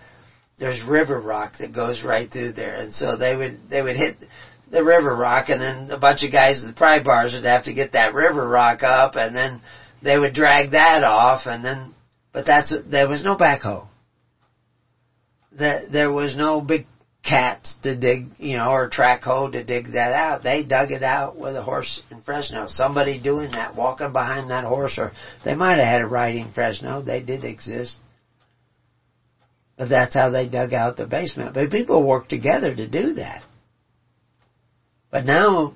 there's 0.58 0.82
river 0.82 1.20
rock 1.20 1.58
that 1.58 1.74
goes 1.74 2.04
right 2.04 2.30
through 2.30 2.52
there. 2.52 2.74
And 2.74 2.92
so 2.92 3.16
they 3.16 3.34
would, 3.34 3.60
they 3.70 3.80
would 3.80 3.96
hit 3.96 4.16
the 4.70 4.84
river 4.84 5.14
rock 5.14 5.48
and 5.48 5.60
then 5.60 5.90
a 5.90 5.98
bunch 5.98 6.24
of 6.24 6.32
guys 6.32 6.62
with 6.62 6.76
pry 6.76 7.02
bars 7.02 7.32
would 7.32 7.44
have 7.44 7.64
to 7.64 7.72
get 7.72 7.92
that 7.92 8.12
river 8.12 8.46
rock 8.46 8.82
up 8.82 9.14
and 9.14 9.34
then 9.34 9.62
they 10.02 10.18
would 10.18 10.34
drag 10.34 10.72
that 10.72 11.04
off 11.04 11.46
and 11.46 11.64
then, 11.64 11.94
but 12.32 12.44
that's, 12.44 12.74
there 12.90 13.08
was 13.08 13.24
no 13.24 13.36
backhoe. 13.36 13.86
That 15.58 15.90
there 15.90 16.10
was 16.10 16.36
no 16.36 16.60
big 16.60 16.86
cats 17.24 17.76
to 17.82 17.94
dig, 17.94 18.30
you 18.38 18.56
know, 18.56 18.70
or 18.70 18.88
trackhoe 18.88 19.52
to 19.52 19.62
dig 19.62 19.92
that 19.92 20.12
out. 20.12 20.42
They 20.42 20.62
dug 20.62 20.90
it 20.90 21.02
out 21.02 21.36
with 21.36 21.56
a 21.56 21.62
horse 21.62 22.00
in 22.10 22.22
Fresno. 22.22 22.66
Somebody 22.68 23.20
doing 23.20 23.50
that, 23.52 23.74
walking 23.74 24.12
behind 24.12 24.50
that 24.50 24.64
horse, 24.64 24.96
or 24.98 25.12
they 25.44 25.54
might 25.54 25.78
have 25.78 25.88
had 25.88 26.00
a 26.00 26.06
riding 26.06 26.52
Fresno. 26.52 27.02
They 27.02 27.20
did 27.20 27.44
exist. 27.44 27.96
But 29.76 29.88
that's 29.88 30.14
how 30.14 30.30
they 30.30 30.48
dug 30.48 30.72
out 30.72 30.96
the 30.96 31.06
basement. 31.06 31.54
But 31.54 31.70
people 31.70 32.06
worked 32.06 32.30
together 32.30 32.74
to 32.74 32.86
do 32.86 33.14
that. 33.14 33.42
But 35.10 35.24
now, 35.24 35.74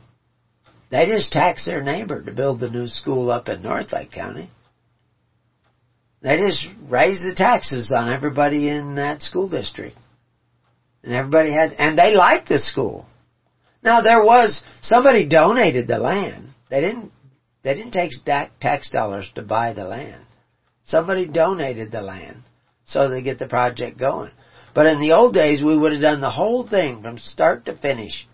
They 0.92 1.06
just 1.06 1.32
taxed 1.32 1.64
their 1.64 1.80
neighbor 1.80 2.20
to 2.20 2.32
build 2.32 2.60
the 2.60 2.68
new 2.68 2.86
school 2.86 3.30
up 3.30 3.48
in 3.48 3.62
Northlake 3.62 4.12
County. 4.12 4.50
They 6.22 6.36
just 6.36 6.66
raised 6.88 7.24
the 7.24 7.34
taxes 7.34 7.92
on 7.94 8.12
everybody 8.12 8.68
in 8.68 8.94
that 8.94 9.22
school 9.22 9.48
district. 9.48 9.98
And 11.02 11.12
everybody 11.12 11.50
had, 11.50 11.72
and 11.72 11.98
they 11.98 12.14
liked 12.14 12.48
the 12.48 12.58
school. 12.58 13.06
Now 13.82 14.02
there 14.02 14.22
was, 14.22 14.62
somebody 14.82 15.28
donated 15.28 15.88
the 15.88 15.98
land. 15.98 16.50
They 16.70 16.80
didn't, 16.80 17.10
they 17.64 17.74
didn't 17.74 17.92
take 17.92 18.12
tax 18.60 18.90
dollars 18.90 19.28
to 19.34 19.42
buy 19.42 19.72
the 19.72 19.84
land. 19.84 20.22
Somebody 20.84 21.26
donated 21.28 21.90
the 21.90 22.02
land 22.02 22.42
so 22.86 23.08
they 23.08 23.22
get 23.22 23.38
the 23.40 23.46
project 23.48 23.98
going. 23.98 24.30
But 24.74 24.86
in 24.86 25.00
the 25.00 25.12
old 25.12 25.34
days, 25.34 25.62
we 25.62 25.76
would 25.76 25.92
have 25.92 26.00
done 26.00 26.20
the 26.20 26.30
whole 26.30 26.66
thing 26.66 27.02
from 27.02 27.18
start 27.18 27.66
to 27.66 27.76
finish. 27.76 28.26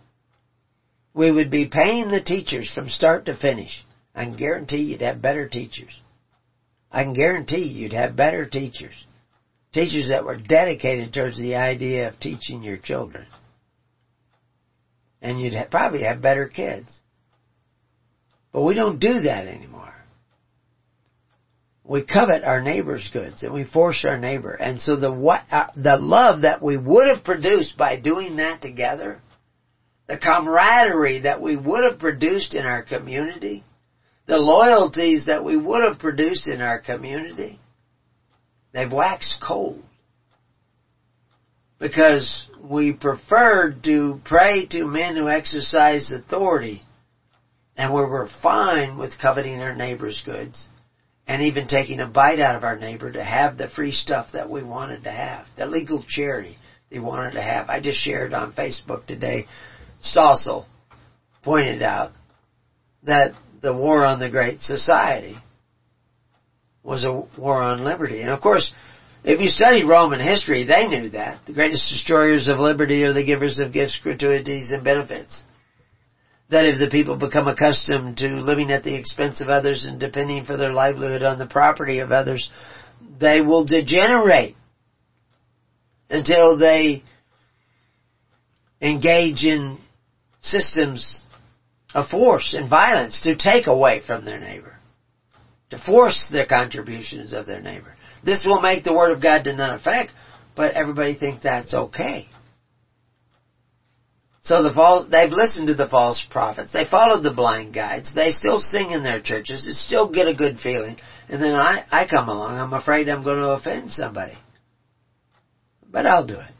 We 1.15 1.31
would 1.31 1.51
be 1.51 1.67
paying 1.67 2.11
the 2.11 2.23
teachers 2.23 2.71
from 2.73 2.91
start 2.91 3.27
to 3.27 3.37
finish. 3.37 3.85
I 4.15 4.25
can 4.25 4.37
guarantee 4.37 4.83
you'd 4.83 5.01
have 5.01 5.23
better 5.23 5.49
teachers. 5.49 5.93
I 6.91 7.05
can 7.05 7.13
guarantee 7.13 7.65
you'd 7.65 7.93
have 7.93 8.17
better 8.17 8.47
teachers. 8.47 8.95
Teachers 9.73 10.09
that 10.11 10.25
were 10.25 10.39
dedicated 10.39 11.13
towards 11.13 11.39
the 11.39 11.57
idea 11.57 12.09
of 12.09 12.19
teaching 12.19 12.63
your 12.63 12.79
children. 12.79 13.27
And 15.21 15.39
you'd 15.41 15.55
probably 15.71 16.03
have 16.05 16.23
better 16.23 16.49
kids. 16.49 17.01
But 18.53 18.63
we 18.63 18.75
don't 18.75 18.99
do 18.99 19.21
that 19.21 19.47
anymore. 19.47 19.95
We 21.85 22.03
covet 22.03 22.45
our 22.45 22.61
neighbor's 22.61 23.09
goods 23.13 23.43
and 23.43 23.53
we 23.53 23.65
force 23.65 24.05
our 24.07 24.19
neighbor. 24.19 24.53
And 24.53 24.81
so 24.81 24.97
the 24.97 25.13
what, 25.13 25.43
uh, 25.51 25.69
the 25.75 25.97
love 25.99 26.43
that 26.43 26.63
we 26.63 26.77
would 26.77 27.09
have 27.09 27.25
produced 27.25 27.77
by 27.79 27.99
doing 27.99 28.37
that 28.37 28.61
together, 28.61 29.21
the 30.07 30.19
camaraderie 30.19 31.21
that 31.21 31.41
we 31.41 31.57
would 31.57 31.85
have 31.91 31.99
produced 31.99 32.55
in 32.55 32.65
our 32.65 32.83
community, 32.83 33.65
the 34.29 34.39
loyalties 34.39 35.25
that 35.25 35.43
we 35.43 35.57
would 35.57 35.83
have 35.83 35.99
produced 35.99 36.49
in 36.49 36.61
our 36.61 36.79
community, 36.79 37.59
they've 38.73 38.93
waxed 38.93 39.43
cold. 39.43 39.83
Because 41.81 42.47
we 42.63 42.93
preferred 42.93 43.83
to 43.85 44.21
pray 44.25 44.67
to 44.67 44.85
men 44.85 45.17
who 45.17 45.29
exercise 45.29 46.13
authority, 46.13 46.83
and 47.77 47.95
we 47.95 48.03
were 48.03 48.29
fine 48.43 48.99
with 48.99 49.19
coveting 49.21 49.61
our 49.61 49.75
neighbor's 49.75 50.23
goods, 50.27 50.69
and 51.27 51.43
even 51.43 51.67
taking 51.67 52.01
a 52.01 52.07
bite 52.07 52.41
out 52.41 52.55
of 52.55 52.65
our 52.65 52.77
neighbor 52.77 53.11
to 53.11 53.23
have 53.23 53.57
the 53.57 53.69
free 53.69 53.93
stuff 53.93 54.27
that 54.35 54.51
we 54.51 54.63
wanted 54.63 55.05
to 55.05 55.11
have, 55.11 55.47
the 55.57 55.67
legal 55.67 56.05
charity 56.07 56.59
they 56.91 56.99
wanted 56.99 57.33
to 57.33 57.43
have. 57.43 57.71
I 57.71 57.81
just 57.81 57.99
shared 57.99 58.35
on 58.35 58.53
Facebook 58.53 59.07
today, 59.07 59.47
Stossel 60.03 60.67
pointed 61.43 61.83
out 61.83 62.13
that 63.05 63.33
the 63.61 63.75
war 63.75 64.05
on 64.05 64.21
the 64.21 64.31
Great 64.31 64.61
Society 64.61 65.37
was 66.83 67.05
a 67.05 67.13
war 67.39 67.63
on 67.63 67.85
liberty. 67.85 68.23
And 68.23 68.31
of 68.31 68.41
course, 68.41 68.73
if 69.25 69.41
you 69.41 69.49
study 69.49 69.85
Roman 69.85 70.21
history, 70.21 70.65
they 70.65 70.87
knew 70.87 71.11
that. 71.11 71.41
The 71.47 71.53
greatest 71.53 71.89
destroyers 71.91 72.49
of 72.49 72.59
liberty 72.59 73.03
are 73.05 73.13
the 73.13 73.25
givers 73.25 73.61
of 73.61 73.73
gifts, 73.73 74.01
gratuities, 74.03 74.71
and 74.71 74.85
benefits. 74.85 75.43
That 76.51 76.67
if 76.67 76.79
the 76.79 76.89
people 76.89 77.17
become 77.17 77.47
accustomed 77.47 78.19
to 78.19 78.29
living 78.29 78.71
at 78.71 78.85
the 78.85 78.95
expense 78.95 79.41
of 79.41 79.49
others 79.49 79.85
and 79.85 80.01
depending 80.01 80.45
for 80.45 80.57
their 80.57 80.73
livelihood 80.73 81.23
on 81.23 81.39
the 81.39 81.47
property 81.47 81.99
of 81.99 82.11
others, 82.11 82.49
they 83.21 83.41
will 83.41 83.67
degenerate 83.67 84.57
until 86.09 86.57
they 86.57 87.03
engage 88.81 89.45
in 89.45 89.79
systems 90.41 91.23
of 91.95 92.09
force 92.09 92.55
and 92.55 92.69
violence 92.69 93.23
to 93.23 93.37
take 93.37 93.67
away 93.67 94.01
from 94.01 94.25
their 94.25 94.39
neighbor, 94.39 94.77
to 95.71 95.79
force 95.79 96.29
the 96.31 96.47
contributions 96.47 97.33
of 97.33 97.47
their 97.47 97.61
neighbor. 97.61 97.95
This 98.25 98.45
will 98.45 98.61
make 98.61 98.85
the 98.85 98.95
word 98.95 99.13
of 99.13 99.23
God 99.23 99.45
to 99.45 99.55
none 99.55 99.75
effect, 99.75 100.13
but 100.57 100.75
everybody 100.75 101.15
thinks 101.15 101.43
that's 101.43 101.75
okay. 101.75 102.29
So 104.49 104.63
the 104.63 104.73
false, 104.73 105.07
they've 105.11 105.31
listened 105.31 105.69
to 105.69 105.75
the 105.75 105.89
false 105.89 106.25
prophets. 106.31 106.73
They 106.73 106.87
followed 106.87 107.23
the 107.23 107.35
blind 107.35 107.75
guides. 107.75 108.15
They 108.15 108.31
still 108.31 108.59
sing 108.59 108.93
in 108.93 109.03
their 109.03 109.21
churches. 109.21 109.67
It 109.67 109.75
still 109.75 110.11
get 110.11 110.27
a 110.27 110.35
good 110.35 110.59
feeling. 110.59 110.97
And 111.29 111.43
then 111.43 111.55
I, 111.55 111.85
I 111.91 112.07
come 112.07 112.31
along. 112.31 112.57
I'm 112.57 112.73
afraid 112.73 113.11
I'm 113.11 113.23
going 113.23 113.41
to 113.41 113.51
offend 113.51 113.93
somebody. 113.93 114.39
But 115.87 116.07
I'll 116.07 116.25
do 116.25 116.41
it. 116.41 116.51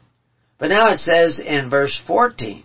But 0.59 0.67
now 0.67 0.91
it 0.91 0.99
says 0.99 1.39
in 1.39 1.71
verse 1.71 1.99
14, 2.05 2.63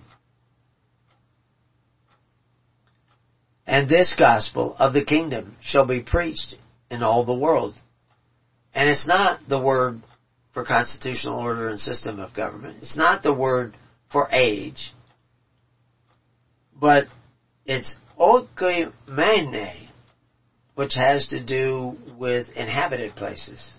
And 3.67 3.89
this 3.89 4.15
gospel 4.19 4.77
of 4.79 4.93
the 4.93 5.05
kingdom 5.05 5.57
shall 5.63 5.87
be 5.87 6.01
preached 6.01 6.57
in 6.91 7.03
all 7.03 7.25
the 7.25 7.35
world. 7.35 7.75
And 8.75 8.89
it's 8.89 9.07
not 9.07 9.41
the 9.49 9.61
word 9.61 10.01
for 10.53 10.65
constitutional 10.65 11.39
order 11.39 11.69
and 11.69 11.81
system 11.81 12.21
of 12.21 12.35
government. 12.35 12.79
It's 12.83 12.97
not 12.97 13.23
the 13.23 13.33
word 13.33 13.75
for 14.11 14.29
age. 14.31 14.93
But 16.79 17.05
it's 17.65 17.97
oikoumene, 18.19 19.89
which 20.75 20.95
has 20.95 21.29
to 21.29 21.45
do 21.45 21.97
with 22.19 22.47
inhabited 22.57 23.15
places. 23.17 23.73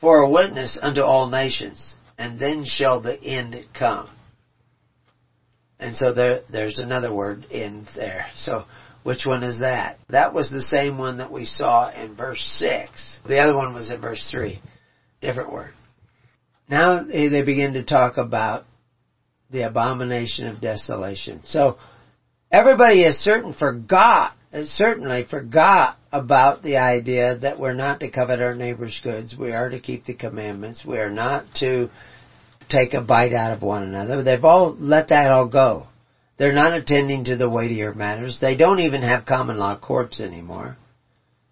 For 0.00 0.20
a 0.20 0.28
witness 0.28 0.78
unto 0.80 1.02
all 1.02 1.28
nations, 1.28 1.96
and 2.18 2.38
then 2.38 2.64
shall 2.64 3.00
the 3.00 3.20
end 3.22 3.56
come. 3.76 4.08
And 5.82 5.96
so 5.96 6.12
there, 6.12 6.42
there's 6.48 6.78
another 6.78 7.12
word 7.12 7.46
in 7.50 7.88
there. 7.96 8.26
So 8.36 8.66
which 9.02 9.26
one 9.26 9.42
is 9.42 9.58
that? 9.58 9.98
That 10.10 10.32
was 10.32 10.48
the 10.48 10.62
same 10.62 10.96
one 10.96 11.18
that 11.18 11.32
we 11.32 11.44
saw 11.44 11.90
in 11.90 12.14
verse 12.14 12.40
6. 12.58 13.20
The 13.26 13.40
other 13.40 13.56
one 13.56 13.74
was 13.74 13.90
in 13.90 14.00
verse 14.00 14.28
3. 14.30 14.62
Different 15.20 15.52
word. 15.52 15.72
Now 16.68 16.98
eh, 16.98 17.28
they 17.28 17.42
begin 17.42 17.72
to 17.72 17.84
talk 17.84 18.16
about 18.16 18.64
the 19.50 19.62
abomination 19.62 20.46
of 20.46 20.60
desolation. 20.60 21.40
So 21.44 21.78
everybody 22.52 23.02
has 23.02 23.16
certain 23.16 23.52
forgot, 23.52 24.36
certainly 24.62 25.24
forgot 25.28 25.98
about 26.12 26.62
the 26.62 26.76
idea 26.76 27.38
that 27.38 27.58
we're 27.58 27.74
not 27.74 27.98
to 28.00 28.10
covet 28.10 28.40
our 28.40 28.54
neighbor's 28.54 29.00
goods. 29.02 29.36
We 29.36 29.52
are 29.52 29.68
to 29.68 29.80
keep 29.80 30.04
the 30.04 30.14
commandments. 30.14 30.84
We 30.86 30.98
are 30.98 31.10
not 31.10 31.46
to 31.56 31.90
take 32.72 32.94
a 32.94 33.00
bite 33.00 33.34
out 33.34 33.52
of 33.52 33.62
one 33.62 33.84
another. 33.84 34.22
They've 34.22 34.44
all 34.44 34.74
let 34.78 35.08
that 35.08 35.30
all 35.30 35.46
go. 35.46 35.86
They're 36.38 36.54
not 36.54 36.72
attending 36.72 37.24
to 37.24 37.36
the 37.36 37.48
weightier 37.48 37.94
matters. 37.94 38.38
They 38.40 38.56
don't 38.56 38.80
even 38.80 39.02
have 39.02 39.26
common 39.26 39.58
law 39.58 39.78
courts 39.78 40.20
anymore. 40.20 40.76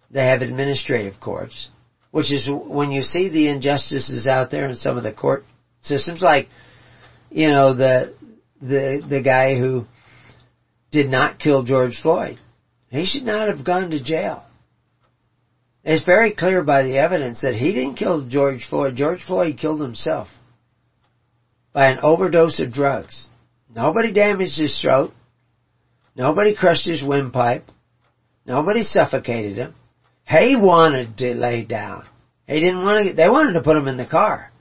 They 0.09 0.25
have 0.25 0.41
administrative 0.41 1.19
courts, 1.21 1.69
which 2.09 2.31
is 2.31 2.49
when 2.51 2.91
you 2.91 3.01
see 3.01 3.29
the 3.29 3.47
injustices 3.47 4.27
out 4.27 4.51
there 4.51 4.67
in 4.67 4.75
some 4.75 4.97
of 4.97 5.03
the 5.03 5.13
court 5.13 5.45
systems, 5.81 6.21
like, 6.21 6.47
you 7.29 7.49
know, 7.49 7.73
the, 7.73 8.15
the, 8.61 9.01
the 9.07 9.21
guy 9.21 9.57
who 9.57 9.85
did 10.91 11.09
not 11.09 11.39
kill 11.39 11.63
George 11.63 12.01
Floyd. 12.01 12.37
He 12.89 13.05
should 13.05 13.23
not 13.23 13.47
have 13.47 13.65
gone 13.65 13.91
to 13.91 14.03
jail. 14.03 14.43
It's 15.83 16.05
very 16.05 16.33
clear 16.33 16.63
by 16.63 16.83
the 16.83 16.97
evidence 16.97 17.41
that 17.41 17.53
he 17.53 17.71
didn't 17.71 17.95
kill 17.95 18.27
George 18.27 18.67
Floyd. 18.69 18.95
George 18.97 19.23
Floyd 19.23 19.57
killed 19.57 19.81
himself 19.81 20.27
by 21.73 21.87
an 21.87 21.99
overdose 22.01 22.59
of 22.59 22.73
drugs. 22.73 23.27
Nobody 23.73 24.13
damaged 24.13 24.59
his 24.59 24.77
throat. 24.81 25.11
Nobody 26.15 26.55
crushed 26.55 26.85
his 26.85 27.03
windpipe. 27.03 27.65
Nobody 28.45 28.83
suffocated 28.83 29.57
him. 29.57 29.75
He 30.27 30.55
wanted 30.55 31.17
to 31.17 31.33
lay 31.33 31.65
down. 31.65 32.05
He 32.47 32.59
didn't 32.59 32.83
want 32.83 33.07
to, 33.07 33.13
they 33.13 33.29
wanted 33.29 33.53
to 33.53 33.63
put 33.63 33.77
him 33.77 33.87
in 33.87 33.97
the 33.97 34.07
car. 34.07 34.51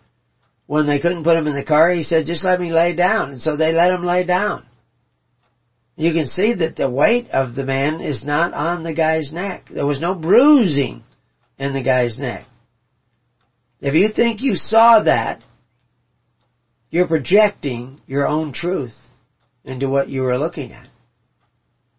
When 0.67 0.87
they 0.87 1.01
couldn't 1.01 1.25
put 1.25 1.37
him 1.37 1.49
in 1.49 1.57
the 1.57 1.65
car, 1.65 1.91
he 1.91 2.05
said, 2.05 2.27
just 2.27 2.45
let 2.45 2.61
me 2.61 2.71
lay 2.71 2.95
down. 2.95 3.33
And 3.33 3.41
so 3.41 3.57
they 3.57 3.73
let 3.73 3.91
him 3.91 4.05
lay 4.05 4.25
down. 4.25 4.67
You 5.97 6.13
can 6.13 6.27
see 6.27 6.55
that 6.55 6.77
the 6.77 6.89
weight 6.89 7.29
of 7.31 7.55
the 7.55 7.65
man 7.65 8.01
is 8.01 8.25
not 8.25 8.55
on 8.55 8.85
the 8.85 8.95
guy's 8.95 9.33
neck. 9.33 9.67
There 9.71 9.87
was 9.87 10.01
no 10.01 10.15
bruising 10.15 11.03
in 11.59 11.73
the 11.73 11.83
guy's 11.83 12.19
neck. 12.19 12.47
If 13.81 13.95
you 13.95 14.11
think 14.15 14.41
you 14.41 14.55
saw 14.55 15.03
that, 15.03 15.43
you're 16.91 17.07
projecting 17.07 18.01
your 18.07 18.27
own 18.27 18.53
truth 18.53 18.95
into 19.65 19.89
what 19.89 20.09
you 20.09 20.23
were 20.23 20.39
looking 20.39 20.73
at. 20.73 20.89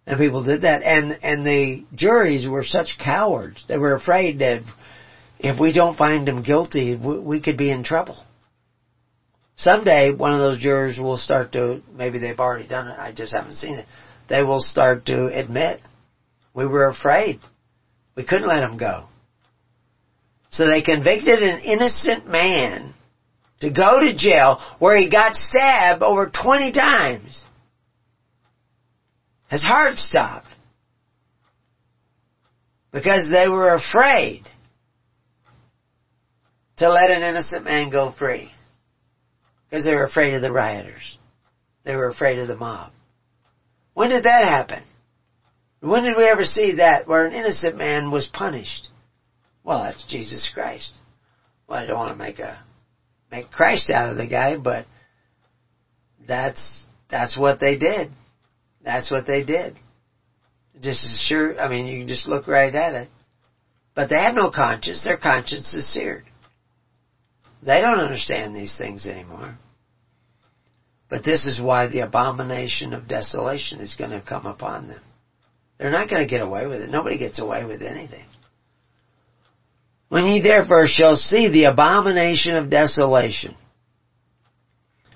And 0.05 0.19
people 0.19 0.43
did 0.43 0.61
that. 0.61 0.83
And, 0.83 1.17
and 1.23 1.45
the 1.45 1.85
juries 1.95 2.47
were 2.47 2.63
such 2.63 2.97
cowards. 3.01 3.63
They 3.67 3.77
were 3.77 3.93
afraid 3.93 4.39
that 4.39 4.61
if 5.39 5.59
we 5.59 5.73
don't 5.73 5.97
find 5.97 6.27
them 6.27 6.43
guilty, 6.43 6.95
we 6.95 7.41
could 7.41 7.57
be 7.57 7.71
in 7.71 7.83
trouble. 7.83 8.23
Someday, 9.57 10.11
one 10.11 10.33
of 10.33 10.39
those 10.39 10.59
jurors 10.59 10.97
will 10.97 11.17
start 11.17 11.51
to, 11.53 11.81
maybe 11.93 12.17
they've 12.19 12.39
already 12.39 12.67
done 12.67 12.87
it, 12.87 12.97
I 12.97 13.11
just 13.11 13.33
haven't 13.33 13.55
seen 13.55 13.75
it, 13.75 13.85
they 14.27 14.43
will 14.43 14.61
start 14.61 15.05
to 15.05 15.27
admit, 15.27 15.81
we 16.53 16.65
were 16.65 16.87
afraid. 16.87 17.39
We 18.15 18.25
couldn't 18.25 18.47
let 18.47 18.63
him 18.63 18.77
go. 18.77 19.05
So 20.49 20.67
they 20.67 20.81
convicted 20.81 21.43
an 21.43 21.61
innocent 21.61 22.27
man 22.27 22.93
to 23.61 23.71
go 23.71 23.99
to 23.99 24.15
jail 24.15 24.59
where 24.79 24.97
he 24.97 25.09
got 25.09 25.35
stabbed 25.35 26.03
over 26.03 26.29
20 26.29 26.71
times 26.71 27.43
His 29.51 29.63
heart 29.63 29.97
stopped. 29.97 30.47
Because 32.93 33.29
they 33.29 33.49
were 33.49 33.73
afraid 33.73 34.43
to 36.77 36.89
let 36.89 37.11
an 37.11 37.21
innocent 37.21 37.65
man 37.65 37.89
go 37.89 38.11
free. 38.17 38.51
Because 39.69 39.85
they 39.85 39.93
were 39.93 40.05
afraid 40.05 40.33
of 40.33 40.41
the 40.41 40.51
rioters. 40.51 41.17
They 41.83 41.95
were 41.95 42.07
afraid 42.07 42.39
of 42.39 42.47
the 42.47 42.55
mob. 42.55 42.91
When 43.93 44.09
did 44.09 44.23
that 44.23 44.43
happen? 44.43 44.83
When 45.81 46.03
did 46.03 46.15
we 46.15 46.25
ever 46.25 46.45
see 46.45 46.75
that 46.75 47.07
where 47.07 47.25
an 47.25 47.33
innocent 47.33 47.77
man 47.77 48.09
was 48.09 48.27
punished? 48.27 48.87
Well, 49.63 49.83
that's 49.83 50.05
Jesus 50.05 50.49
Christ. 50.53 50.93
Well, 51.67 51.79
I 51.79 51.85
don't 51.85 51.97
want 51.97 52.11
to 52.11 52.23
make 52.23 52.39
a 52.39 52.63
make 53.31 53.49
Christ 53.49 53.89
out 53.89 54.11
of 54.11 54.17
the 54.17 54.27
guy, 54.27 54.57
but 54.57 54.85
that's 56.27 56.83
that's 57.09 57.37
what 57.37 57.59
they 57.59 57.77
did. 57.77 58.11
That's 58.83 59.09
what 59.09 59.25
they 59.25 59.43
did. 59.43 59.75
Just 60.81 61.03
as 61.03 61.25
sure, 61.27 61.59
I 61.59 61.67
mean, 61.69 61.85
you 61.85 61.99
can 61.99 62.07
just 62.07 62.27
look 62.27 62.47
right 62.47 62.73
at 62.73 62.93
it. 62.93 63.09
But 63.93 64.09
they 64.09 64.15
have 64.15 64.35
no 64.35 64.49
conscience. 64.49 65.03
Their 65.03 65.17
conscience 65.17 65.73
is 65.73 65.91
seared. 65.91 66.23
They 67.61 67.81
don't 67.81 67.99
understand 67.99 68.55
these 68.55 68.75
things 68.75 69.05
anymore. 69.05 69.55
But 71.09 71.25
this 71.25 71.45
is 71.45 71.59
why 71.61 71.87
the 71.87 71.99
abomination 71.99 72.93
of 72.93 73.07
desolation 73.07 73.81
is 73.81 73.95
going 73.95 74.11
to 74.11 74.21
come 74.21 74.45
upon 74.45 74.87
them. 74.87 75.01
They're 75.77 75.91
not 75.91 76.09
going 76.09 76.21
to 76.21 76.29
get 76.29 76.41
away 76.41 76.65
with 76.65 76.81
it. 76.81 76.89
Nobody 76.89 77.17
gets 77.17 77.39
away 77.39 77.65
with 77.65 77.81
anything. 77.81 78.23
When 80.11 80.25
ye 80.25 80.41
therefore 80.41 80.87
shall 80.87 81.15
see 81.15 81.47
the 81.47 81.63
abomination 81.71 82.57
of 82.57 82.69
desolation, 82.69 83.55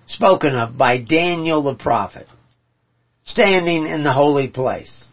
spoken 0.08 0.56
of 0.56 0.78
by 0.78 1.00
Daniel 1.00 1.62
the 1.62 1.76
prophet, 1.76 2.30
standing 3.26 3.88
in 3.88 4.06
the 4.06 4.14
holy 4.14 4.48
place, 4.48 5.04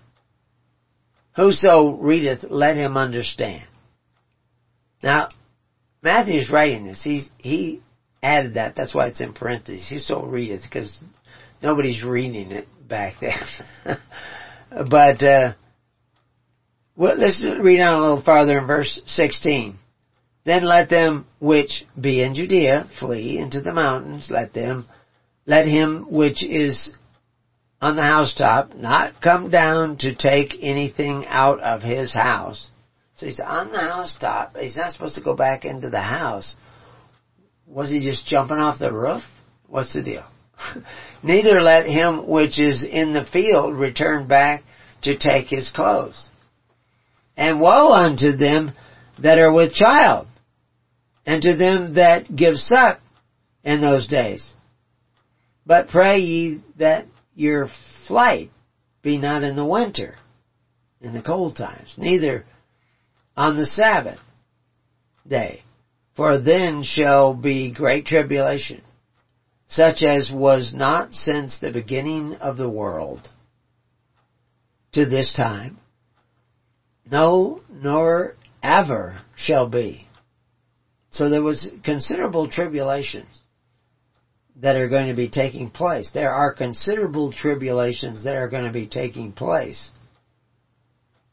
whoso 1.35 1.97
readeth, 1.97 2.45
let 2.49 2.77
him 2.77 2.97
understand. 2.97 3.65
Now, 5.03 5.31
Matthew's 6.01 6.49
writing 6.49 6.87
this. 6.87 7.03
He, 7.03 7.25
he 7.39 7.83
added 8.23 8.55
that. 8.55 8.77
That's 8.77 8.95
why 8.95 9.09
it's 9.09 9.21
in 9.21 9.33
parentheses. 9.33 9.89
He 9.89 9.99
so 9.99 10.25
readeth 10.25 10.63
because 10.63 10.97
nobody's 11.61 12.05
reading 12.05 12.53
it 12.53 12.69
back 12.87 13.15
then. 13.21 13.43
but, 14.71 15.23
uh, 15.25 15.55
well, 16.97 17.17
let's 17.17 17.43
read 17.43 17.81
on 17.81 17.95
a 17.95 18.01
little 18.01 18.23
farther 18.23 18.59
in 18.59 18.67
verse 18.67 19.01
16. 19.07 19.79
Then 20.45 20.65
let 20.65 20.91
them 20.91 21.27
which 21.41 21.85
be 21.99 22.23
in 22.23 22.35
Judea 22.35 22.89
flee 22.99 23.39
into 23.39 23.61
the 23.61 23.73
mountains. 23.73 24.29
Let 24.31 24.53
them, 24.53 24.87
let 25.47 25.67
him 25.67 26.07
which 26.11 26.45
is 26.45 26.93
on 27.81 27.97
the 27.97 28.03
housetop 28.03 28.75
not 28.75 29.21
come 29.21 29.51
down 29.51 29.99
to 29.99 30.15
take 30.15 30.63
anything 30.63 31.27
out 31.29 31.61
of 31.61 31.83
his 31.83 32.13
house. 32.13 32.69
So 33.17 33.27
he's 33.27 33.41
on 33.41 33.73
the 33.73 33.79
housetop. 33.79 34.57
He's 34.57 34.77
not 34.77 34.93
supposed 34.93 35.15
to 35.15 35.23
go 35.23 35.37
back 35.37 35.65
into 35.65 35.91
the 35.91 36.01
house. 36.01 36.57
Was 37.67 37.91
he 37.91 38.01
just 38.01 38.27
jumping 38.27 38.59
off 38.59 38.79
the 38.79 38.93
roof? 38.93 39.23
What's 39.69 39.93
the 39.93 40.03
deal? 40.03 40.27
Neither 41.23 41.63
let 41.63 41.87
him 41.87 42.27
which 42.29 42.59
is 42.59 42.85
in 42.85 43.13
the 43.13 43.25
field 43.25 43.75
return 43.75 44.27
back 44.27 44.63
to 45.03 45.17
take 45.19 45.47
his 45.49 45.71
clothes. 45.71 46.29
And 47.37 47.61
woe 47.61 47.93
unto 47.93 48.37
them 48.37 48.73
that 49.19 49.39
are 49.39 49.53
with 49.53 49.75
child, 49.75 50.27
and 51.25 51.43
to 51.43 51.57
them 51.57 51.95
that 51.95 52.35
give 52.35 52.57
suck 52.57 53.01
in 53.65 53.81
those 53.81 54.07
days. 54.07 54.53
But 55.65 55.89
pray 55.89 56.19
ye 56.19 56.61
that 56.79 57.07
your 57.35 57.71
flight 58.07 58.51
be 59.03 59.19
not 59.19 59.43
in 59.43 59.57
the 59.57 59.65
winter, 59.65 60.17
in 61.01 61.13
the 61.13 61.23
cold 61.23 61.57
times, 61.57 61.95
neither 61.97 62.45
on 63.37 63.57
the 63.57 63.67
Sabbath 63.67 64.21
day, 65.27 65.63
for 66.17 66.39
then 66.39 66.83
shall 66.83 67.35
be 67.35 67.73
great 67.73 68.07
tribulation, 68.07 68.83
such 69.69 70.03
as 70.03 70.31
was 70.31 70.75
not 70.75 71.15
since 71.15 71.59
the 71.59 71.71
beginning 71.71 72.35
of 72.35 72.57
the 72.57 72.69
world 72.69 73.29
to 74.93 75.07
this 75.07 75.33
time, 75.33 75.79
no, 77.13 77.61
nor 77.71 78.35
ever 78.63 79.21
shall 79.37 79.69
be. 79.69 80.09
So 81.11 81.29
there 81.29 81.43
was 81.43 81.71
considerable 81.85 82.49
tribulations 82.51 83.29
that 84.57 84.77
are 84.77 84.89
going 84.89 85.09
to 85.09 85.15
be 85.15 85.29
taking 85.29 85.71
place. 85.71 86.11
There 86.13 86.33
are 86.33 86.55
considerable 86.55 87.33
tribulations 87.33 88.25
that 88.25 88.35
are 88.35 88.49
going 88.49 88.65
to 88.65 88.73
be 88.73 88.87
taking 88.87 89.33
place 89.33 89.91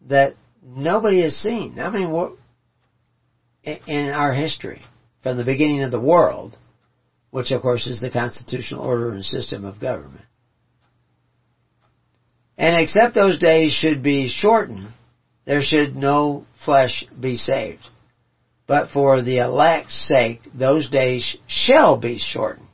that 0.07 0.35
nobody 0.61 1.21
has 1.21 1.35
seen. 1.37 1.79
I 1.79 1.89
mean, 1.89 2.37
in 3.63 4.09
our 4.09 4.33
history, 4.33 4.81
from 5.23 5.37
the 5.37 5.45
beginning 5.45 5.83
of 5.83 5.91
the 5.91 5.99
world, 5.99 6.57
which 7.31 7.51
of 7.51 7.61
course 7.61 7.87
is 7.87 8.01
the 8.01 8.09
constitutional 8.09 8.83
order 8.83 9.11
and 9.11 9.23
system 9.23 9.63
of 9.63 9.79
government. 9.79 10.25
And 12.57 12.75
except 12.75 13.15
those 13.15 13.39
days 13.39 13.71
should 13.71 14.03
be 14.03 14.27
shortened, 14.27 14.89
there 15.49 15.63
should 15.63 15.95
no 15.95 16.45
flesh 16.63 17.05
be 17.19 17.35
saved. 17.35 17.81
But 18.67 18.91
for 18.91 19.23
the 19.23 19.37
elect's 19.37 20.07
sake, 20.07 20.41
those 20.53 20.87
days 20.91 21.37
shall 21.47 21.97
be 21.97 22.19
shortened. 22.19 22.67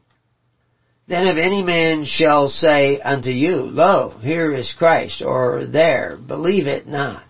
Then 1.08 1.26
if 1.26 1.38
any 1.38 1.64
man 1.64 2.04
shall 2.04 2.50
say 2.50 3.00
unto 3.00 3.30
you, 3.30 3.56
Lo, 3.56 4.10
here 4.22 4.54
is 4.54 4.76
Christ, 4.78 5.22
or 5.26 5.66
there, 5.66 6.18
believe 6.18 6.68
it 6.68 6.86
not. 6.86 7.24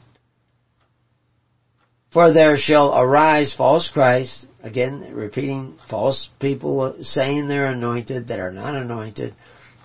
For 2.12 2.34
there 2.34 2.58
shall 2.58 3.00
arise 3.00 3.54
false 3.54 3.88
Christs, 3.94 4.48
again 4.64 5.14
repeating, 5.14 5.78
false 5.92 6.28
people 6.40 6.96
saying 7.02 7.48
they're 7.48 7.68
anointed 7.68 8.30
that 8.30 8.40
are 8.40 8.52
not 8.52 8.74
anointed, 8.74 9.36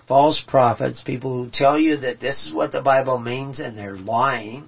false 0.07 0.43
prophets, 0.47 1.03
people 1.05 1.43
who 1.43 1.51
tell 1.51 1.77
you 1.77 1.97
that 1.97 2.19
this 2.19 2.47
is 2.47 2.51
what 2.51 2.71
the 2.71 2.81
Bible 2.81 3.19
means 3.19 3.59
and 3.59 3.77
they're 3.77 3.95
lying, 3.95 4.67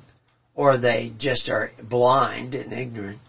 or 0.55 0.77
they 0.77 1.11
just 1.17 1.49
are 1.49 1.71
blind 1.81 2.53
and 2.55 2.73
ignorant. 2.73 3.19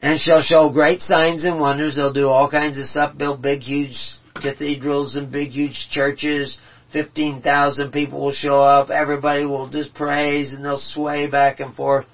And 0.00 0.18
shall 0.18 0.42
show 0.42 0.70
great 0.70 1.00
signs 1.00 1.44
and 1.44 1.60
wonders. 1.60 1.94
They'll 1.94 2.12
do 2.12 2.28
all 2.28 2.50
kinds 2.50 2.76
of 2.76 2.86
stuff, 2.86 3.16
build 3.16 3.40
big, 3.40 3.60
huge 3.60 3.96
cathedrals 4.34 5.14
and 5.14 5.30
big, 5.30 5.50
huge 5.50 5.88
churches. 5.90 6.58
15,000 6.92 7.92
people 7.92 8.20
will 8.20 8.32
show 8.32 8.60
up. 8.60 8.90
Everybody 8.90 9.44
will 9.44 9.70
just 9.70 9.94
praise 9.94 10.52
and 10.52 10.64
they'll 10.64 10.76
sway 10.76 11.28
back 11.28 11.60
and 11.60 11.74
forth. 11.74 12.06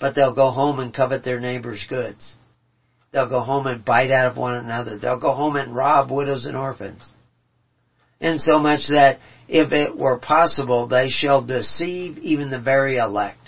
But 0.00 0.14
they'll 0.14 0.34
go 0.34 0.50
home 0.50 0.78
and 0.78 0.94
covet 0.94 1.24
their 1.24 1.40
neighbor's 1.40 1.84
goods. 1.88 2.34
They'll 3.12 3.28
go 3.28 3.40
home 3.40 3.66
and 3.66 3.84
bite 3.84 4.10
out 4.10 4.26
of 4.26 4.36
one 4.36 4.54
another. 4.54 4.98
They'll 4.98 5.20
go 5.20 5.32
home 5.32 5.56
and 5.56 5.74
rob 5.74 6.10
widows 6.10 6.44
and 6.44 6.56
orphans. 6.56 7.02
And 8.20 8.40
so 8.40 8.58
much 8.58 8.88
that 8.88 9.18
if 9.48 9.72
it 9.72 9.96
were 9.96 10.18
possible, 10.18 10.88
they 10.88 11.08
shall 11.08 11.44
deceive 11.44 12.18
even 12.18 12.50
the 12.50 12.60
very 12.60 12.96
elect. 12.96 13.38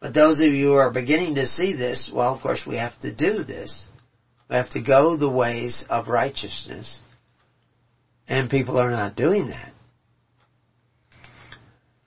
But 0.00 0.14
those 0.14 0.40
of 0.40 0.52
you 0.52 0.66
who 0.66 0.74
are 0.74 0.92
beginning 0.92 1.36
to 1.36 1.46
see 1.46 1.74
this, 1.74 2.10
well, 2.14 2.34
of 2.34 2.42
course, 2.42 2.62
we 2.66 2.76
have 2.76 2.98
to 3.00 3.14
do 3.14 3.42
this. 3.42 3.88
We 4.50 4.56
have 4.56 4.70
to 4.70 4.82
go 4.82 5.16
the 5.16 5.30
ways 5.30 5.84
of 5.88 6.08
righteousness. 6.08 7.00
And 8.28 8.50
people 8.50 8.78
are 8.78 8.90
not 8.90 9.16
doing 9.16 9.48
that. 9.48 9.72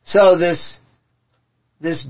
So 0.04 0.38
this, 0.38 0.80
this 1.82 2.08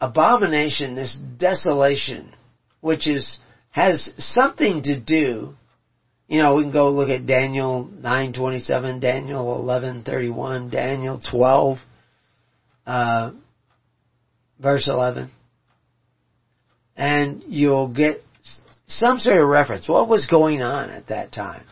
abomination, 0.00 0.94
this 0.94 1.18
desolation, 1.36 2.32
which 2.80 3.06
is, 3.06 3.38
has 3.70 4.12
something 4.18 4.84
to 4.84 5.00
do, 5.00 5.54
you 6.28 6.38
know, 6.38 6.54
we 6.54 6.62
can 6.62 6.72
go 6.72 6.90
look 6.90 7.10
at 7.10 7.26
Daniel 7.26 7.84
9:27, 7.84 9.00
Daniel 9.00 9.58
11:31, 9.62 10.70
Daniel 10.70 11.18
12, 11.18 11.78
uh, 12.86 13.32
verse 14.58 14.88
11, 14.88 15.30
and 16.96 17.44
you'll 17.48 17.88
get 17.88 18.24
some 18.86 19.18
sort 19.18 19.40
of 19.40 19.48
reference. 19.48 19.88
What 19.88 20.08
was 20.08 20.26
going 20.26 20.62
on 20.62 20.90
at 20.90 21.08
that 21.08 21.32
time? 21.32 21.64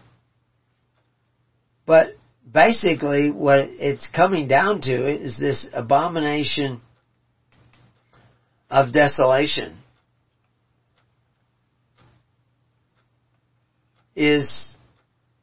But 1.87 2.17
basically, 2.51 3.31
what 3.31 3.61
it's 3.61 4.07
coming 4.09 4.49
down 4.49 4.83
to 4.83 5.11
is 5.11 5.39
this 5.39 5.69
abomination 5.73 6.81
of 8.71 8.93
desolation 8.93 9.82
is 14.15 14.77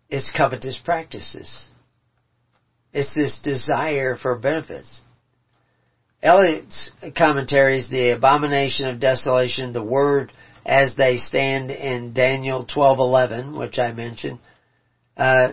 is 0.09 0.32
covetous 0.36 0.78
practices. 0.78 1.65
It's 2.93 3.13
this 3.13 3.39
desire 3.41 4.15
for 4.15 4.36
benefits. 4.38 5.01
Ellicott's 6.22 6.91
commentaries, 7.15 7.89
the 7.89 8.11
abomination 8.11 8.88
of 8.88 8.99
desolation, 8.99 9.72
the 9.72 9.84
word 9.84 10.32
as 10.65 10.95
they 10.95 11.17
stand 11.17 11.72
in 11.72 12.13
Daniel 12.13 12.65
12:11, 12.65 13.57
which 13.57 13.80
I 13.80 13.91
mentioned, 13.91 14.39
uh, 15.15 15.51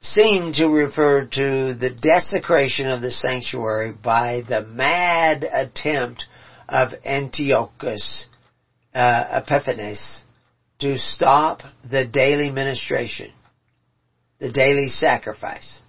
seem 0.00 0.52
to 0.54 0.68
refer 0.68 1.24
to 1.24 1.74
the 1.74 1.90
desecration 1.90 2.88
of 2.88 3.00
the 3.00 3.10
sanctuary 3.10 3.92
by 3.92 4.42
the 4.48 4.62
mad 4.62 5.44
attempt 5.44 6.24
of 6.68 6.94
Antiochus 7.04 8.26
uh, 8.94 9.42
Epiphanes 9.42 10.22
to 10.80 10.96
stop 10.98 11.62
the 11.88 12.04
daily 12.04 12.50
ministration, 12.50 13.32
the 14.38 14.52
daily 14.52 14.88
sacrifice. 14.88 15.82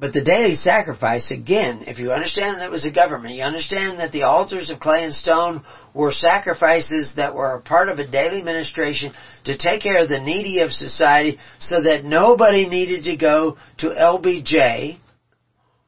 But 0.00 0.12
the 0.12 0.22
daily 0.22 0.54
sacrifice, 0.54 1.32
again, 1.32 1.84
if 1.88 1.98
you 1.98 2.12
understand 2.12 2.60
that 2.60 2.66
it 2.66 2.70
was 2.70 2.84
a 2.84 2.92
government, 2.92 3.34
you 3.34 3.42
understand 3.42 3.98
that 3.98 4.12
the 4.12 4.22
altars 4.22 4.70
of 4.70 4.78
clay 4.78 5.02
and 5.02 5.12
stone 5.12 5.64
were 5.92 6.12
sacrifices 6.12 7.14
that 7.16 7.34
were 7.34 7.54
a 7.54 7.60
part 7.60 7.88
of 7.88 7.98
a 7.98 8.06
daily 8.06 8.40
ministration 8.40 9.12
to 9.44 9.58
take 9.58 9.82
care 9.82 9.98
of 9.98 10.08
the 10.08 10.20
needy 10.20 10.60
of 10.60 10.70
society 10.70 11.38
so 11.58 11.82
that 11.82 12.04
nobody 12.04 12.68
needed 12.68 13.04
to 13.04 13.16
go 13.16 13.56
to 13.78 13.88
LBJ 13.88 14.98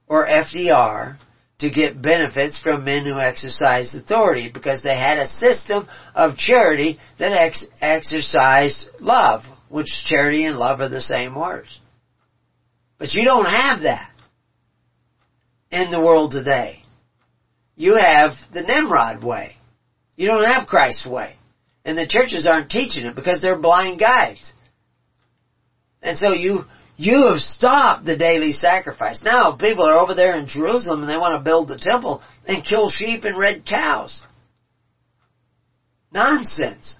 or 0.09 0.27
FDR 0.27 1.17
to 1.61 1.71
get 1.71 2.01
benefits 2.01 2.59
from 2.59 2.85
men 2.85 3.05
who 3.05 3.19
exercised 3.19 3.95
authority 3.95 4.51
because 4.53 4.83
they 4.83 4.97
had 4.97 5.19
a 5.19 5.27
system 5.27 5.87
of 6.15 6.37
charity 6.37 6.99
that 7.19 7.33
ex- 7.33 7.67
exercised 7.81 8.89
love, 8.99 9.43
which 9.69 10.05
charity 10.07 10.45
and 10.45 10.57
love 10.57 10.81
are 10.81 10.89
the 10.89 11.01
same 11.01 11.35
words. 11.35 11.79
But 12.99 13.15
you 13.15 13.25
don't 13.25 13.47
have 13.47 13.83
that 13.83 14.11
in 15.71 15.91
the 15.91 16.01
world 16.01 16.33
today. 16.33 16.83
You 17.77 17.97
have 17.97 18.33
the 18.53 18.63
Nimrod 18.63 19.25
way. 19.25 19.57
You 20.17 20.27
don't 20.27 20.45
have 20.45 20.67
Christ's 20.67 21.07
way. 21.07 21.37
And 21.85 21.97
the 21.97 22.07
churches 22.07 22.47
aren't 22.47 22.71
teaching 22.71 23.07
it 23.07 23.15
because 23.15 23.41
they're 23.41 23.59
blind 23.59 23.99
guides. 23.99 24.53
And 26.03 26.19
so 26.19 26.33
you, 26.33 26.65
you 27.01 27.29
have 27.29 27.39
stopped 27.39 28.05
the 28.05 28.19
daily 28.19 28.53
sacrifice. 28.53 29.23
Now 29.25 29.57
people 29.57 29.89
are 29.89 30.01
over 30.01 30.13
there 30.13 30.39
in 30.39 30.47
Jerusalem 30.47 31.01
and 31.01 31.09
they 31.09 31.17
want 31.17 31.33
to 31.33 31.43
build 31.43 31.69
the 31.69 31.79
temple 31.79 32.23
and 32.47 32.63
kill 32.63 32.91
sheep 32.91 33.25
and 33.25 33.39
red 33.39 33.65
cows. 33.65 34.21
Nonsense. 36.13 36.99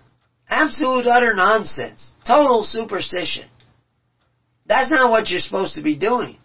Absolute 0.49 1.07
utter 1.07 1.35
nonsense. 1.35 2.15
Total 2.27 2.65
superstition. 2.65 3.47
That's 4.65 4.91
not 4.91 5.11
what 5.11 5.29
you're 5.29 5.39
supposed 5.39 5.75
to 5.75 5.83
be 5.83 5.99
doing. 5.99 6.39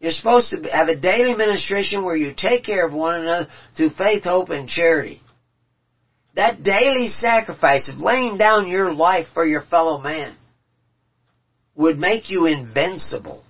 You're 0.00 0.12
supposed 0.12 0.48
to 0.52 0.62
have 0.70 0.88
a 0.88 0.98
daily 0.98 1.34
ministration 1.34 2.04
where 2.04 2.16
you 2.16 2.32
take 2.34 2.64
care 2.64 2.86
of 2.86 2.94
one 2.94 3.20
another 3.20 3.48
through 3.76 3.90
faith, 3.90 4.24
hope, 4.24 4.48
and 4.48 4.66
charity. 4.66 5.20
That 6.36 6.62
daily 6.62 7.08
sacrifice 7.08 7.90
of 7.90 8.00
laying 8.00 8.38
down 8.38 8.66
your 8.66 8.94
life 8.94 9.26
for 9.34 9.44
your 9.44 9.60
fellow 9.60 10.00
man 10.00 10.37
would 11.78 11.96
make 11.96 12.28
you 12.28 12.44
invincible. 12.44 13.44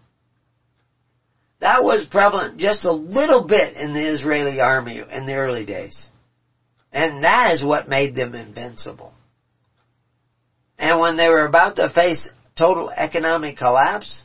That 1.61 1.83
was 1.83 2.07
prevalent 2.09 2.59
just 2.59 2.85
a 2.85 2.93
little 2.93 3.47
bit 3.49 3.74
in 3.74 3.95
the 3.95 4.12
Israeli 4.12 4.61
army 4.61 5.03
in 5.11 5.24
the 5.24 5.35
early 5.35 5.64
days. 5.64 6.11
And 6.93 7.24
that 7.24 7.51
is 7.51 7.64
what 7.64 7.89
made 7.89 8.14
them 8.14 8.35
invincible. 8.35 9.12
And 10.79 11.01
when 11.01 11.16
they 11.16 11.29
were 11.29 11.47
about 11.47 11.76
to 11.76 11.89
face 11.89 12.31
total 12.57 12.91
economic 12.91 13.57
collapse, 13.57 14.24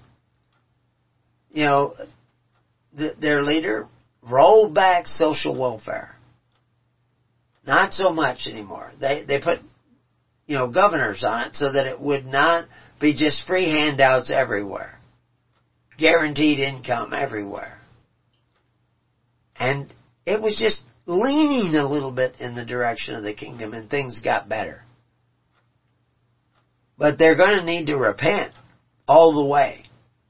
you 1.52 1.64
know, 1.64 1.96
th- 2.98 3.18
their 3.20 3.42
leader 3.42 3.88
rolled 4.22 4.76
back 4.76 5.08
social 5.08 5.58
welfare. 5.58 6.14
Not 7.66 7.94
so 7.94 8.12
much 8.12 8.48
anymore. 8.48 8.92
They 9.00 9.24
they 9.24 9.40
put 9.40 9.60
you 10.46 10.58
know 10.58 10.68
governors 10.70 11.24
on 11.26 11.42
it 11.42 11.56
so 11.56 11.72
that 11.72 11.88
it 11.88 12.00
would 12.00 12.26
not 12.26 12.68
be 13.04 13.14
just 13.14 13.46
free 13.46 13.70
handouts 13.70 14.32
everywhere. 14.34 14.98
Guaranteed 15.98 16.60
income 16.60 17.12
everywhere. 17.14 17.78
And 19.58 19.94
it 20.26 20.42
was 20.42 20.58
just 20.58 20.82
leaning 21.06 21.76
a 21.76 21.88
little 21.88 22.12
bit 22.12 22.38
in 22.40 22.56
the 22.56 22.64
direction 22.64 23.14
of 23.14 23.22
the 23.22 23.34
kingdom 23.34 23.74
and 23.74 23.90
things 23.90 24.22
got 24.22 24.48
better. 24.48 24.82
But 26.98 27.18
they're 27.18 27.36
going 27.36 27.60
to 27.60 27.66
need 27.66 27.88
to 27.88 27.98
repent 27.98 28.54
all 29.06 29.36
the 29.36 29.50
way. 29.50 29.84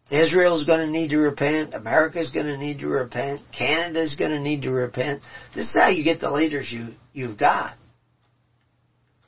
Israel's 0.09 0.65
going 0.65 0.79
to 0.79 0.91
need 0.91 1.11
to 1.11 1.17
repent. 1.17 1.75
America's 1.75 2.31
going 2.31 2.47
to 2.47 2.57
need 2.57 2.79
to 2.79 2.87
repent. 2.87 3.41
Canada's 3.55 4.15
going 4.15 4.31
to 4.31 4.39
need 4.39 4.63
to 4.63 4.71
repent. 4.71 5.21
This 5.55 5.67
is 5.67 5.75
how 5.79 5.89
you 5.89 6.03
get 6.03 6.19
the 6.19 6.31
leaders 6.31 6.71
you, 6.71 6.93
you've 7.13 7.37
got. 7.37 7.75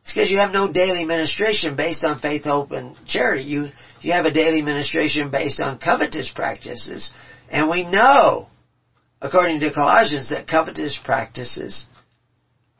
It's 0.05 0.13
because 0.13 0.29
you 0.29 0.37
have 0.37 0.51
no 0.51 0.71
daily 0.71 1.03
ministration 1.03 1.75
based 1.75 2.05
on 2.05 2.19
faith, 2.19 2.43
hope, 2.43 2.71
and 2.71 2.95
charity. 3.07 3.43
You, 3.43 3.69
you 4.01 4.11
have 4.13 4.25
a 4.25 4.31
daily 4.31 4.61
ministration 4.61 5.31
based 5.31 5.59
on 5.59 5.79
covetous 5.79 6.29
practices. 6.29 7.11
And 7.49 7.67
we 7.67 7.81
know, 7.81 8.47
according 9.19 9.61
to 9.61 9.73
Colossians, 9.73 10.29
that 10.29 10.47
covetous 10.47 10.99
practices 11.03 11.87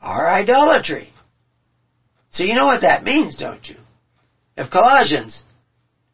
are 0.00 0.32
idolatry. 0.32 1.12
So 2.30 2.44
you 2.44 2.54
know 2.54 2.66
what 2.66 2.82
that 2.82 3.02
means, 3.02 3.36
don't 3.36 3.68
you? 3.68 3.76
If 4.56 4.70
Colossians 4.70 5.42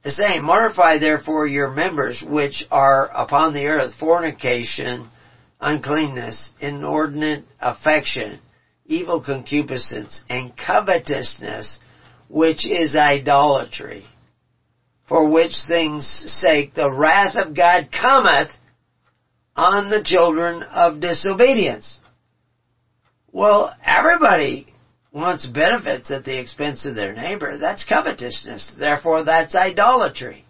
is 0.07 0.17
saying, 0.17 0.43
mortify 0.43 0.97
therefore 0.97 1.47
your 1.47 1.71
members 1.71 2.25
which 2.27 2.65
are 2.71 3.11
upon 3.13 3.53
the 3.53 3.67
earth, 3.67 3.93
fornication, 4.01 5.11
uncleanness, 5.61 6.53
inordinate 6.59 7.45
affection, 7.61 8.41
evil 8.93 9.23
concupiscence, 9.23 10.23
and 10.29 10.57
covetousness, 10.57 11.79
which 12.29 12.67
is 12.67 12.95
idolatry. 12.95 14.05
For 15.09 15.29
which 15.29 15.53
things 15.67 16.07
sake 16.07 16.75
the 16.75 16.93
wrath 16.93 17.37
of 17.37 17.57
God 17.57 17.89
cometh 17.93 18.51
on 19.57 19.91
the 19.91 20.03
children 20.03 20.63
of 20.63 21.01
disobedience. 21.01 21.99
Well, 23.31 23.75
everybody 23.85 24.69
wants 25.13 25.45
benefits 25.47 26.11
at 26.11 26.25
the 26.25 26.39
expense 26.39 26.87
of 26.87 26.95
their 26.95 27.15
neighbor, 27.15 27.59
that's 27.59 27.85
covetousness. 27.85 28.73
Therefore, 28.79 29.25
that's 29.25 29.55
idolatry. 29.55 30.47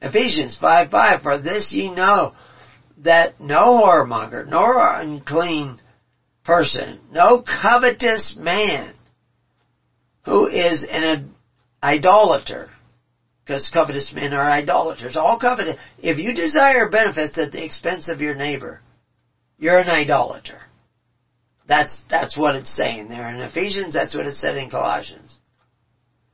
Ephesians 0.00 0.56
5 0.58 0.90
5, 0.90 1.22
for 1.22 1.38
this 1.38 1.72
ye 1.72 1.90
know 1.90 2.34
that 2.98 3.40
no 3.40 3.82
whoremonger, 3.82 4.46
nor 4.46 4.80
unclean 4.80 5.80
person, 6.48 6.98
no 7.12 7.42
covetous 7.42 8.34
man 8.40 8.94
who 10.24 10.46
is 10.46 10.82
an 10.90 11.34
idolater, 11.82 12.70
because 13.44 13.70
covetous 13.70 14.14
men 14.14 14.32
are 14.32 14.50
idolaters, 14.50 15.18
all 15.18 15.38
covetous. 15.38 15.76
If 15.98 16.16
you 16.16 16.32
desire 16.32 16.88
benefits 16.88 17.36
at 17.36 17.52
the 17.52 17.62
expense 17.62 18.08
of 18.08 18.22
your 18.22 18.34
neighbor, 18.34 18.80
you're 19.58 19.78
an 19.78 19.90
idolater. 19.90 20.58
That's, 21.68 21.94
that's 22.10 22.34
what 22.34 22.56
it's 22.56 22.74
saying 22.74 23.08
there 23.08 23.28
in 23.28 23.42
Ephesians, 23.42 23.92
that's 23.92 24.14
what 24.14 24.26
it 24.26 24.34
said 24.34 24.56
in 24.56 24.70
Colossians. 24.70 25.36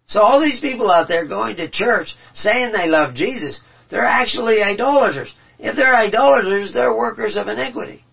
So 0.06 0.20
all 0.20 0.40
these 0.40 0.60
people 0.60 0.92
out 0.92 1.08
there 1.08 1.26
going 1.26 1.56
to 1.56 1.68
church 1.68 2.14
saying 2.34 2.70
they 2.70 2.86
love 2.86 3.16
Jesus, 3.16 3.60
they're 3.90 4.04
actually 4.04 4.62
idolaters. 4.62 5.34
If 5.58 5.74
they're 5.74 5.96
idolaters, 5.96 6.72
they're 6.72 6.96
workers 6.96 7.34
of 7.34 7.48
iniquity. 7.48 8.04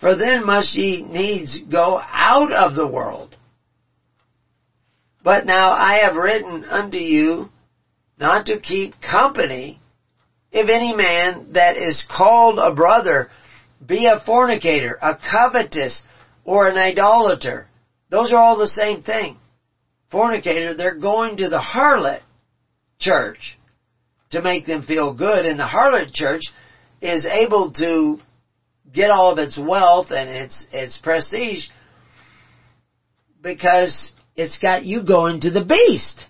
For 0.00 0.14
then 0.14 0.44
must 0.44 0.74
ye 0.74 1.04
needs 1.04 1.58
go 1.70 1.98
out 1.98 2.52
of 2.52 2.74
the 2.74 2.86
world. 2.86 3.36
But 5.22 5.46
now 5.46 5.72
I 5.72 6.00
have 6.04 6.14
written 6.14 6.64
unto 6.64 6.98
you 6.98 7.50
not 8.18 8.46
to 8.46 8.60
keep 8.60 9.00
company 9.00 9.80
if 10.52 10.68
any 10.68 10.92
man 10.92 11.52
that 11.52 11.76
is 11.76 12.06
called 12.10 12.58
a 12.58 12.74
brother 12.74 13.30
be 13.84 14.06
a 14.06 14.22
fornicator, 14.24 14.98
a 15.02 15.16
covetous, 15.16 16.02
or 16.44 16.68
an 16.68 16.78
idolater. 16.78 17.66
Those 18.08 18.32
are 18.32 18.38
all 18.38 18.56
the 18.56 18.66
same 18.66 19.02
thing. 19.02 19.36
Fornicator, 20.10 20.74
they're 20.74 20.94
going 20.94 21.38
to 21.38 21.48
the 21.48 21.58
harlot 21.58 22.20
church 22.98 23.58
to 24.30 24.40
make 24.40 24.66
them 24.66 24.82
feel 24.82 25.14
good, 25.14 25.44
and 25.44 25.58
the 25.58 25.66
harlot 25.66 26.12
church 26.12 26.42
is 27.02 27.26
able 27.26 27.72
to 27.72 28.18
get 28.92 29.10
all 29.10 29.32
of 29.32 29.38
its 29.38 29.58
wealth 29.58 30.10
and 30.10 30.28
its 30.28 30.66
its 30.72 30.98
prestige 30.98 31.64
because 33.42 34.12
it's 34.36 34.58
got 34.58 34.84
you 34.84 35.04
going 35.04 35.40
to 35.40 35.50
the 35.50 35.64
beast 35.64 36.20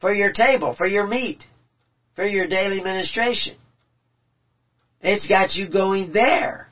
for 0.00 0.12
your 0.12 0.32
table, 0.32 0.74
for 0.74 0.86
your 0.86 1.06
meat, 1.06 1.42
for 2.14 2.26
your 2.26 2.46
daily 2.46 2.80
ministration. 2.82 3.56
It's 5.00 5.28
got 5.28 5.54
you 5.54 5.68
going 5.68 6.12
there 6.12 6.68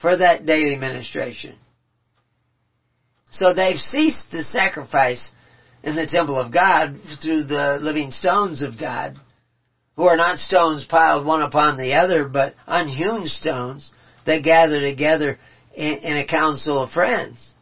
for 0.00 0.16
that 0.16 0.46
daily 0.46 0.76
ministration. 0.76 1.56
So 3.30 3.52
they've 3.52 3.78
ceased 3.78 4.30
the 4.30 4.44
sacrifice 4.44 5.30
in 5.82 5.96
the 5.96 6.06
temple 6.06 6.38
of 6.38 6.52
God 6.52 6.98
through 7.20 7.44
the 7.44 7.78
living 7.80 8.10
stones 8.10 8.62
of 8.62 8.78
God, 8.78 9.16
who 9.96 10.04
are 10.04 10.16
not 10.16 10.38
stones 10.38 10.84
piled 10.84 11.24
one 11.24 11.42
upon 11.42 11.76
the 11.76 11.94
other, 11.94 12.26
but 12.26 12.54
unhewn 12.66 13.26
stones 13.26 13.92
that 14.26 14.42
gather 14.42 14.80
together 14.80 15.38
in, 15.74 15.94
in 15.98 16.16
a 16.16 16.26
council 16.26 16.82
of 16.82 16.90
friends. 16.90 17.54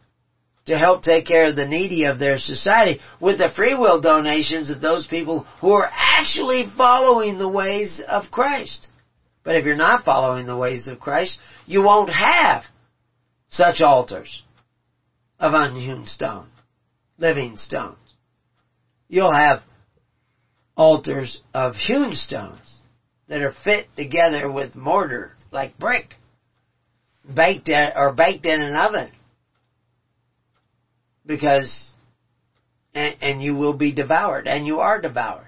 to 0.65 0.77
help 0.77 1.03
take 1.03 1.25
care 1.25 1.45
of 1.45 1.55
the 1.55 1.67
needy 1.67 2.05
of 2.05 2.19
their 2.19 2.37
society 2.37 2.99
with 3.19 3.37
the 3.37 3.49
free 3.55 3.75
will 3.75 3.99
donations 3.99 4.69
of 4.69 4.81
those 4.81 5.05
people 5.07 5.45
who 5.59 5.71
are 5.73 5.89
actually 5.91 6.65
following 6.77 7.37
the 7.37 7.49
ways 7.49 8.01
of 8.07 8.31
Christ. 8.31 8.87
But 9.43 9.55
if 9.55 9.65
you're 9.65 9.75
not 9.75 10.05
following 10.05 10.45
the 10.45 10.57
ways 10.57 10.87
of 10.87 10.99
Christ, 10.99 11.37
you 11.65 11.81
won't 11.81 12.09
have 12.09 12.63
such 13.49 13.81
altars 13.81 14.43
of 15.37 15.53
unhewn 15.53 16.05
stone, 16.05 16.47
living 17.17 17.57
stones. 17.57 17.97
You'll 19.09 19.33
have 19.33 19.61
altars 20.75 21.41
of 21.53 21.75
hewn 21.75 22.13
stones 22.13 22.81
that 23.27 23.41
are 23.41 23.55
fit 23.63 23.87
together 23.95 24.51
with 24.51 24.75
mortar 24.75 25.35
like 25.51 25.77
brick, 25.77 26.15
baked 27.33 27.69
in, 27.69 27.91
or 27.95 28.11
baked 28.11 28.45
in 28.45 28.61
an 28.61 28.75
oven 28.75 29.11
because 31.25 31.91
and, 32.93 33.15
and 33.21 33.41
you 33.41 33.55
will 33.55 33.73
be 33.73 33.93
devoured 33.93 34.47
and 34.47 34.65
you 34.65 34.79
are 34.79 34.99
devoured. 34.99 35.47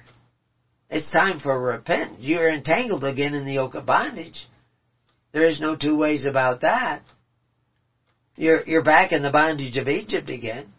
It's 0.89 1.09
time 1.09 1.39
for 1.39 1.59
repentance. 1.59 2.19
You're 2.19 2.51
entangled 2.51 3.03
again 3.03 3.33
in 3.33 3.45
the 3.45 3.53
yoke 3.53 3.75
of 3.75 3.85
bondage. 3.85 4.47
There 5.31 5.45
is 5.45 5.59
no 5.59 5.75
two 5.75 5.97
ways 5.97 6.25
about 6.25 6.61
that. 6.61 7.01
You're, 8.35 8.63
you're 8.65 8.83
back 8.83 9.11
in 9.11 9.21
the 9.21 9.31
bondage 9.31 9.77
of 9.77 9.87
Egypt 9.87 10.29
again. 10.29 10.71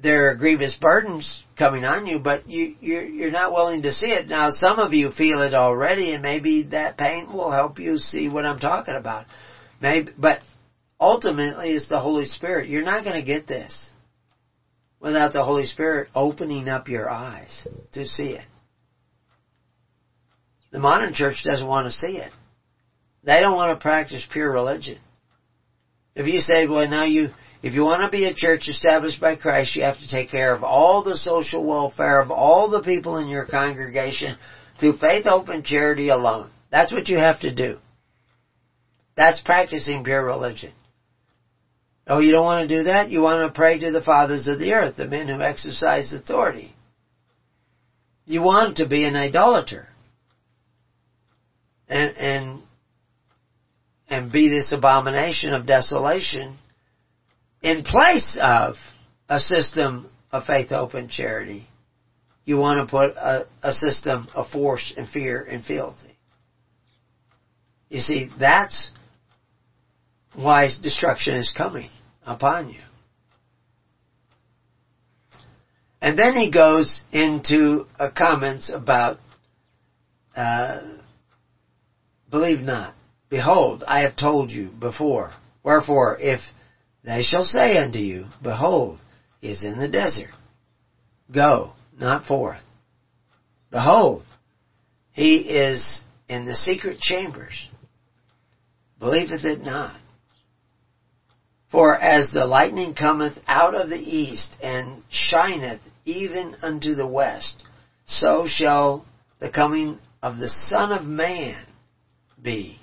There 0.00 0.28
are 0.28 0.36
grievous 0.36 0.76
burdens 0.80 1.42
coming 1.56 1.84
on 1.84 2.06
you, 2.06 2.18
but 2.18 2.48
you, 2.48 2.76
you're, 2.80 3.06
you're 3.06 3.30
not 3.30 3.52
willing 3.52 3.82
to 3.82 3.92
see 3.92 4.08
it. 4.08 4.28
Now, 4.28 4.50
some 4.50 4.78
of 4.78 4.92
you 4.92 5.10
feel 5.10 5.40
it 5.42 5.54
already, 5.54 6.12
and 6.12 6.22
maybe 6.22 6.64
that 6.70 6.98
pain 6.98 7.32
will 7.32 7.50
help 7.50 7.78
you 7.78 7.98
see 7.98 8.28
what 8.28 8.44
I'm 8.44 8.58
talking 8.58 8.94
about. 8.94 9.26
Maybe, 9.80 10.12
but 10.16 10.40
ultimately 11.00 11.70
it's 11.70 11.88
the 11.88 12.00
Holy 12.00 12.24
Spirit. 12.24 12.68
You're 12.68 12.82
not 12.82 13.04
going 13.04 13.16
to 13.16 13.26
get 13.26 13.46
this 13.46 13.90
without 15.00 15.32
the 15.32 15.42
Holy 15.42 15.64
Spirit 15.64 16.08
opening 16.14 16.68
up 16.68 16.88
your 16.88 17.10
eyes 17.10 17.66
to 17.92 18.06
see 18.06 18.30
it. 18.30 18.44
The 20.72 20.78
modern 20.78 21.14
church 21.14 21.42
doesn't 21.44 21.66
want 21.66 21.86
to 21.86 21.92
see 21.92 22.18
it. 22.18 22.32
They 23.24 23.40
don't 23.40 23.56
want 23.56 23.78
to 23.78 23.82
practice 23.82 24.26
pure 24.30 24.52
religion. 24.52 24.98
If 26.14 26.26
you 26.26 26.38
say, 26.38 26.66
well, 26.66 26.88
now 26.88 27.04
you, 27.04 27.30
if 27.62 27.74
you 27.74 27.82
want 27.82 28.02
to 28.02 28.10
be 28.10 28.26
a 28.26 28.34
church 28.34 28.68
established 28.68 29.20
by 29.20 29.36
Christ, 29.36 29.76
you 29.76 29.82
have 29.82 29.98
to 29.98 30.08
take 30.08 30.30
care 30.30 30.54
of 30.54 30.62
all 30.62 31.02
the 31.02 31.16
social 31.16 31.64
welfare 31.64 32.20
of 32.20 32.30
all 32.30 32.68
the 32.68 32.82
people 32.82 33.16
in 33.16 33.28
your 33.28 33.46
congregation 33.46 34.36
through 34.78 34.98
faith, 34.98 35.24
hope, 35.24 35.48
and 35.48 35.64
charity 35.64 36.08
alone. 36.08 36.50
That's 36.70 36.92
what 36.92 37.08
you 37.08 37.16
have 37.16 37.40
to 37.40 37.54
do. 37.54 37.78
That's 39.16 39.40
practicing 39.40 40.04
pure 40.04 40.24
religion. 40.24 40.72
Oh, 42.06 42.20
you 42.20 42.32
don't 42.32 42.44
want 42.44 42.68
to 42.68 42.78
do 42.78 42.84
that? 42.84 43.10
You 43.10 43.20
want 43.20 43.52
to 43.52 43.56
pray 43.58 43.78
to 43.78 43.90
the 43.90 44.02
fathers 44.02 44.46
of 44.46 44.58
the 44.58 44.72
earth, 44.72 44.96
the 44.96 45.06
men 45.06 45.26
who 45.26 45.40
exercise 45.40 46.12
authority. 46.12 46.74
You 48.26 48.42
want 48.42 48.76
to 48.76 48.88
be 48.88 49.04
an 49.04 49.16
idolater. 49.16 49.88
And, 51.88 52.16
and, 52.16 52.62
and 54.08 54.32
be 54.32 54.48
this 54.48 54.72
abomination 54.72 55.54
of 55.54 55.66
desolation 55.66 56.58
in 57.62 57.82
place 57.82 58.38
of 58.40 58.76
a 59.28 59.40
system 59.40 60.08
of 60.30 60.44
faith, 60.44 60.70
hope, 60.70 60.94
and 60.94 61.10
charity. 61.10 61.66
You 62.44 62.58
want 62.58 62.86
to 62.86 62.90
put 62.90 63.16
a, 63.16 63.46
a 63.62 63.72
system 63.72 64.28
of 64.34 64.50
force 64.50 64.94
and 64.96 65.08
fear 65.08 65.42
and 65.42 65.64
fealty. 65.64 66.16
You 67.88 68.00
see, 68.00 68.30
that's 68.38 68.90
why 70.34 70.66
destruction 70.82 71.34
is 71.34 71.52
coming 71.56 71.90
upon 72.24 72.70
you. 72.70 72.80
And 76.00 76.16
then 76.16 76.36
he 76.36 76.52
goes 76.52 77.02
into 77.10 77.86
comments 78.16 78.70
about, 78.72 79.18
uh, 80.36 80.82
believe 82.30 82.60
not. 82.60 82.94
Behold, 83.28 83.82
I 83.86 84.00
have 84.00 84.14
told 84.14 84.50
you 84.50 84.68
before. 84.68 85.32
Wherefore, 85.64 86.16
if 86.20 86.40
they 87.06 87.22
shall 87.22 87.44
say 87.44 87.76
unto 87.78 88.00
you, 88.00 88.26
Behold, 88.42 88.98
he 89.40 89.48
is 89.48 89.62
in 89.62 89.78
the 89.78 89.88
desert. 89.88 90.30
Go, 91.32 91.72
not 91.96 92.26
forth. 92.26 92.60
Behold, 93.70 94.24
he 95.12 95.36
is 95.36 96.00
in 96.28 96.46
the 96.46 96.54
secret 96.54 96.98
chambers. 96.98 97.68
Believeth 98.98 99.44
it 99.44 99.62
not. 99.62 99.94
For 101.70 101.96
as 101.96 102.30
the 102.32 102.44
lightning 102.44 102.94
cometh 102.94 103.38
out 103.46 103.74
of 103.74 103.88
the 103.88 103.96
east 103.96 104.50
and 104.60 105.02
shineth 105.08 105.80
even 106.04 106.56
unto 106.62 106.94
the 106.94 107.06
west, 107.06 107.64
so 108.06 108.46
shall 108.48 109.06
the 109.38 109.50
coming 109.50 109.98
of 110.22 110.38
the 110.38 110.48
Son 110.48 110.90
of 110.90 111.04
Man 111.04 111.64
be. 112.42 112.80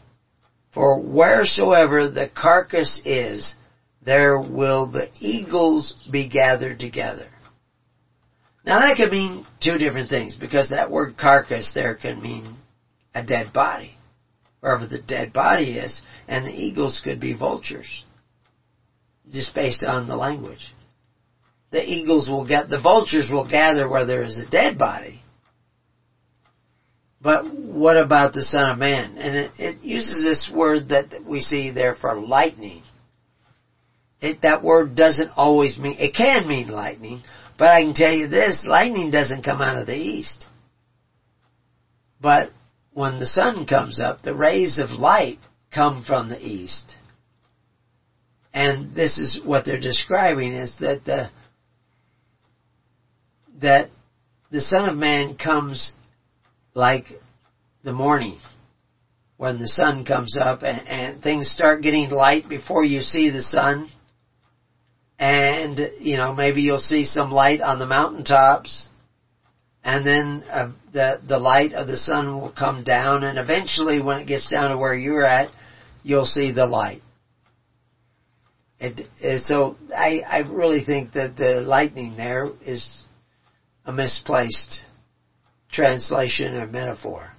For 0.73 1.01
wheresoever 1.01 2.09
the 2.09 2.29
carcass 2.29 3.01
is, 3.05 3.55
there 4.05 4.39
will 4.39 4.87
the 4.87 5.09
eagles 5.19 5.95
be 6.11 6.29
gathered 6.29 6.79
together. 6.79 7.27
Now 8.65 8.79
that 8.79 8.97
could 8.97 9.11
mean 9.11 9.45
two 9.61 9.77
different 9.77 10.09
things, 10.09 10.37
because 10.39 10.69
that 10.69 10.91
word 10.91 11.17
carcass 11.17 11.71
there 11.73 11.95
can 11.95 12.21
mean 12.21 12.57
a 13.13 13.23
dead 13.23 13.51
body, 13.53 13.91
wherever 14.59 14.87
the 14.87 14.99
dead 14.99 15.33
body 15.33 15.77
is, 15.77 16.01
and 16.27 16.45
the 16.45 16.51
eagles 16.51 17.01
could 17.03 17.19
be 17.19 17.33
vultures 17.33 18.05
just 19.31 19.55
based 19.55 19.83
on 19.83 20.07
the 20.07 20.15
language. 20.15 20.73
The 21.71 21.83
eagles 21.83 22.29
will 22.29 22.47
get, 22.47 22.69
the 22.69 22.81
vultures 22.81 23.29
will 23.31 23.49
gather 23.49 23.87
where 23.89 24.05
there 24.05 24.23
is 24.23 24.37
a 24.37 24.49
dead 24.49 24.77
body. 24.77 25.21
But 27.21 27.45
what 27.53 27.97
about 27.97 28.33
the 28.33 28.43
Son 28.43 28.69
of 28.69 28.77
Man? 28.77 29.17
And 29.17 29.35
it, 29.35 29.51
it 29.57 29.83
uses 29.83 30.23
this 30.23 30.51
word 30.53 30.89
that 30.89 31.23
we 31.25 31.39
see 31.41 31.71
there 31.71 31.95
for 31.95 32.19
lightning. 32.19 32.83
It, 34.23 34.43
that 34.43 34.63
word 34.63 34.95
doesn't 34.95 35.31
always 35.35 35.77
mean, 35.77 35.97
it 35.99 36.15
can 36.15 36.47
mean 36.47 36.69
lightning, 36.69 37.21
but 37.57 37.67
I 37.67 37.81
can 37.81 37.93
tell 37.93 38.13
you 38.13 38.27
this, 38.27 38.63
lightning 38.65 39.11
doesn't 39.11 39.43
come 39.43 39.61
out 39.61 39.77
of 39.77 39.85
the 39.85 39.97
east. 39.97 40.45
But 42.21 42.51
when 42.93 43.19
the 43.19 43.25
sun 43.25 43.65
comes 43.65 43.99
up, 43.99 44.21
the 44.21 44.33
rays 44.33 44.79
of 44.79 44.91
light 44.91 45.39
come 45.75 46.05
from 46.07 46.29
the 46.29 46.39
east. 46.39 46.95
And 48.53 48.95
this 48.95 49.17
is 49.17 49.41
what 49.43 49.65
they're 49.65 49.77
describing 49.77 50.53
is 50.53 50.73
that 50.79 51.03
the, 51.03 51.29
that 53.59 53.89
the 54.51 54.61
Son 54.61 54.87
of 54.87 54.95
Man 54.95 55.35
comes 55.35 55.91
like 56.73 57.07
the 57.83 57.91
morning 57.91 58.39
when 59.35 59.59
the 59.59 59.67
sun 59.67 60.05
comes 60.05 60.37
up 60.39 60.61
and, 60.63 60.87
and 60.87 61.21
things 61.21 61.51
start 61.51 61.81
getting 61.81 62.09
light 62.09 62.47
before 62.47 62.85
you 62.85 63.01
see 63.01 63.29
the 63.29 63.41
sun. 63.41 63.89
And, 65.23 65.79
you 66.01 66.17
know, 66.17 66.33
maybe 66.35 66.63
you'll 66.63 66.79
see 66.79 67.05
some 67.05 67.31
light 67.31 67.61
on 67.61 67.79
the 67.79 67.85
mountaintops. 67.85 68.89
And 69.81 70.05
then 70.05 70.43
uh, 70.51 70.73
the, 70.91 71.21
the 71.25 71.39
light 71.39 71.71
of 71.71 71.87
the 71.87 71.95
sun 71.95 72.41
will 72.41 72.51
come 72.51 72.83
down 72.83 73.23
and 73.23 73.39
eventually 73.39 74.01
when 74.01 74.17
it 74.19 74.27
gets 74.27 74.51
down 74.51 74.71
to 74.71 74.77
where 74.77 74.93
you're 74.93 75.25
at, 75.25 75.49
you'll 76.03 76.25
see 76.25 76.51
the 76.51 76.65
light. 76.65 77.01
And, 78.81 79.07
and 79.23 79.41
so 79.45 79.77
I, 79.95 80.19
I 80.27 80.39
really 80.39 80.83
think 80.83 81.13
that 81.13 81.37
the 81.37 81.61
lightning 81.61 82.17
there 82.17 82.49
is 82.65 82.85
a 83.85 83.93
misplaced 83.93 84.83
translation 85.71 86.55
or 86.55 86.67
metaphor. 86.67 87.29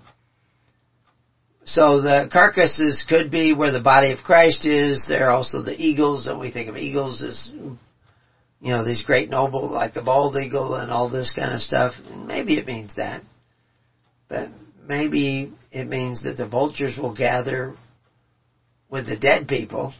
So 1.66 2.02
the 2.02 2.28
carcasses 2.30 3.04
could 3.08 3.30
be 3.30 3.54
where 3.54 3.72
the 3.72 3.80
body 3.80 4.12
of 4.12 4.18
Christ 4.18 4.66
is. 4.66 5.06
There 5.08 5.28
are 5.28 5.32
also 5.32 5.62
the 5.62 5.74
eagles, 5.74 6.26
and 6.26 6.38
we 6.38 6.50
think 6.50 6.68
of 6.68 6.76
eagles 6.76 7.22
as, 7.22 7.52
you 7.54 8.70
know, 8.70 8.84
these 8.84 9.02
great 9.02 9.30
noble, 9.30 9.70
like 9.70 9.94
the 9.94 10.02
bald 10.02 10.36
eagle 10.36 10.74
and 10.74 10.90
all 10.90 11.08
this 11.08 11.32
kind 11.34 11.52
of 11.52 11.60
stuff. 11.60 11.94
Maybe 12.14 12.58
it 12.58 12.66
means 12.66 12.94
that. 12.96 13.22
But 14.28 14.50
maybe 14.86 15.52
it 15.72 15.86
means 15.86 16.24
that 16.24 16.36
the 16.36 16.46
vultures 16.46 16.98
will 16.98 17.14
gather 17.14 17.74
with 18.90 19.06
the 19.06 19.16
dead 19.16 19.48
people 19.48 19.94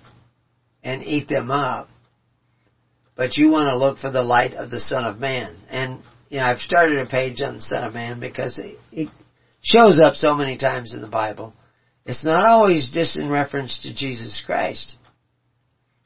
and 0.83 1.03
eat 1.03 1.29
them 1.29 1.51
up. 1.51 1.89
But 3.17 3.37
you 3.37 3.49
want 3.49 3.69
to 3.69 3.77
look 3.77 3.99
for 3.99 4.11
the 4.11 4.23
light 4.23 4.53
of 4.55 4.71
the 4.71 4.81
Son 4.81 5.05
of 5.05 5.19
Man. 5.19 5.57
And, 5.71 6.03
you 6.29 6.39
know, 6.39 6.45
I've 6.45 6.59
started 6.59 6.99
a 6.99 7.07
page 7.07 7.41
on 7.41 7.57
the 7.57 7.63
Son 7.63 7.85
of 7.85 7.95
Man 7.95 8.21
because 8.21 8.59
it, 8.59 8.79
it 8.93 9.09
shows 9.65 9.99
up 9.99 10.15
so 10.15 10.35
many 10.35 10.57
times 10.57 10.93
in 10.93 11.01
the 11.01 11.09
Bible. 11.09 11.53
It's 12.07 12.25
not 12.25 12.45
always 12.47 12.91
just 12.93 13.19
in 13.19 13.29
reference 13.29 13.81
to 13.83 13.95
Jesus 13.95 14.43
Christ. 14.47 14.97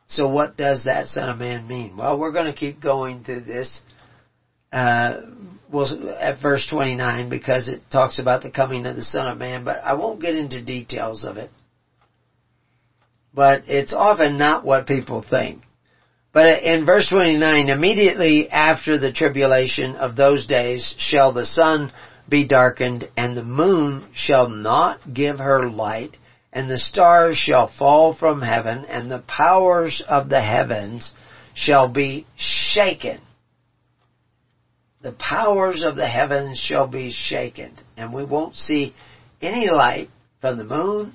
So 0.06 0.28
what 0.28 0.56
does 0.56 0.84
that 0.84 1.08
Son 1.08 1.28
of 1.28 1.38
Man 1.38 1.68
mean? 1.68 1.96
Well, 1.96 2.18
we're 2.18 2.32
going 2.32 2.50
to 2.50 2.58
keep 2.58 2.80
going 2.80 3.24
through 3.24 3.40
this. 3.40 3.82
Uh, 4.72 5.22
well, 5.70 6.16
at 6.18 6.40
verse 6.40 6.66
29 6.70 7.28
because 7.28 7.68
it 7.68 7.82
talks 7.92 8.18
about 8.18 8.42
the 8.42 8.50
coming 8.50 8.86
of 8.86 8.96
the 8.96 9.02
Son 9.02 9.26
of 9.26 9.36
Man, 9.36 9.64
but 9.64 9.82
I 9.84 9.94
won't 9.94 10.22
get 10.22 10.34
into 10.34 10.64
details 10.64 11.24
of 11.24 11.36
it 11.36 11.50
but 13.38 13.62
it's 13.68 13.92
often 13.92 14.36
not 14.36 14.64
what 14.64 14.88
people 14.88 15.22
think. 15.22 15.62
But 16.32 16.64
in 16.64 16.84
verse 16.84 17.08
29, 17.08 17.68
immediately 17.68 18.50
after 18.50 18.98
the 18.98 19.12
tribulation 19.12 19.94
of 19.94 20.16
those 20.16 20.44
days 20.46 20.94
shall 20.98 21.32
the 21.32 21.46
sun 21.46 21.92
be 22.28 22.46
darkened, 22.46 23.08
and 23.16 23.36
the 23.36 23.44
moon 23.44 24.06
shall 24.14 24.48
not 24.48 25.00
give 25.12 25.38
her 25.38 25.68
light, 25.68 26.16
and 26.52 26.70
the 26.70 26.78
stars 26.78 27.36
shall 27.36 27.68
fall 27.78 28.14
from 28.14 28.42
heaven, 28.42 28.84
and 28.84 29.10
the 29.10 29.24
powers 29.26 30.02
of 30.06 30.28
the 30.28 30.40
heavens 30.40 31.14
shall 31.54 31.88
be 31.88 32.26
shaken. 32.36 33.20
The 35.00 35.12
powers 35.12 35.84
of 35.84 35.96
the 35.96 36.08
heavens 36.08 36.58
shall 36.58 36.86
be 36.86 37.12
shaken, 37.12 37.78
and 37.96 38.12
we 38.12 38.24
won't 38.24 38.56
see 38.56 38.94
any 39.40 39.70
light 39.70 40.08
from 40.40 40.58
the 40.58 40.64
moon, 40.64 41.14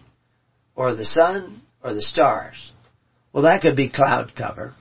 or 0.76 0.96
the 0.96 1.06
sun, 1.06 1.62
or 1.84 1.94
the 1.94 2.02
stars. 2.02 2.72
Well, 3.32 3.44
that 3.44 3.62
could 3.62 3.76
be 3.76 3.90
cloud 3.90 4.34
cover. 4.36 4.74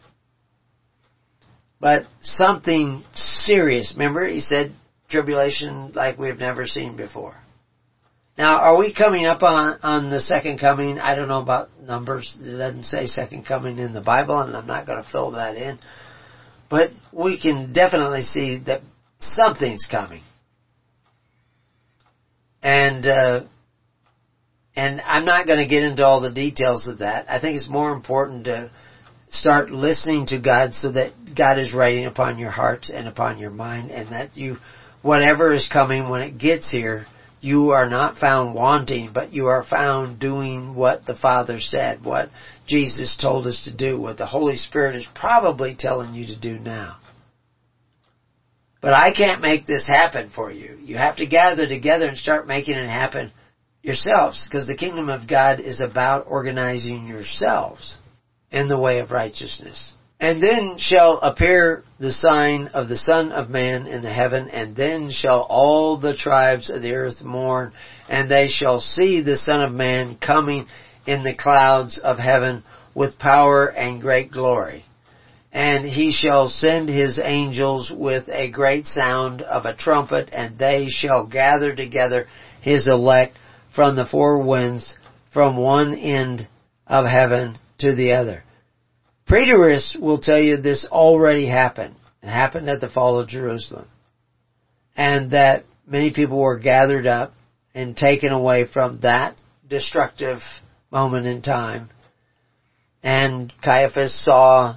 But 1.80 2.06
something 2.22 3.02
serious. 3.12 3.92
Remember, 3.96 4.26
he 4.26 4.40
said 4.40 4.72
tribulation 5.12 5.92
like 5.92 6.18
we've 6.18 6.38
never 6.38 6.66
seen 6.66 6.96
before. 6.96 7.36
Now, 8.36 8.58
are 8.58 8.78
we 8.78 8.94
coming 8.94 9.26
up 9.26 9.42
on, 9.42 9.78
on 9.82 10.10
the 10.10 10.20
second 10.20 10.58
coming? 10.58 10.98
I 10.98 11.14
don't 11.14 11.28
know 11.28 11.42
about 11.42 11.68
numbers. 11.80 12.36
It 12.40 12.56
doesn't 12.56 12.84
say 12.84 13.06
second 13.06 13.44
coming 13.44 13.78
in 13.78 13.92
the 13.92 14.00
Bible, 14.00 14.40
and 14.40 14.56
I'm 14.56 14.66
not 14.66 14.86
going 14.86 15.02
to 15.02 15.08
fill 15.08 15.32
that 15.32 15.56
in. 15.56 15.78
But 16.70 16.90
we 17.12 17.38
can 17.38 17.74
definitely 17.74 18.22
see 18.22 18.60
that 18.66 18.80
something's 19.20 19.86
coming. 19.90 20.22
And, 22.62 23.06
uh, 23.06 23.44
and 24.74 25.02
I'm 25.02 25.26
not 25.26 25.46
going 25.46 25.58
to 25.58 25.66
get 25.66 25.84
into 25.84 26.04
all 26.04 26.22
the 26.22 26.32
details 26.32 26.88
of 26.88 26.98
that. 26.98 27.26
I 27.28 27.38
think 27.38 27.56
it's 27.56 27.68
more 27.68 27.92
important 27.92 28.46
to 28.46 28.70
start 29.28 29.70
listening 29.70 30.26
to 30.26 30.40
God 30.40 30.74
so 30.74 30.92
that 30.92 31.12
God 31.36 31.58
is 31.58 31.74
writing 31.74 32.06
upon 32.06 32.38
your 32.38 32.50
heart 32.50 32.88
and 32.88 33.06
upon 33.06 33.38
your 33.38 33.50
mind 33.50 33.90
and 33.90 34.08
that 34.10 34.36
you 34.36 34.56
whatever 35.02 35.52
is 35.52 35.68
coming 35.70 36.08
when 36.08 36.22
it 36.22 36.38
gets 36.38 36.70
here, 36.70 37.06
you 37.40 37.70
are 37.70 37.88
not 37.88 38.18
found 38.18 38.54
wanting, 38.54 39.10
but 39.12 39.32
you 39.32 39.48
are 39.48 39.64
found 39.64 40.20
doing 40.20 40.74
what 40.76 41.04
the 41.06 41.16
Father 41.16 41.58
said, 41.58 42.04
what 42.04 42.30
Jesus 42.66 43.16
told 43.20 43.46
us 43.48 43.64
to 43.64 43.76
do, 43.76 43.98
what 43.98 44.16
the 44.16 44.26
Holy 44.26 44.56
Spirit 44.56 44.94
is 44.94 45.06
probably 45.14 45.74
telling 45.76 46.14
you 46.14 46.28
to 46.28 46.40
do 46.40 46.58
now. 46.58 46.98
But 48.80 48.94
I 48.94 49.12
can't 49.12 49.42
make 49.42 49.66
this 49.66 49.86
happen 49.86 50.30
for 50.34 50.50
you. 50.50 50.78
You 50.82 50.96
have 50.96 51.16
to 51.16 51.26
gather 51.26 51.66
together 51.66 52.06
and 52.06 52.16
start 52.16 52.46
making 52.46 52.76
it 52.76 52.88
happen 52.88 53.32
yourselves, 53.82 54.46
because 54.48 54.66
the 54.66 54.76
kingdom 54.76 55.08
of 55.08 55.28
God 55.28 55.58
is 55.58 55.80
about 55.80 56.26
organizing 56.28 57.08
yourselves 57.08 57.96
in 58.52 58.68
the 58.68 58.78
way 58.78 59.00
of 59.00 59.10
righteousness. 59.10 59.92
And 60.22 60.40
then 60.40 60.76
shall 60.78 61.18
appear 61.18 61.82
the 61.98 62.12
sign 62.12 62.68
of 62.68 62.88
the 62.88 62.96
Son 62.96 63.32
of 63.32 63.50
Man 63.50 63.88
in 63.88 64.02
the 64.02 64.12
heaven, 64.12 64.48
and 64.50 64.76
then 64.76 65.10
shall 65.10 65.40
all 65.50 65.96
the 65.96 66.14
tribes 66.14 66.70
of 66.70 66.80
the 66.80 66.92
earth 66.92 67.22
mourn, 67.22 67.72
and 68.08 68.30
they 68.30 68.46
shall 68.46 68.78
see 68.78 69.20
the 69.20 69.36
Son 69.36 69.60
of 69.60 69.72
Man 69.72 70.14
coming 70.24 70.68
in 71.08 71.24
the 71.24 71.34
clouds 71.34 71.98
of 71.98 72.20
heaven 72.20 72.62
with 72.94 73.18
power 73.18 73.66
and 73.66 74.00
great 74.00 74.30
glory. 74.30 74.84
And 75.52 75.84
he 75.84 76.12
shall 76.12 76.46
send 76.46 76.88
his 76.88 77.18
angels 77.18 77.90
with 77.90 78.28
a 78.28 78.48
great 78.48 78.86
sound 78.86 79.42
of 79.42 79.66
a 79.66 79.74
trumpet, 79.74 80.30
and 80.32 80.56
they 80.56 80.86
shall 80.88 81.26
gather 81.26 81.74
together 81.74 82.28
his 82.60 82.86
elect 82.86 83.36
from 83.74 83.96
the 83.96 84.06
four 84.06 84.40
winds, 84.40 84.96
from 85.32 85.56
one 85.56 85.96
end 85.96 86.46
of 86.86 87.06
heaven 87.06 87.58
to 87.78 87.96
the 87.96 88.12
other. 88.12 88.44
Preterists 89.32 89.98
will 89.98 90.20
tell 90.20 90.38
you 90.38 90.58
this 90.58 90.84
already 90.84 91.46
happened. 91.46 91.94
It 92.22 92.28
happened 92.28 92.68
at 92.68 92.82
the 92.82 92.90
fall 92.90 93.18
of 93.18 93.28
Jerusalem. 93.28 93.88
And 94.94 95.30
that 95.30 95.64
many 95.86 96.12
people 96.12 96.38
were 96.38 96.58
gathered 96.58 97.06
up 97.06 97.32
and 97.74 97.96
taken 97.96 98.30
away 98.30 98.66
from 98.66 99.00
that 99.00 99.40
destructive 99.66 100.40
moment 100.90 101.24
in 101.24 101.40
time. 101.40 101.88
And 103.02 103.50
Caiaphas 103.64 104.22
saw 104.22 104.76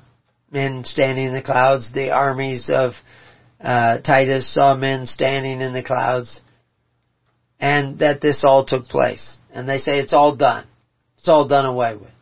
men 0.50 0.86
standing 0.86 1.26
in 1.26 1.34
the 1.34 1.42
clouds. 1.42 1.92
The 1.92 2.12
armies 2.12 2.70
of 2.74 2.94
uh, 3.60 4.00
Titus 4.00 4.54
saw 4.54 4.74
men 4.74 5.06
standing 5.06 5.60
in 5.60 5.74
the 5.74 5.84
clouds. 5.84 6.40
And 7.60 8.00
that 8.00 8.22
this 8.22 8.42
all 8.42 8.64
took 8.64 8.88
place. 8.88 9.38
And 9.54 9.68
they 9.68 9.80
say 9.80 10.00
it's 10.00 10.14
all 10.14 10.34
done. 10.34 10.66
It's 11.18 11.28
all 11.28 11.46
done 11.46 11.66
away 11.66 11.98
with. 11.98 12.15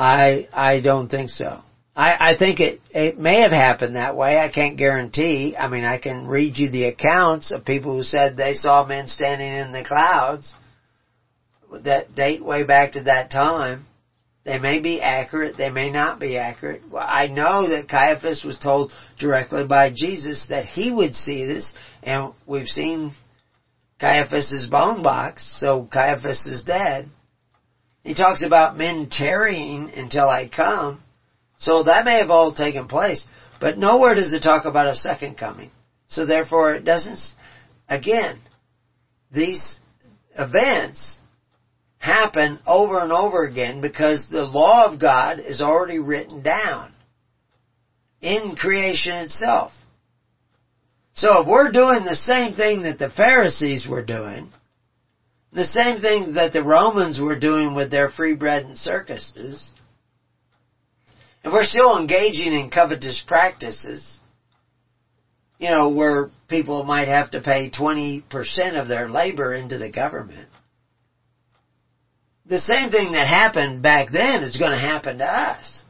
I 0.00 0.48
I 0.50 0.80
don't 0.80 1.10
think 1.10 1.28
so. 1.28 1.60
I, 1.94 2.30
I 2.32 2.36
think 2.38 2.58
it 2.58 2.80
it 2.90 3.18
may 3.18 3.42
have 3.42 3.52
happened 3.52 3.96
that 3.96 4.16
way. 4.16 4.38
I 4.38 4.48
can't 4.48 4.78
guarantee. 4.78 5.54
I 5.58 5.68
mean, 5.68 5.84
I 5.84 5.98
can 5.98 6.26
read 6.26 6.56
you 6.56 6.70
the 6.70 6.86
accounts 6.86 7.50
of 7.50 7.66
people 7.66 7.96
who 7.96 8.02
said 8.02 8.34
they 8.34 8.54
saw 8.54 8.82
men 8.82 9.08
standing 9.08 9.52
in 9.52 9.72
the 9.72 9.84
clouds 9.84 10.54
that 11.84 12.14
date 12.14 12.42
way 12.42 12.64
back 12.64 12.92
to 12.92 13.02
that 13.02 13.30
time. 13.30 13.84
They 14.42 14.58
may 14.58 14.80
be 14.80 15.02
accurate, 15.02 15.58
they 15.58 15.68
may 15.68 15.90
not 15.90 16.18
be 16.18 16.38
accurate. 16.38 16.80
Well, 16.90 17.04
I 17.06 17.26
know 17.26 17.68
that 17.68 17.90
Caiaphas 17.90 18.42
was 18.42 18.58
told 18.58 18.90
directly 19.18 19.66
by 19.66 19.90
Jesus 19.94 20.46
that 20.48 20.64
he 20.64 20.90
would 20.90 21.14
see 21.14 21.44
this, 21.44 21.70
and 22.02 22.32
we've 22.46 22.66
seen 22.66 23.12
Caiaphas's 24.00 24.66
bone 24.66 25.02
box, 25.02 25.46
so 25.60 25.86
Caiaphas 25.92 26.46
is 26.46 26.62
dead. 26.62 27.10
He 28.10 28.16
talks 28.16 28.42
about 28.42 28.76
men 28.76 29.08
tarrying 29.08 29.92
until 29.94 30.28
I 30.28 30.48
come. 30.48 31.00
So 31.58 31.84
that 31.84 32.04
may 32.04 32.18
have 32.18 32.28
all 32.28 32.52
taken 32.52 32.88
place. 32.88 33.24
But 33.60 33.78
nowhere 33.78 34.14
does 34.14 34.32
it 34.32 34.42
talk 34.42 34.64
about 34.64 34.88
a 34.88 34.96
second 34.96 35.38
coming. 35.38 35.70
So 36.08 36.26
therefore 36.26 36.74
it 36.74 36.84
doesn't, 36.84 37.20
again, 37.88 38.40
these 39.30 39.78
events 40.36 41.18
happen 41.98 42.58
over 42.66 42.98
and 42.98 43.12
over 43.12 43.44
again 43.44 43.80
because 43.80 44.26
the 44.28 44.42
law 44.42 44.92
of 44.92 44.98
God 44.98 45.38
is 45.38 45.60
already 45.60 46.00
written 46.00 46.42
down 46.42 46.92
in 48.20 48.56
creation 48.56 49.18
itself. 49.18 49.70
So 51.14 51.42
if 51.42 51.46
we're 51.46 51.70
doing 51.70 52.04
the 52.04 52.16
same 52.16 52.54
thing 52.54 52.82
that 52.82 52.98
the 52.98 53.10
Pharisees 53.10 53.86
were 53.86 54.02
doing, 54.02 54.50
the 55.52 55.64
same 55.64 56.00
thing 56.00 56.34
that 56.34 56.52
the 56.52 56.62
Romans 56.62 57.18
were 57.18 57.38
doing 57.38 57.74
with 57.74 57.90
their 57.90 58.10
free 58.10 58.34
bread 58.34 58.64
and 58.64 58.78
circuses. 58.78 59.70
And 61.42 61.52
we're 61.52 61.64
still 61.64 61.98
engaging 61.98 62.52
in 62.52 62.70
covetous 62.70 63.22
practices, 63.26 64.18
you 65.58 65.70
know, 65.70 65.90
where 65.90 66.30
people 66.48 66.84
might 66.84 67.08
have 67.08 67.30
to 67.32 67.40
pay 67.40 67.70
20% 67.70 68.22
of 68.80 68.88
their 68.88 69.08
labor 69.08 69.54
into 69.54 69.78
the 69.78 69.90
government. 69.90 70.48
The 72.46 72.58
same 72.58 72.90
thing 72.90 73.12
that 73.12 73.26
happened 73.26 73.82
back 73.82 74.10
then 74.12 74.42
is 74.42 74.56
going 74.56 74.72
to 74.72 74.78
happen 74.78 75.18
to 75.18 75.24
us. 75.24 75.82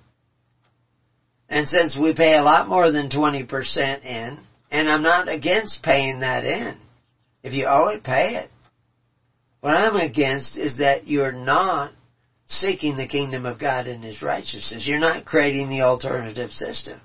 And 1.49 1.67
since 1.69 1.99
we 1.99 2.15
pay 2.15 2.37
a 2.37 2.43
lot 2.43 2.69
more 2.69 2.93
than 2.93 3.09
20% 3.11 4.05
in, 4.05 4.39
and 4.71 4.89
I'm 4.89 5.03
not 5.03 5.29
against 5.29 5.83
paying 5.83 6.21
that 6.21 6.45
in. 6.45 6.77
If 7.43 7.55
you 7.55 7.67
owe 7.67 7.89
it, 7.89 8.05
pay 8.05 8.37
it. 8.37 8.51
What 9.61 9.75
I'm 9.75 9.97
against 9.97 10.57
is 10.57 10.79
that 10.79 11.07
you're 11.07 11.33
not 11.33 11.93
seeking 12.47 12.97
the 12.97 13.07
kingdom 13.07 13.47
of 13.47 13.59
God 13.59 13.87
and 13.87 14.03
His 14.03 14.23
righteousness. 14.23 14.87
You're 14.87 14.99
not 14.99 15.25
creating 15.25 15.69
the 15.69 15.83
alternative 15.83 16.51
system. 16.51 17.01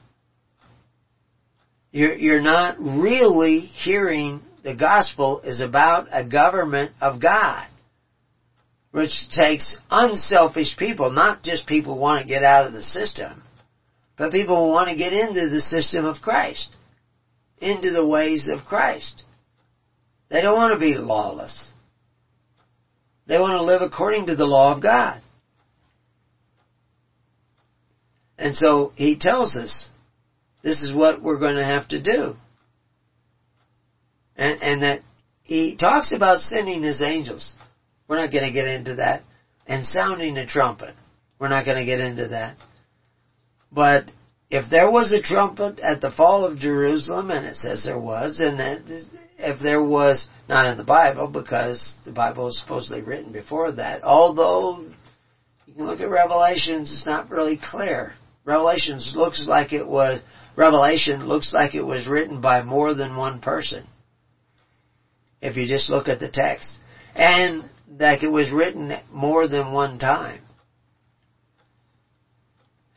You're, 1.91 2.16
you're 2.16 2.41
not 2.41 2.76
really 2.80 3.60
hearing 3.60 4.41
the 4.64 4.76
gospel 4.76 5.41
is 5.41 5.62
about 5.62 6.08
a 6.12 6.28
government 6.28 6.91
of 6.99 7.22
God, 7.22 7.68
which 8.91 9.30
takes 9.30 9.78
unselfish 9.91 10.76
people, 10.78 11.12
not 11.12 11.43
just 11.43 11.68
people 11.68 11.93
who 11.93 12.01
want 12.01 12.22
to 12.22 12.28
get 12.28 12.43
out 12.43 12.66
of 12.66 12.74
the 12.74 12.82
system, 12.82 13.43
but 14.18 14.32
people 14.32 14.66
who 14.66 14.72
want 14.72 14.89
to 14.89 14.95
get 14.95 15.14
into 15.14 15.49
the 15.49 15.62
system 15.62 16.06
of 16.06 16.22
Christ, 16.22 16.76
into 17.60 17.91
the 17.91 18.06
ways 18.06 18.47
of 18.47 18.66
Christ. 18.66 19.24
They 20.30 20.41
don't 20.41 20.58
want 20.58 20.74
to 20.74 20.80
be 20.80 20.95
lawless. 20.95 21.72
They 23.28 23.39
want 23.39 23.55
to 23.55 23.63
live 23.63 23.82
according 23.82 24.28
to 24.28 24.36
the 24.36 24.45
law 24.45 24.73
of 24.73 24.82
God. 24.82 25.21
And 28.38 28.55
so 28.55 28.91
he 28.95 29.17
tells 29.17 29.55
us 29.55 29.89
this 30.61 30.82
is 30.82 30.93
what 30.93 31.21
we're 31.21 31.39
going 31.39 31.55
to 31.55 31.65
have 31.65 31.88
to 31.89 32.01
do. 32.01 32.36
And, 34.36 34.61
and 34.61 34.82
that 34.84 35.01
he 35.43 35.76
talks 35.76 36.11
about 36.11 36.39
sending 36.39 36.84
his 36.84 37.01
angels. 37.01 37.53
We're 38.07 38.17
not 38.17 38.32
going 38.32 38.45
to 38.45 38.51
get 38.51 38.67
into 38.67 38.95
that. 38.95 39.23
And 39.65 39.86
sounding 39.86 40.38
a 40.38 40.45
trumpet. 40.45 40.93
We're 41.39 41.49
not 41.49 41.65
going 41.65 41.78
to 41.78 41.86
get 41.86 41.99
into 41.99 42.30
that. 42.30 42.57
But 43.71 44.11
if 44.49 44.69
there 44.69 44.91
was 44.91 45.11
a 45.11 45.21
trumpet 45.21 45.80
at 45.80 46.01
the 46.01 46.11
fall 46.11 46.45
of 46.45 46.59
Jerusalem, 46.59 47.32
and 47.32 47.45
it 47.45 47.55
says 47.55 47.84
there 47.84 47.99
was, 47.99 48.39
and 48.39 48.59
that 48.59 48.86
if 49.46 49.60
there 49.60 49.84
was, 49.84 50.28
not 50.48 50.66
in 50.66 50.78
the 50.78 50.84
Bible, 50.84 51.28
because 51.28 51.96
the 52.06 52.12
Bible 52.12 52.48
is 52.48 52.60
supposedly 52.60 53.02
written 53.02 53.32
before 53.32 53.72
that, 53.74 54.04
although 54.04 54.86
you 55.66 55.74
can 55.74 55.86
look 55.86 56.02
at 56.02 56.10
Revelations, 56.10 56.91
it's 56.91 57.06
not 57.06 57.30
really 57.30 57.60
clear 57.62 58.14
Revelations 58.46 59.14
looks 59.16 59.48
like 59.48 59.74
it 59.74 59.86
was, 59.86 60.22
Revelation 60.56 61.26
looks 61.26 61.52
like 61.52 61.74
it 61.74 61.82
was 61.82 62.08
written 62.08 62.41
by 62.41 62.62
more 62.62 62.93
than 62.93 63.16
one 63.16 63.41
person. 63.41 63.86
If 65.41 65.58
you 65.58 65.68
just 65.68 65.89
look 65.89 66.08
at 66.08 66.20
the 66.20 66.30
text. 66.30 66.78
And 67.16 67.70
like 68.00 68.24
it 68.24 68.28
was 68.28 68.52
written 68.52 68.98
more 69.12 69.48
than 69.48 69.72
one 69.72 69.98
time. 69.98 70.41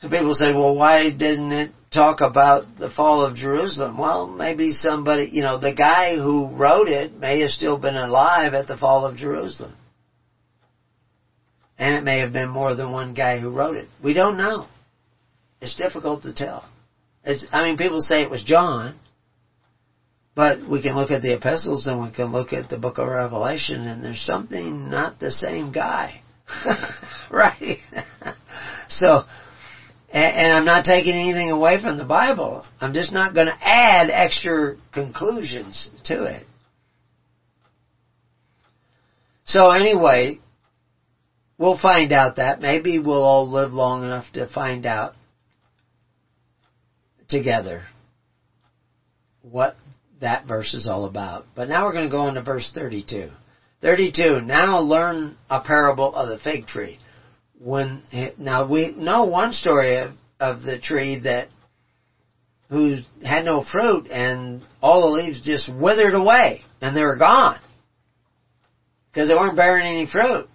And 0.03 0.11
people 0.11 0.34
say, 0.34 0.53
well, 0.53 0.74
why 0.74 1.11
didn't 1.11 1.53
it 1.53 1.70
talk 1.91 2.20
about 2.20 2.76
the 2.78 2.91
fall 2.91 3.24
of 3.24 3.36
Jerusalem? 3.36 3.99
Well, 3.99 4.26
maybe 4.26 4.72
somebody, 4.72 5.30
you 5.32 5.43
know, 5.43 5.59
the 5.59 5.72
guy 5.72 6.16
who 6.16 6.49
wrote 6.49 6.89
it 6.89 7.14
may 7.14 7.41
have 7.41 7.51
still 7.51 7.78
been 7.78 7.97
alive 7.97 8.55
at 8.55 8.68
the 8.68 8.76
fall 8.76 9.07
of 9.07 9.16
Jerusalem. 9.16 9.74
And 11.78 11.95
it 11.95 12.03
may 12.03 12.18
have 12.18 12.32
been 12.32 12.49
more 12.49 12.74
than 12.74 12.91
one 12.91 13.14
guy 13.14 13.39
who 13.39 13.51
wrote 13.51 13.76
it. 13.76 13.89
We 14.03 14.12
don't 14.12 14.36
know. 14.36 14.66
It's 15.61 15.76
difficult 15.76 16.22
to 16.22 16.34
tell. 16.34 16.68
It's, 17.24 17.47
I 17.53 17.64
mean, 17.64 17.76
people 17.76 18.01
say 18.01 18.22
it 18.22 18.30
was 18.30 18.43
John, 18.43 18.99
but 20.34 20.68
we 20.68 20.82
can 20.82 20.95
look 20.95 21.11
at 21.11 21.22
the 21.22 21.34
epistles 21.34 21.86
and 21.86 22.01
we 22.01 22.11
can 22.11 22.32
look 22.32 22.53
at 22.53 22.68
the 22.68 22.78
book 22.78 22.99
of 22.99 23.09
Revelation 23.09 23.82
and 23.82 24.05
there's 24.05 24.20
something 24.20 24.89
not 24.89 25.18
the 25.18 25.30
same 25.30 25.72
guy. 25.72 26.20
right? 27.30 27.78
so, 28.89 29.22
and, 30.11 30.52
I'm 30.52 30.64
not 30.64 30.84
taking 30.84 31.14
anything 31.14 31.50
away 31.50 31.80
from 31.80 31.96
the 31.98 32.04
Bible. 32.04 32.64
I'm 32.80 32.94
just 32.94 33.12
not 33.12 33.34
going 33.34 33.46
to 33.46 33.56
add 33.61 34.09
extra 34.11 34.74
conclusions 34.92 35.90
to 36.04 36.24
it. 36.24 36.44
So 39.44 39.70
anyway, 39.70 40.38
we'll 41.59 41.76
find 41.76 42.12
out 42.12 42.36
that. 42.36 42.61
Maybe 42.61 42.98
we'll 42.98 43.22
all 43.22 43.50
live 43.50 43.72
long 43.72 44.02
enough 44.02 44.24
to 44.32 44.46
find 44.46 44.86
out 44.86 45.14
together 47.28 47.82
what 49.42 49.74
that 50.20 50.46
verse 50.46 50.74
is 50.74 50.86
all 50.86 51.04
about. 51.04 51.44
But 51.54 51.68
now 51.68 51.84
we're 51.84 51.92
going 51.92 52.09
to 52.09 52.11
go 52.11 52.28
into 52.28 52.40
verse 52.40 52.70
32. 52.74 53.30
32. 53.80 54.40
Now 54.40 54.78
learn 54.78 55.36
a 55.48 55.61
parable 55.61 56.14
of 56.14 56.28
the 56.28 56.38
fig 56.38 56.66
tree. 56.66 56.98
When 57.59 58.02
now 58.38 58.70
we 58.70 58.92
know 58.92 59.24
one 59.24 59.52
story 59.52 59.96
of, 59.98 60.12
of 60.38 60.62
the 60.62 60.78
tree 60.78 61.20
that 61.20 61.48
who 62.70 62.98
had 63.24 63.44
no 63.44 63.64
fruit 63.64 64.09
and 64.11 64.62
all 64.80 65.02
the 65.02 65.22
leaves 65.22 65.40
just 65.40 65.72
withered 65.72 66.14
away 66.14 66.62
and 66.80 66.96
they 66.96 67.02
were 67.02 67.16
gone 67.16 67.59
because 69.11 69.28
they 69.28 69.34
weren't 69.34 69.56
bearing 69.56 69.86
any 69.86 70.06
fruit. 70.06 70.48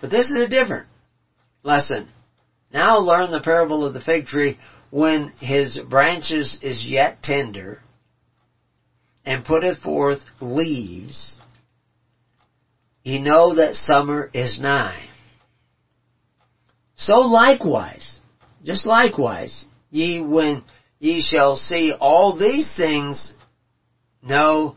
But 0.00 0.10
this 0.10 0.28
is 0.28 0.36
a 0.36 0.48
different 0.48 0.86
lesson. 1.62 2.08
Now 2.72 2.98
learn 2.98 3.30
the 3.30 3.40
parable 3.40 3.84
of 3.84 3.94
the 3.94 4.00
fig 4.00 4.26
tree 4.26 4.58
when 4.90 5.32
his 5.38 5.78
branches 5.88 6.58
is 6.62 6.84
yet 6.84 7.22
tender 7.22 7.80
and 9.24 9.44
putteth 9.44 9.78
forth 9.78 10.20
leaves, 10.40 11.36
ye 13.02 13.20
know 13.20 13.54
that 13.54 13.74
summer 13.74 14.30
is 14.34 14.58
nigh. 14.60 15.08
So 16.96 17.20
likewise, 17.20 18.20
just 18.62 18.86
likewise, 18.86 19.64
ye 19.90 20.20
when 20.20 20.62
ye 20.98 21.20
shall 21.20 21.56
see 21.56 21.92
all 21.92 22.36
these 22.36 22.74
things, 22.76 23.32
know 24.22 24.76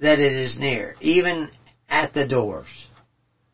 that 0.00 0.18
it 0.18 0.32
is 0.32 0.58
near, 0.58 0.94
even 1.00 1.50
at 1.88 2.14
the 2.14 2.26
doors. 2.26 2.68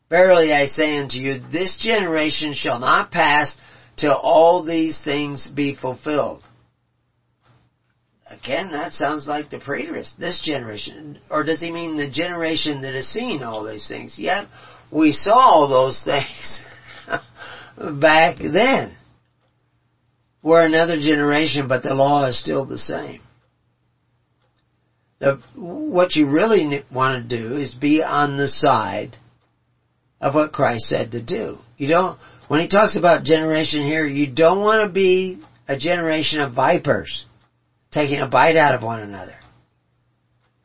Verily 0.09 0.53
I 0.53 0.67
say 0.67 0.97
unto 0.97 1.19
you, 1.19 1.39
this 1.51 1.77
generation 1.81 2.53
shall 2.53 2.79
not 2.79 3.11
pass 3.11 3.57
till 3.97 4.13
all 4.13 4.63
these 4.63 4.97
things 4.97 5.47
be 5.47 5.75
fulfilled. 5.75 6.43
Again, 8.29 8.71
that 8.71 8.93
sounds 8.93 9.27
like 9.27 9.49
the 9.49 9.57
preterist, 9.57 10.17
this 10.17 10.41
generation. 10.41 11.19
Or 11.29 11.43
does 11.43 11.59
he 11.59 11.71
mean 11.71 11.97
the 11.97 12.09
generation 12.09 12.81
that 12.81 12.93
has 12.93 13.07
seen 13.07 13.41
all 13.41 13.65
these 13.65 13.87
things? 13.87 14.17
Yet, 14.17 14.47
we 14.91 15.11
saw 15.11 15.33
all 15.33 15.67
those 15.67 16.01
things 16.05 16.61
back 17.77 18.37
then. 18.39 18.95
We're 20.41 20.65
another 20.65 20.97
generation, 20.99 21.67
but 21.67 21.83
the 21.83 21.93
law 21.93 22.25
is 22.25 22.39
still 22.39 22.65
the 22.65 22.77
same. 22.77 23.21
The, 25.19 25.41
what 25.55 26.15
you 26.15 26.29
really 26.29 26.83
want 26.91 27.27
to 27.27 27.37
do 27.37 27.55
is 27.57 27.73
be 27.73 28.03
on 28.03 28.37
the 28.37 28.47
side 28.47 29.17
of 30.21 30.35
what 30.35 30.53
Christ 30.53 30.85
said 30.85 31.11
to 31.11 31.21
do. 31.21 31.57
You 31.77 31.87
don't, 31.87 32.19
when 32.47 32.59
he 32.59 32.67
talks 32.67 32.95
about 32.95 33.23
generation 33.23 33.83
here, 33.83 34.05
you 34.05 34.31
don't 34.31 34.61
want 34.61 34.87
to 34.87 34.93
be 34.93 35.41
a 35.67 35.77
generation 35.77 36.39
of 36.39 36.53
vipers, 36.53 37.25
taking 37.91 38.21
a 38.21 38.29
bite 38.29 38.55
out 38.55 38.75
of 38.75 38.83
one 38.83 39.01
another. 39.01 39.35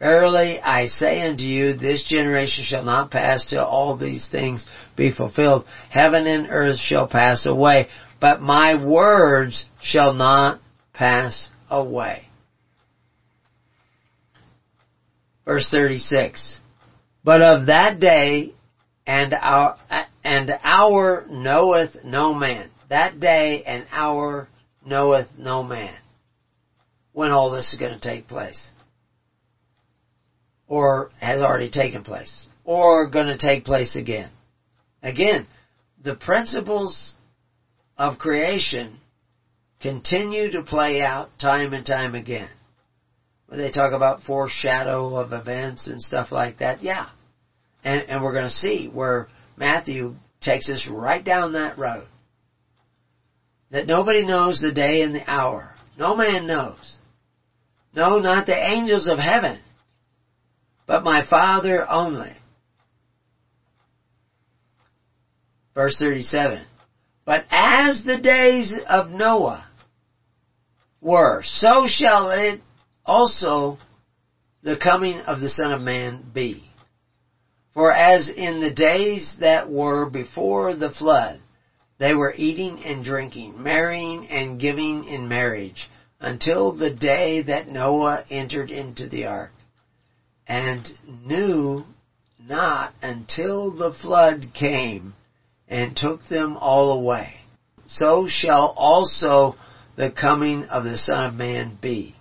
Verily 0.02 0.60
I 0.60 0.86
say 0.86 1.22
unto 1.22 1.44
you, 1.44 1.74
this 1.74 2.02
generation 2.02 2.64
shall 2.64 2.84
not 2.84 3.12
pass 3.12 3.46
till 3.48 3.62
all 3.62 3.96
these 3.96 4.26
things 4.28 4.66
be 4.96 5.12
fulfilled. 5.12 5.64
Heaven 5.90 6.26
and 6.26 6.48
earth 6.50 6.78
shall 6.80 7.06
pass 7.06 7.46
away, 7.46 7.86
but 8.20 8.42
my 8.42 8.84
words 8.84 9.64
shall 9.80 10.12
not 10.12 10.60
pass 10.92 11.48
away. 11.70 12.24
Verse 15.44 15.68
36. 15.70 16.58
But 17.22 17.40
of 17.40 17.66
that 17.66 18.00
day 18.00 18.54
and 19.06 19.32
our, 19.32 19.78
and 20.24 20.50
hour 20.64 21.26
knoweth 21.30 21.98
no 22.02 22.34
man. 22.34 22.70
That 22.88 23.20
day 23.20 23.62
and 23.64 23.86
hour 23.92 24.48
knoweth 24.84 25.28
no 25.38 25.62
man. 25.62 25.94
When 27.12 27.30
all 27.30 27.52
this 27.52 27.72
is 27.72 27.78
going 27.78 27.94
to 27.94 28.00
take 28.00 28.26
place. 28.26 28.60
Or 30.72 31.10
has 31.20 31.42
already 31.42 31.68
taken 31.68 32.02
place. 32.02 32.46
Or 32.64 33.10
going 33.10 33.26
to 33.26 33.36
take 33.36 33.66
place 33.66 33.94
again. 33.94 34.30
Again, 35.02 35.46
the 36.02 36.14
principles 36.14 37.12
of 37.98 38.18
creation 38.18 38.96
continue 39.82 40.50
to 40.52 40.62
play 40.62 41.02
out 41.02 41.28
time 41.38 41.74
and 41.74 41.84
time 41.84 42.14
again. 42.14 42.48
When 43.48 43.60
they 43.60 43.70
talk 43.70 43.92
about 43.92 44.22
foreshadow 44.22 45.14
of 45.16 45.34
events 45.34 45.88
and 45.88 46.00
stuff 46.00 46.32
like 46.32 46.60
that, 46.60 46.82
yeah, 46.82 47.10
and, 47.84 48.08
and 48.08 48.22
we're 48.22 48.32
going 48.32 48.46
to 48.46 48.50
see 48.50 48.88
where 48.90 49.28
Matthew 49.58 50.14
takes 50.40 50.70
us 50.70 50.88
right 50.90 51.22
down 51.22 51.52
that 51.52 51.76
road. 51.76 52.06
That 53.72 53.86
nobody 53.86 54.24
knows 54.24 54.58
the 54.58 54.72
day 54.72 55.02
and 55.02 55.14
the 55.14 55.30
hour. 55.30 55.74
No 55.98 56.14
man 56.14 56.46
knows. 56.46 56.96
No, 57.94 58.20
not 58.20 58.46
the 58.46 58.56
angels 58.56 59.06
of 59.06 59.18
heaven, 59.18 59.58
but 60.86 61.04
my 61.04 61.24
Father 61.26 61.88
only. 61.88 62.32
Verse 65.74 65.96
37. 65.98 66.64
But 67.24 67.44
as 67.50 68.04
the 68.04 68.18
days 68.18 68.72
of 68.88 69.10
Noah 69.10 69.66
were, 71.00 71.42
so 71.44 71.86
shall 71.86 72.30
it 72.30 72.60
also 73.04 73.78
the 74.62 74.76
coming 74.76 75.20
of 75.20 75.40
the 75.40 75.48
Son 75.48 75.72
of 75.72 75.80
Man 75.80 76.24
be. 76.32 76.64
For 77.74 77.92
as 77.92 78.28
in 78.28 78.60
the 78.60 78.74
days 78.74 79.36
that 79.40 79.70
were 79.70 80.10
before 80.10 80.74
the 80.74 80.90
flood, 80.90 81.40
they 81.98 82.12
were 82.12 82.34
eating 82.36 82.84
and 82.84 83.04
drinking, 83.04 83.62
marrying 83.62 84.28
and 84.28 84.60
giving 84.60 85.04
in 85.04 85.28
marriage, 85.28 85.88
until 86.20 86.72
the 86.72 86.90
day 86.90 87.42
that 87.42 87.68
Noah 87.68 88.24
entered 88.30 88.70
into 88.70 89.08
the 89.08 89.24
ark, 89.24 89.52
and 90.46 90.86
knew 91.26 91.84
not 92.38 92.92
until 93.02 93.70
the 93.70 93.92
flood 93.92 94.44
came 94.54 95.14
and 95.68 95.96
took 95.96 96.26
them 96.28 96.56
all 96.56 96.92
away. 96.92 97.34
So 97.86 98.26
shall 98.28 98.74
also 98.76 99.54
the 99.96 100.10
coming 100.10 100.64
of 100.64 100.84
the 100.84 100.96
Son 100.96 101.24
of 101.24 101.34
Man 101.34 101.78
be. 101.80 102.14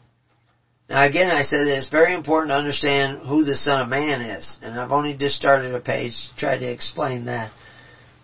Now 0.89 1.05
again, 1.05 1.31
I 1.31 1.41
said 1.41 1.67
that 1.67 1.77
it's 1.77 1.89
very 1.89 2.13
important 2.13 2.51
to 2.51 2.57
understand 2.57 3.19
who 3.19 3.45
the 3.45 3.55
Son 3.55 3.81
of 3.81 3.89
Man 3.89 4.21
is, 4.21 4.57
and 4.61 4.77
I've 4.77 4.91
only 4.91 5.15
just 5.15 5.35
started 5.35 5.73
a 5.73 5.79
page 5.79 6.13
to 6.29 6.35
try 6.37 6.57
to 6.57 6.71
explain 6.71 7.25
that. 7.25 7.51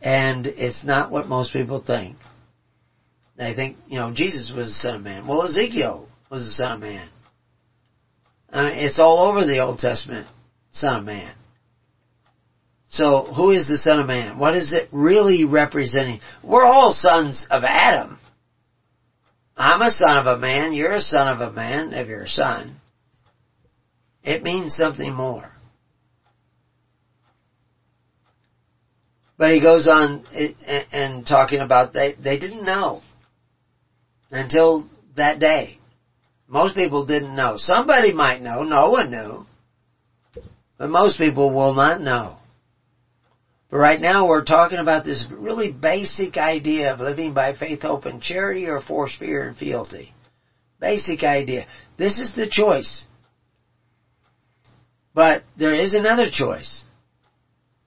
And 0.01 0.45
it's 0.45 0.83
not 0.83 1.11
what 1.11 1.27
most 1.27 1.53
people 1.53 1.81
think. 1.81 2.17
They 3.37 3.53
think, 3.53 3.77
you 3.87 3.97
know, 3.97 4.11
Jesus 4.13 4.51
was 4.55 4.67
the 4.67 4.73
Son 4.73 4.95
of 4.95 5.01
Man. 5.01 5.27
Well, 5.27 5.43
Ezekiel 5.43 6.07
was 6.29 6.43
the 6.45 6.51
Son 6.51 6.73
of 6.73 6.79
Man. 6.81 7.07
Mean, 8.53 8.73
it's 8.75 8.99
all 8.99 9.29
over 9.29 9.45
the 9.45 9.59
Old 9.59 9.79
Testament, 9.79 10.27
Son 10.71 10.97
of 10.97 11.05
Man. 11.05 11.33
So, 12.89 13.23
who 13.35 13.51
is 13.51 13.67
the 13.67 13.77
Son 13.77 13.99
of 13.99 14.07
Man? 14.07 14.37
What 14.39 14.55
is 14.55 14.71
it 14.71 14.87
really 14.91 15.43
representing? 15.43 16.21
We're 16.43 16.65
all 16.65 16.91
sons 16.91 17.45
of 17.51 17.63
Adam. 17.63 18.19
I'm 19.57 19.81
a 19.81 19.89
son 19.89 20.17
of 20.17 20.27
a 20.27 20.37
man, 20.37 20.73
you're 20.73 20.93
a 20.93 20.99
son 20.99 21.27
of 21.27 21.41
a 21.41 21.51
man, 21.51 21.91
if 21.91 22.07
you're 22.07 22.23
a 22.23 22.27
son. 22.27 22.75
It 24.23 24.43
means 24.43 24.75
something 24.75 25.11
more. 25.11 25.49
But 29.37 29.53
he 29.53 29.61
goes 29.61 29.87
on 29.87 30.25
and 30.91 31.25
talking 31.25 31.59
about 31.59 31.93
they, 31.93 32.13
they 32.13 32.37
didn't 32.39 32.65
know. 32.65 33.01
until 34.31 34.89
that 35.15 35.39
day. 35.39 35.76
Most 36.47 36.75
people 36.75 37.05
didn't 37.05 37.35
know. 37.35 37.55
Somebody 37.57 38.13
might 38.13 38.41
know. 38.41 38.63
No 38.63 38.89
one 38.89 39.11
knew. 39.11 39.45
But 40.77 40.89
most 40.89 41.17
people 41.17 41.51
will 41.53 41.73
not 41.73 41.99
know. 41.99 42.37
But 43.69 43.77
right 43.77 43.99
now 43.99 44.27
we're 44.27 44.45
talking 44.45 44.79
about 44.79 45.03
this 45.03 45.25
really 45.29 45.71
basic 45.71 46.37
idea 46.37 46.93
of 46.93 46.99
living 46.99 47.33
by 47.33 47.53
faith, 47.55 47.81
hope, 47.81 48.05
and 48.05 48.21
charity 48.21 48.67
or 48.67 48.81
force, 48.81 49.15
fear, 49.17 49.47
and 49.47 49.57
fealty. 49.57 50.13
Basic 50.79 51.23
idea. 51.23 51.65
This 51.97 52.19
is 52.19 52.33
the 52.33 52.47
choice. 52.49 53.05
But 55.13 55.43
there 55.57 55.73
is 55.73 55.95
another 55.95 56.29
choice. 56.31 56.85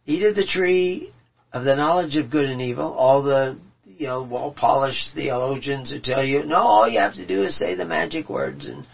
Eat 0.05 0.25
of 0.25 0.35
the 0.35 0.45
tree 0.45 1.13
of 1.53 1.65
the 1.65 1.77
knowledge 1.77 2.17
of 2.17 2.31
good 2.31 2.45
and 2.45 2.61
evil. 2.61 2.93
All 2.93 3.23
the, 3.23 3.59
you 4.01 4.07
know, 4.07 4.23
well-polished 4.23 5.15
theologians 5.15 5.91
who 5.91 6.01
tell 6.01 6.25
you, 6.25 6.43
no, 6.47 6.57
all 6.57 6.89
you 6.89 6.99
have 6.99 7.17
to 7.17 7.27
do 7.27 7.43
is 7.43 7.59
say 7.59 7.75
the 7.75 7.85
magic 7.85 8.31
words 8.31 8.67
and, 8.67 8.87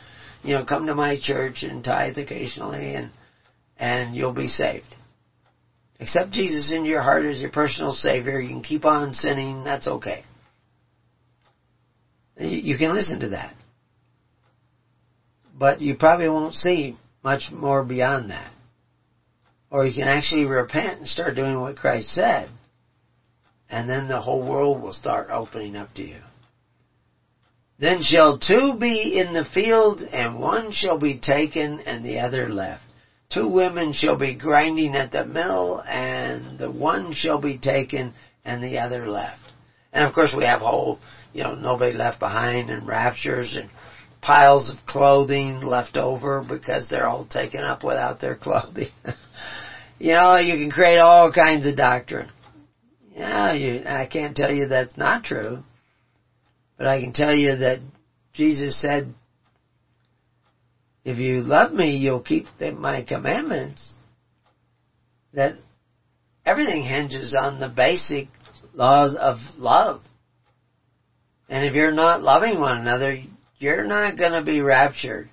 you 0.43 0.53
know, 0.53 0.65
come 0.65 0.87
to 0.87 0.97
my 0.97 1.17
church 1.17 1.63
and 1.63 1.85
tithe 1.85 2.19
occasionally 2.19 2.93
and, 2.93 3.11
and 3.77 4.17
you'll 4.17 4.35
be 4.35 4.49
saved. 4.49 4.97
Accept 6.01 6.33
Jesus 6.33 6.73
into 6.73 6.89
your 6.89 7.03
heart 7.03 7.25
as 7.25 7.39
your 7.39 7.53
personal 7.53 7.93
Savior. 7.93 8.41
You 8.41 8.49
can 8.49 8.65
keep 8.65 8.85
on 8.85 9.15
sinning. 9.15 9.63
That's 9.63 9.87
okay. 9.87 10.25
You 12.37 12.77
can 12.77 12.93
listen 12.93 13.21
to 13.21 13.29
that. 13.29 13.55
But 15.57 15.81
you 15.83 15.95
probably 15.95 16.29
won't 16.29 16.57
see 16.57 16.97
much 17.23 17.53
more 17.53 17.85
beyond 17.85 18.31
that. 18.31 18.51
Or 19.71 19.87
you 19.87 19.95
can 19.95 20.09
actually 20.09 20.47
repent 20.47 20.99
and 20.99 21.07
start 21.07 21.37
doing 21.37 21.61
what 21.61 21.77
Christ 21.77 22.09
said. 22.09 22.49
And 23.69 23.89
then 23.89 24.09
the 24.09 24.21
whole 24.21 24.47
world 24.49 24.81
will 24.81 24.93
start 24.93 25.29
opening 25.31 25.77
up 25.77 25.93
to 25.95 26.07
you. 26.07 26.21
Then 27.79 28.03
shall 28.03 28.39
two 28.39 28.75
be 28.79 29.19
in 29.19 29.33
the 29.33 29.45
field, 29.45 30.01
and 30.01 30.41
one 30.41 30.73
shall 30.73 30.99
be 30.99 31.19
taken, 31.19 31.81
and 31.81 32.05
the 32.05 32.21
other 32.21 32.49
left. 32.49 32.83
Two 33.29 33.49
women 33.49 33.93
shall 33.93 34.17
be 34.17 34.35
grinding 34.35 34.95
at 34.95 35.13
the 35.13 35.27
mill, 35.27 35.83
and 35.87 36.59
the 36.59 36.71
one 36.71 37.13
shall 37.13 37.41
be 37.41 37.59
taken, 37.59 38.15
and 38.45 38.63
the 38.63 38.79
other 38.79 39.09
left. 39.11 39.41
And 39.93 40.05
of 40.05 40.15
course 40.15 40.33
we 40.35 40.45
have 40.45 40.61
whole, 40.61 41.01
you 41.35 41.43
know, 41.43 41.55
nobody 41.55 41.93
left 41.93 42.19
behind, 42.19 42.71
and 42.71 42.87
raptures, 42.87 43.57
and 43.57 43.69
piles 44.23 44.71
of 44.71 44.87
clothing 44.87 45.61
left 45.61 45.97
over 45.97 46.43
because 46.43 46.89
they're 46.89 47.07
all 47.07 47.27
taken 47.27 47.63
up 47.63 47.85
without 47.85 48.21
their 48.21 48.37
clothing. 48.47 48.89
you 49.99 50.13
know, 50.13 50.37
you 50.39 50.55
can 50.55 50.71
create 50.71 50.99
all 50.99 51.31
kinds 51.31 51.67
of 51.67 51.77
doctrine. 51.77 52.31
Yeah, 53.17 53.55
you, 53.55 53.83
I 53.87 54.07
can't 54.07 54.37
tell 54.37 54.53
you 54.53 54.69
that's 54.69 54.97
not 54.99 55.25
true, 55.25 55.65
but 56.77 56.87
I 56.87 57.01
can 57.01 57.15
tell 57.15 57.35
you 57.35 57.57
that 57.57 57.79
Jesus 58.35 58.79
said 58.79 59.15
if 61.07 61.19
you 61.19 61.41
love 61.41 61.73
me, 61.73 61.97
you'll 61.97 62.21
keep 62.21 62.47
my 62.61 63.03
commandments. 63.03 63.93
That 65.33 65.55
everything 66.45 66.83
hinges 66.83 67.35
on 67.39 67.61
the 67.61 67.69
basic 67.69 68.27
laws 68.75 69.17
of 69.19 69.37
love. 69.57 70.03
And 71.49 71.65
if 71.65 71.75
you're 71.75 71.93
not 71.93 72.23
loving 72.23 72.59
one 72.59 72.81
another, 72.81 73.17
you're 73.59 73.85
not 73.85 74.19
going 74.19 74.33
to 74.33 74.43
be 74.43 74.61
raptured. 74.61 75.31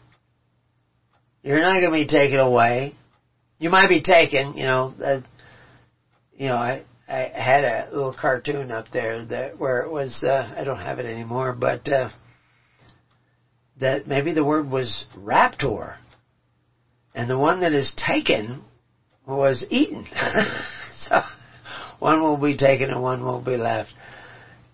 You're 1.41 1.61
not 1.61 1.81
going 1.81 1.91
to 1.91 2.05
be 2.05 2.07
taken 2.07 2.39
away. 2.39 2.93
You 3.57 3.72
might 3.72 3.89
be 3.89 4.03
taken, 4.03 4.55
you 4.55 4.68
know, 4.68 4.93
you 6.38 6.47
know, 6.47 6.55
I, 6.55 6.84
I 7.07 7.31
had 7.34 7.63
a 7.63 7.89
little 7.91 8.13
cartoon 8.13 8.71
up 8.71 8.89
there 8.91 9.25
that 9.25 9.59
where 9.59 9.81
it 9.81 9.91
was, 9.91 10.23
uh, 10.23 10.53
I 10.55 10.63
don't 10.63 10.80
have 10.80 10.99
it 10.99 11.05
anymore, 11.05 11.53
but, 11.53 11.88
uh, 11.91 12.09
that 13.80 14.07
maybe 14.07 14.34
the 14.34 14.43
word 14.43 14.69
was 14.69 15.05
raptor. 15.17 15.95
And 17.13 17.30
the 17.30 17.38
one 17.38 17.61
that 17.61 17.73
is 17.73 17.93
taken 17.95 18.63
was 19.27 19.65
eaten. 19.69 20.07
so 20.93 21.21
one 21.99 22.21
will 22.21 22.38
be 22.38 22.57
taken 22.57 22.89
and 22.89 23.01
one 23.01 23.23
will 23.23 23.41
be 23.41 23.57
left. 23.57 23.91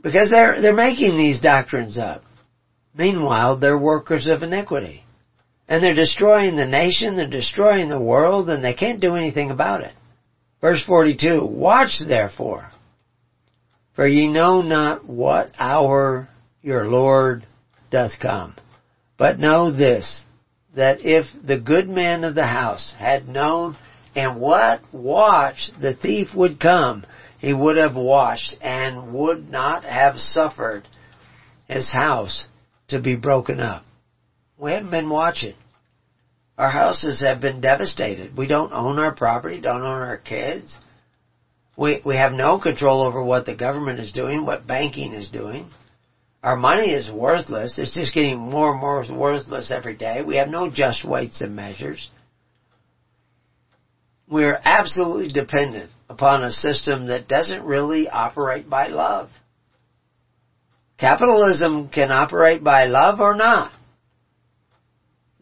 Because 0.01 0.30
they're, 0.30 0.61
they're 0.61 0.73
making 0.73 1.18
these 1.18 1.41
doctrines 1.41 1.97
up. 1.97 2.23
Meanwhile, 2.95 3.57
they're 3.57 3.77
workers 3.77 4.27
of 4.27 4.43
iniquity. 4.43 5.03
And 5.68 5.84
they're 5.84 5.93
destroying 5.93 6.56
the 6.56 6.65
nation, 6.65 7.15
they're 7.15 7.27
destroying 7.27 7.89
the 7.89 7.99
world, 7.99 8.49
and 8.49 8.64
they 8.64 8.73
can't 8.73 9.01
do 9.01 9.15
anything 9.15 9.51
about 9.51 9.81
it. 9.81 9.93
Verse 10.61 10.84
42, 10.86 11.45
Watch 11.45 11.99
therefore, 12.06 12.69
for 13.95 14.06
ye 14.06 14.27
know 14.27 14.61
not 14.61 15.06
what 15.06 15.52
hour 15.57 16.30
your 16.61 16.88
Lord 16.88 17.45
doth 17.91 18.19
come. 18.22 18.56
But 19.18 19.40
know 19.40 19.72
this, 19.72 20.23
that 20.76 21.06
if 21.06 21.26
the 21.44 21.57
good 21.57 21.88
man 21.88 22.23
of 22.23 22.36
the 22.36 22.45
house 22.45 22.94
had 22.98 23.27
known 23.27 23.77
and 24.15 24.40
what 24.40 24.81
watch 24.91 25.72
the 25.80 25.94
thief 25.94 26.30
would 26.36 26.60
come, 26.60 27.06
he 27.40 27.53
would 27.53 27.77
have 27.77 27.95
watched 27.95 28.56
and 28.61 29.14
would 29.14 29.49
not 29.49 29.84
have 29.84 30.18
suffered 30.18 30.88
his 31.68 31.91
house 31.91 32.45
to 32.90 32.99
be 32.99 33.15
broken 33.15 33.60
up. 33.60 33.84
We 34.57 34.72
haven't 34.72 34.91
been 34.91 35.10
watching. 35.10 35.56
Our 36.60 36.69
houses 36.69 37.22
have 37.22 37.40
been 37.40 37.61
devastated. 37.61 38.38
We 38.38 38.45
don't 38.45 38.73
own 38.73 38.99
our 38.99 39.15
property, 39.15 39.61
don't 39.61 39.81
own 39.81 40.02
our 40.02 40.18
kids. 40.18 40.77
We, 41.77 42.02
we 42.06 42.18
have 42.18 42.34
no 42.34 42.60
control 42.60 43.02
over 43.02 43.23
what 43.23 43.45
the 43.45 43.56
government 43.56 44.02
is 44.02 44.11
doing, 44.11 44.45
what 44.45 44.68
banking 44.68 45.14
is 45.14 45.30
doing. 45.30 45.69
Our 46.44 46.57
money 46.57 46.91
is 46.91 47.10
worthless. 47.10 47.80
It's 47.80 47.95
just 47.95 48.14
getting 48.14 48.38
more 48.38 48.73
and 48.73 48.81
more 48.81 49.06
worthless 49.10 49.72
every 49.72 49.95
day. 49.95 50.22
We 50.22 50.36
have 50.36 50.49
no 50.49 50.69
just 50.69 51.06
weights 51.06 51.40
and 51.40 51.56
measures. 51.56 52.10
We 54.30 54.44
are 54.44 54.60
absolutely 54.61 55.30
dependent 55.30 55.91
upon 56.10 56.44
a 56.44 56.52
system 56.52 57.07
that 57.07 57.30
doesn't 57.30 57.64
really 57.64 58.10
operate 58.10 58.69
by 58.69 58.88
love. 58.88 59.30
Capitalism 60.98 61.88
can 61.88 62.11
operate 62.11 62.61
by 62.61 62.88
love 62.88 63.22
or 63.22 63.34
not. 63.34 63.72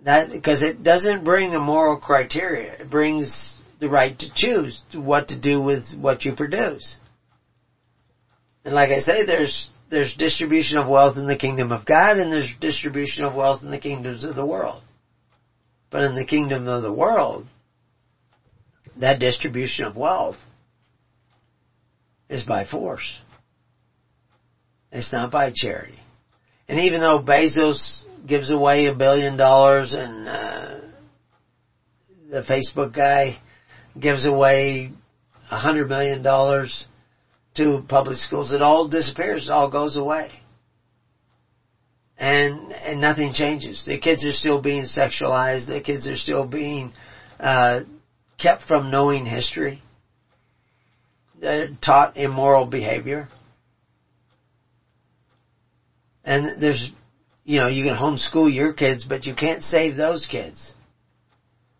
Because 0.07 0.61
it 0.61 0.83
doesn't 0.83 1.25
bring 1.25 1.53
a 1.53 1.59
moral 1.59 1.99
criteria. 1.99 2.73
It 2.79 2.89
brings 2.89 3.55
the 3.81 3.89
right 3.89 4.17
to 4.17 4.33
choose 4.33 4.81
what 4.93 5.27
to 5.27 5.39
do 5.39 5.61
with 5.61 5.83
what 5.99 6.23
you 6.23 6.33
produce. 6.33 6.95
And 8.63 8.73
like 8.73 8.89
I 8.89 8.99
say, 8.99 9.25
there's 9.25 9.69
there's 9.89 10.15
distribution 10.15 10.77
of 10.77 10.87
wealth 10.87 11.17
in 11.17 11.27
the 11.27 11.35
kingdom 11.35 11.73
of 11.73 11.85
God 11.85 12.17
and 12.17 12.31
there's 12.31 12.53
distribution 12.59 13.25
of 13.25 13.35
wealth 13.35 13.63
in 13.63 13.69
the 13.69 13.79
kingdoms 13.79 14.23
of 14.23 14.35
the 14.35 14.45
world. 14.45 14.81
But 15.89 16.03
in 16.03 16.15
the 16.15 16.25
kingdom 16.25 16.67
of 16.67 16.81
the 16.81 16.91
world, 16.91 17.45
that 18.97 19.19
distribution 19.19 19.85
of 19.85 19.95
wealth 19.97 20.37
is 22.29 22.43
by 22.43 22.65
force. 22.65 23.17
It's 24.91 25.11
not 25.11 25.31
by 25.31 25.51
charity. 25.53 25.99
And 26.69 26.79
even 26.79 27.01
though 27.01 27.21
Bezos 27.21 28.03
gives 28.25 28.51
away 28.51 28.85
a 28.87 28.93
billion 28.93 29.37
dollars 29.37 29.93
and 29.93 30.27
uh, 30.27 30.79
the 32.29 32.41
Facebook 32.41 32.93
guy 32.93 33.37
gives 33.99 34.25
away 34.25 34.91
a 35.49 35.57
hundred 35.57 35.87
million 35.87 36.21
dollars, 36.21 36.85
to 37.57 37.83
public 37.87 38.17
schools, 38.17 38.53
it 38.53 38.61
all 38.61 38.87
disappears. 38.87 39.47
It 39.47 39.51
all 39.51 39.69
goes 39.69 39.97
away. 39.97 40.31
And, 42.17 42.71
and 42.71 43.01
nothing 43.01 43.33
changes. 43.33 43.83
The 43.85 43.99
kids 43.99 44.25
are 44.25 44.31
still 44.31 44.61
being 44.61 44.83
sexualized. 44.83 45.67
The 45.67 45.81
kids 45.81 46.07
are 46.07 46.15
still 46.15 46.45
being, 46.45 46.93
uh, 47.39 47.81
kept 48.39 48.63
from 48.63 48.89
knowing 48.89 49.25
history. 49.25 49.81
They're 51.39 51.69
taught 51.83 52.17
immoral 52.17 52.65
behavior. 52.65 53.27
And 56.23 56.61
there's, 56.61 56.91
you 57.47 57.61
know, 57.61 57.69
you 57.69 57.85
can 57.85 57.95
homeschool 57.95 58.53
your 58.53 58.73
kids, 58.73 59.05
but 59.05 59.25
you 59.25 59.33
can't 59.33 59.63
save 59.63 59.95
those 59.95 60.27
kids. 60.29 60.73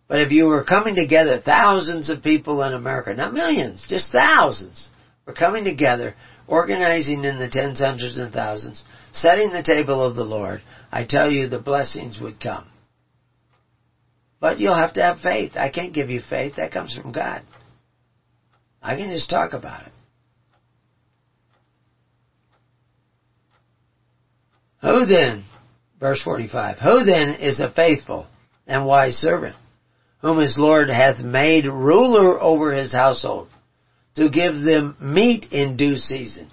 But 0.08 0.22
if 0.22 0.32
you 0.32 0.46
were 0.46 0.64
coming 0.64 0.96
together, 0.96 1.42
thousands 1.44 2.10
of 2.10 2.24
people 2.24 2.64
in 2.64 2.72
America, 2.72 3.14
not 3.14 3.34
millions, 3.34 3.86
just 3.90 4.10
thousands, 4.10 4.88
we're 5.26 5.34
coming 5.34 5.66
together, 5.66 6.16
organizing 6.48 7.26
in 7.26 7.38
the 7.38 7.50
tens, 7.50 7.80
hundreds, 7.80 8.18
and 8.18 8.32
thousands, 8.32 8.82
setting 9.12 9.52
the 9.52 9.62
table 9.62 10.02
of 10.02 10.16
the 10.16 10.24
Lord. 10.24 10.62
I 10.90 11.04
tell 11.04 11.30
you, 11.30 11.50
the 11.50 11.60
blessings 11.60 12.18
would 12.22 12.40
come. 12.40 12.66
But 14.40 14.62
you'll 14.62 14.74
have 14.74 14.94
to 14.94 15.02
have 15.02 15.20
faith. 15.20 15.58
I 15.58 15.70
can't 15.70 15.94
give 15.94 16.10
you 16.10 16.22
faith. 16.30 16.54
That 16.56 16.72
comes 16.72 16.96
from 16.96 17.12
God. 17.12 17.42
I 18.82 18.96
can 18.96 19.10
just 19.10 19.30
talk 19.30 19.52
about 19.52 19.86
it. 19.86 19.92
Who 24.82 25.06
then, 25.06 25.44
verse 26.00 26.22
45, 26.22 26.78
who 26.80 27.04
then 27.04 27.36
is 27.36 27.60
a 27.60 27.72
faithful 27.72 28.28
and 28.66 28.86
wise 28.86 29.16
servant, 29.16 29.56
whom 30.22 30.40
his 30.40 30.58
Lord 30.58 30.90
hath 30.90 31.20
made 31.20 31.66
ruler 31.66 32.42
over 32.42 32.74
his 32.74 32.94
household, 32.94 33.50
to 34.16 34.30
give 34.30 34.56
them 34.56 34.96
meat 35.00 35.52
in 35.52 35.78
due 35.78 35.98
season. 35.98 36.50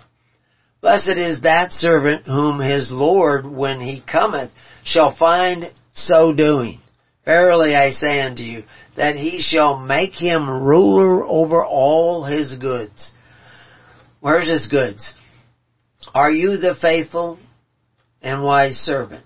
Blessed 0.80 1.16
is 1.16 1.40
that 1.42 1.72
servant 1.72 2.26
whom 2.26 2.60
his 2.60 2.92
Lord, 2.92 3.46
when 3.46 3.80
he 3.80 4.02
cometh, 4.02 4.50
shall 4.84 5.16
find 5.16 5.72
so 5.94 6.32
doing. 6.34 6.80
Verily 7.24 7.74
I 7.74 7.88
say 7.90 8.20
unto 8.20 8.42
you, 8.42 8.64
that 8.96 9.16
he 9.16 9.40
shall 9.40 9.78
make 9.78 10.12
him 10.12 10.48
ruler 10.48 11.24
over 11.24 11.64
all 11.64 12.24
his 12.24 12.54
goods. 12.56 13.12
Where's 14.20 14.48
his 14.48 14.66
goods? 14.66 15.14
Are 16.14 16.30
you 16.30 16.58
the 16.58 16.74
faithful 16.74 17.38
and 18.20 18.42
wise 18.42 18.76
servant? 18.76 19.24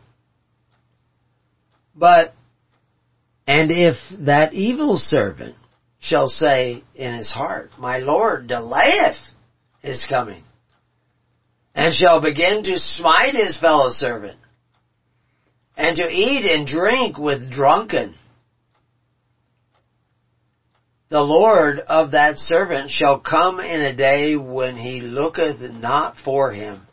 But, 1.98 2.32
and 3.46 3.72
if 3.72 3.96
that 4.20 4.52
evil 4.54 4.98
servant 4.98 5.56
shall 5.98 6.28
say 6.28 6.84
in 6.94 7.14
his 7.14 7.30
heart, 7.30 7.70
My 7.76 7.98
Lord 7.98 8.46
delayeth 8.46 9.18
his 9.80 10.06
coming, 10.08 10.44
and 11.74 11.92
shall 11.92 12.20
begin 12.20 12.62
to 12.62 12.78
smite 12.78 13.34
his 13.34 13.58
fellow 13.58 13.90
servant, 13.90 14.38
and 15.76 15.96
to 15.96 16.08
eat 16.08 16.48
and 16.48 16.68
drink 16.68 17.18
with 17.18 17.50
drunken, 17.50 18.14
the 21.08 21.22
Lord 21.22 21.78
of 21.80 22.12
that 22.12 22.36
servant 22.36 22.90
shall 22.90 23.18
come 23.18 23.58
in 23.60 23.80
a 23.80 23.96
day 23.96 24.36
when 24.36 24.76
he 24.76 25.00
looketh 25.00 25.60
not 25.72 26.16
for 26.24 26.52
him, 26.52 26.86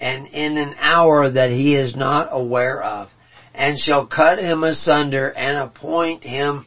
and 0.00 0.26
in 0.26 0.58
an 0.58 0.74
hour 0.80 1.30
that 1.30 1.50
he 1.50 1.74
is 1.74 1.94
not 1.94 2.28
aware 2.30 2.82
of, 2.82 3.08
and 3.54 3.78
shall 3.78 4.06
cut 4.06 4.38
him 4.38 4.62
asunder 4.62 5.28
and 5.28 5.56
appoint 5.56 6.22
him 6.22 6.66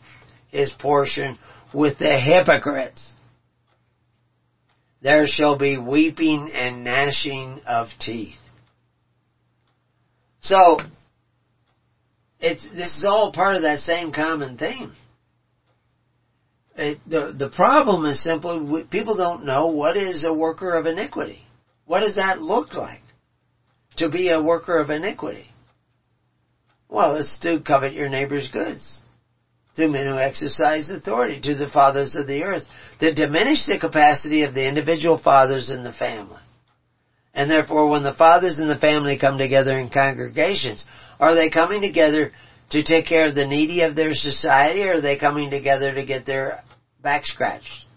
his 0.49 0.71
portion 0.71 1.37
with 1.73 1.97
the 1.97 2.17
hypocrites. 2.17 3.13
There 5.01 5.27
shall 5.27 5.57
be 5.57 5.77
weeping 5.77 6.51
and 6.53 6.83
gnashing 6.83 7.61
of 7.65 7.87
teeth. 7.99 8.35
So, 10.41 10.79
it's, 12.39 12.65
this 12.73 12.97
is 12.97 13.05
all 13.05 13.31
part 13.33 13.55
of 13.55 13.61
that 13.63 13.79
same 13.79 14.11
common 14.11 14.57
theme. 14.57 14.93
It, 16.75 16.99
the, 17.05 17.33
the 17.37 17.49
problem 17.49 18.05
is 18.05 18.23
simply 18.23 18.83
people 18.83 19.15
don't 19.15 19.45
know 19.45 19.67
what 19.67 19.95
is 19.95 20.25
a 20.25 20.33
worker 20.33 20.75
of 20.75 20.85
iniquity. 20.85 21.39
What 21.85 21.99
does 21.99 22.15
that 22.15 22.41
look 22.41 22.73
like? 22.73 23.01
To 23.97 24.09
be 24.09 24.29
a 24.29 24.41
worker 24.41 24.79
of 24.79 24.89
iniquity. 24.89 25.47
Well, 26.93 27.15
it's 27.15 27.39
to 27.39 27.59
covet 27.59 27.93
your 27.93 28.07
neighbor's 28.07 28.51
goods. 28.51 29.01
To 29.77 29.87
men 29.87 30.05
who 30.05 30.19
exercise 30.19 30.91
authority, 30.91 31.41
to 31.41 31.55
the 31.55 31.67
fathers 31.67 32.15
of 32.15 32.27
the 32.27 32.43
earth, 32.43 32.65
that 33.01 33.15
diminish 33.15 33.65
the 33.65 33.79
capacity 33.79 34.43
of 34.43 34.53
the 34.53 34.67
individual 34.67 35.17
fathers 35.17 35.71
in 35.71 35.81
the 35.81 35.91
family. 35.91 36.37
And 37.33 37.49
therefore, 37.49 37.89
when 37.89 38.03
the 38.03 38.13
fathers 38.13 38.59
in 38.59 38.67
the 38.67 38.77
family 38.77 39.17
come 39.17 39.39
together 39.39 39.75
in 39.79 39.89
congregations, 39.89 40.85
are 41.19 41.33
they 41.33 41.49
coming 41.49 41.81
together 41.81 42.31
to 42.69 42.83
take 42.83 43.07
care 43.07 43.25
of 43.25 43.33
the 43.33 43.47
needy 43.47 43.81
of 43.81 43.95
their 43.95 44.13
society, 44.13 44.83
or 44.83 44.97
are 44.97 45.01
they 45.01 45.17
coming 45.17 45.49
together 45.49 45.91
to 45.95 46.05
get 46.05 46.27
their 46.27 46.61
back 47.01 47.25
scratched 47.25 47.87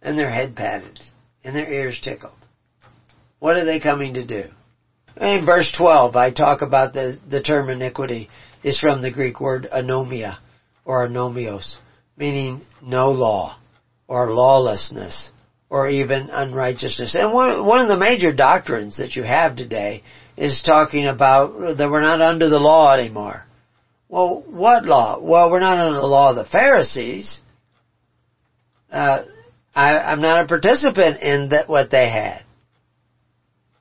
and 0.00 0.16
their 0.16 0.30
head 0.30 0.54
patted 0.54 1.00
and 1.42 1.56
their 1.56 1.72
ears 1.72 1.98
tickled? 2.00 2.38
What 3.40 3.56
are 3.56 3.64
they 3.64 3.80
coming 3.80 4.14
to 4.14 4.24
do? 4.24 4.44
In 5.16 5.46
verse 5.46 5.72
12, 5.76 6.14
I 6.14 6.30
talk 6.30 6.62
about 6.62 6.92
the, 6.92 7.18
the 7.28 7.42
term 7.42 7.70
iniquity 7.70 8.28
is 8.62 8.78
from 8.78 9.00
the 9.00 9.10
Greek 9.10 9.40
word 9.40 9.68
anomia 9.72 10.38
or 10.84 11.06
anomios, 11.06 11.76
meaning 12.16 12.62
no 12.82 13.10
law 13.10 13.58
or 14.08 14.32
lawlessness 14.32 15.30
or 15.70 15.88
even 15.88 16.28
unrighteousness. 16.30 17.14
And 17.14 17.32
one, 17.32 17.64
one 17.64 17.80
of 17.80 17.88
the 17.88 17.96
major 17.96 18.32
doctrines 18.32 18.98
that 18.98 19.16
you 19.16 19.22
have 19.22 19.56
today 19.56 20.02
is 20.36 20.62
talking 20.62 21.06
about 21.06 21.78
that 21.78 21.90
we're 21.90 22.02
not 22.02 22.20
under 22.20 22.48
the 22.48 22.58
law 22.58 22.92
anymore. 22.92 23.44
Well, 24.08 24.44
what 24.46 24.84
law? 24.84 25.18
Well, 25.18 25.50
we're 25.50 25.60
not 25.60 25.78
under 25.78 25.98
the 25.98 26.06
law 26.06 26.30
of 26.30 26.36
the 26.36 26.44
Pharisees. 26.44 27.40
Uh, 28.92 29.24
I, 29.74 29.92
I'm 29.92 30.20
not 30.20 30.44
a 30.44 30.46
participant 30.46 31.20
in 31.22 31.48
that 31.48 31.68
what 31.68 31.90
they 31.90 32.08
had. 32.08 32.42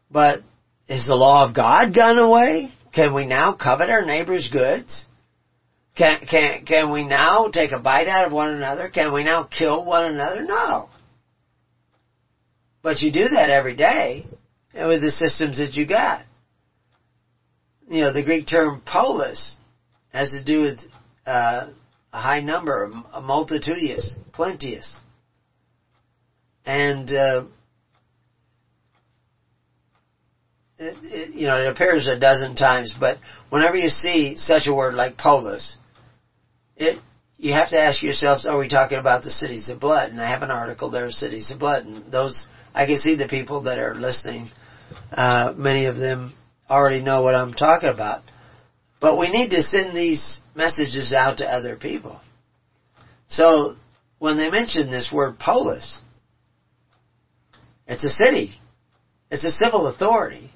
But 0.10 0.42
is 0.88 1.06
the 1.06 1.16
law 1.16 1.48
of 1.48 1.56
God 1.56 1.94
gone 1.96 2.18
away? 2.18 2.72
Can 2.94 3.14
we 3.14 3.26
now 3.26 3.54
covet 3.54 3.90
our 3.90 4.06
neighbor's 4.06 4.50
goods? 4.50 5.06
Can, 5.98 6.20
can, 6.30 6.66
can 6.66 6.92
we 6.92 7.06
now 7.08 7.48
take 7.48 7.72
a 7.72 7.80
bite 7.80 8.08
out 8.08 8.26
of 8.26 8.32
one 8.32 8.50
another? 8.50 8.90
Can 8.90 9.14
we 9.14 9.24
now 9.24 9.44
kill 9.44 9.86
one 9.86 10.06
another? 10.06 10.44
No. 10.44 10.90
But 12.84 13.02
you 13.02 13.12
do 13.12 13.30
that 13.30 13.50
every 13.50 13.76
day 13.76 14.26
with 14.74 15.02
the 15.02 15.10
systems 15.10 15.58
that 15.58 15.74
you 15.74 15.88
got. 15.88 16.24
You 17.88 18.06
know, 18.06 18.14
the 18.14 18.24
Greek 18.24 18.48
term 18.48 18.82
polis 18.86 19.56
has 20.12 20.32
to 20.32 20.44
do 20.44 20.62
with 20.62 20.80
uh, 21.26 21.70
a 22.14 22.20
high 22.20 22.42
number, 22.42 22.92
a 23.14 23.22
multitudinous, 23.22 24.16
plenteous. 24.34 25.00
And 26.66 27.12
uh, 27.14 27.44
it, 31.04 31.34
you 31.34 31.48
know, 31.48 31.62
it 31.62 31.68
appears 31.68 32.08
a 32.08 32.18
dozen 32.18 32.56
times, 32.56 32.94
but 33.00 33.18
whenever 33.50 33.76
you 33.76 33.90
see 33.90 34.36
such 34.38 34.68
a 34.68 34.74
word 34.74 34.96
like 34.96 35.18
polis, 35.18 35.78
it 36.76 36.98
you 37.38 37.54
have 37.54 37.70
to 37.70 37.80
ask 37.80 38.02
yourselves, 38.02 38.46
are 38.46 38.58
we 38.58 38.68
talking 38.68 38.98
about 38.98 39.24
the 39.24 39.32
cities 39.32 39.70
of 39.70 39.80
blood? 39.80 40.10
And 40.10 40.22
I 40.22 40.30
have 40.30 40.42
an 40.42 40.52
article 40.52 40.90
there, 40.90 41.10
cities 41.12 41.50
of 41.52 41.60
blood, 41.60 41.86
and 41.86 42.12
those 42.12 42.48
I 42.74 42.86
can 42.86 42.98
see 42.98 43.16
the 43.16 43.28
people 43.28 43.64
that 43.64 43.78
are 43.78 43.96
listening. 43.96 44.50
Uh, 45.12 45.54
many 45.56 45.86
of 45.86 45.98
them 45.98 46.34
already 46.70 47.02
know 47.02 47.22
what 47.22 47.36
I'm 47.36 47.54
talking 47.54 47.90
about, 47.90 48.24
but 49.00 49.18
we 49.18 49.30
need 49.30 49.50
to 49.50 49.64
send 49.64 49.96
these 49.96 50.40
messages 50.56 51.14
out 51.14 51.38
to 51.38 51.46
other 51.46 51.76
people. 51.76 52.20
So 53.28 53.76
when 54.20 54.38
they 54.38 54.50
mention 54.50 54.90
this 54.90 55.12
word 55.12 55.40
polis, 55.40 56.00
it's 57.88 58.04
a 58.04 58.10
city. 58.10 58.60
It's 59.30 59.44
a 59.44 59.52
civil 59.52 59.88
authority. 59.88 60.52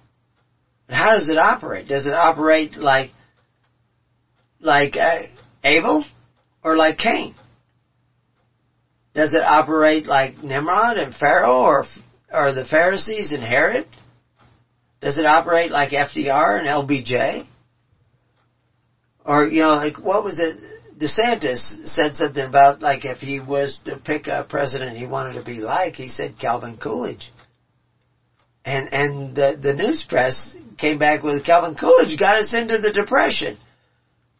How 0.90 1.14
does 1.14 1.30
it 1.30 1.38
operate? 1.38 1.88
Does 1.88 2.06
it 2.06 2.14
operate 2.14 2.76
like 2.76 3.11
like 4.60 4.98
uh, 4.98 5.22
Abel 5.64 6.03
or 6.64 6.76
like 6.76 6.98
Cain? 6.98 7.36
Does 9.14 9.34
it 9.34 9.41
operate 9.41 10.06
like 10.06 10.41
Nimrod 10.44 10.98
and 10.98 11.14
Pharaoh 11.14 11.61
or 11.61 11.86
or 12.32 12.53
the 12.53 12.66
Pharisees 12.66 13.32
and 13.32 13.44
Herod? 13.44 13.88
Does 15.02 15.18
it 15.18 15.26
operate 15.26 15.72
like 15.72 15.91
FDR 15.91 16.60
and 16.60 16.68
LBJ? 16.68 17.45
Or 19.26 19.45
you 19.45 19.61
know, 19.61 19.76
like 19.76 19.99
what 19.99 20.24
was 20.24 20.40
it? 20.40 20.57
DeSantis 20.98 21.88
said 21.88 22.16
something 22.16 22.44
about 22.44 22.82
like 22.82 23.06
if 23.06 23.20
he 23.20 23.40
was 23.40 23.80
to 23.86 23.95
pick 23.98 24.28
a 24.28 24.44
president 24.44 24.98
he 24.98 25.06
wanted 25.06 25.36
to 25.36 25.44
be 25.44 25.60
like, 25.60 25.95
he 25.95 26.10
said 26.10 26.36
Calvin 26.40 26.78
Coolidge. 26.78 27.32
And 28.65 28.94
and 28.94 29.36
the 29.36 29.57
the 29.61 29.73
news 29.73 30.06
press 30.07 30.53
came 30.77 30.98
back 30.98 31.23
with 31.23 31.45
Calvin 31.45 31.76
Coolidge 31.76 32.18
got 32.19 32.36
us 32.36 32.53
into 32.53 32.77
the 32.80 32.91
depression. 32.91 33.57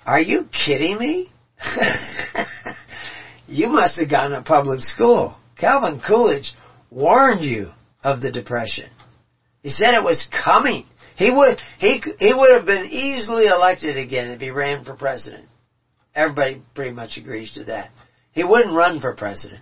Are 0.06 0.20
you 0.20 0.46
kidding 0.66 0.98
me? 0.98 1.30
you 3.48 3.68
must 3.68 4.00
have 4.00 4.10
gone 4.10 4.32
to 4.32 4.41
public 4.41 4.82
school. 4.82 5.36
Calvin 5.58 6.02
Coolidge 6.06 6.54
warned 6.90 7.41
you 7.41 7.72
of 8.04 8.22
the 8.22 8.32
depression. 8.32 8.90
He 9.62 9.70
said 9.70 9.94
it 9.94 10.04
was 10.04 10.28
coming. 10.44 10.86
He 11.16 11.30
would 11.30 11.60
he 11.78 12.02
he 12.18 12.34
would 12.34 12.56
have 12.56 12.66
been 12.66 12.86
easily 12.86 13.48
elected 13.48 13.98
again 13.98 14.30
if 14.30 14.40
he 14.40 14.52
ran 14.52 14.86
for 14.86 14.96
president. 14.96 15.46
Everybody 16.16 16.62
pretty 16.74 16.91
much 16.91 17.18
agrees 17.18 17.52
to 17.54 17.66
that. 17.66 17.90
He 18.32 18.44
wouldn't 18.44 18.76
run 18.76 19.02
for 19.02 19.14
president. 19.14 19.62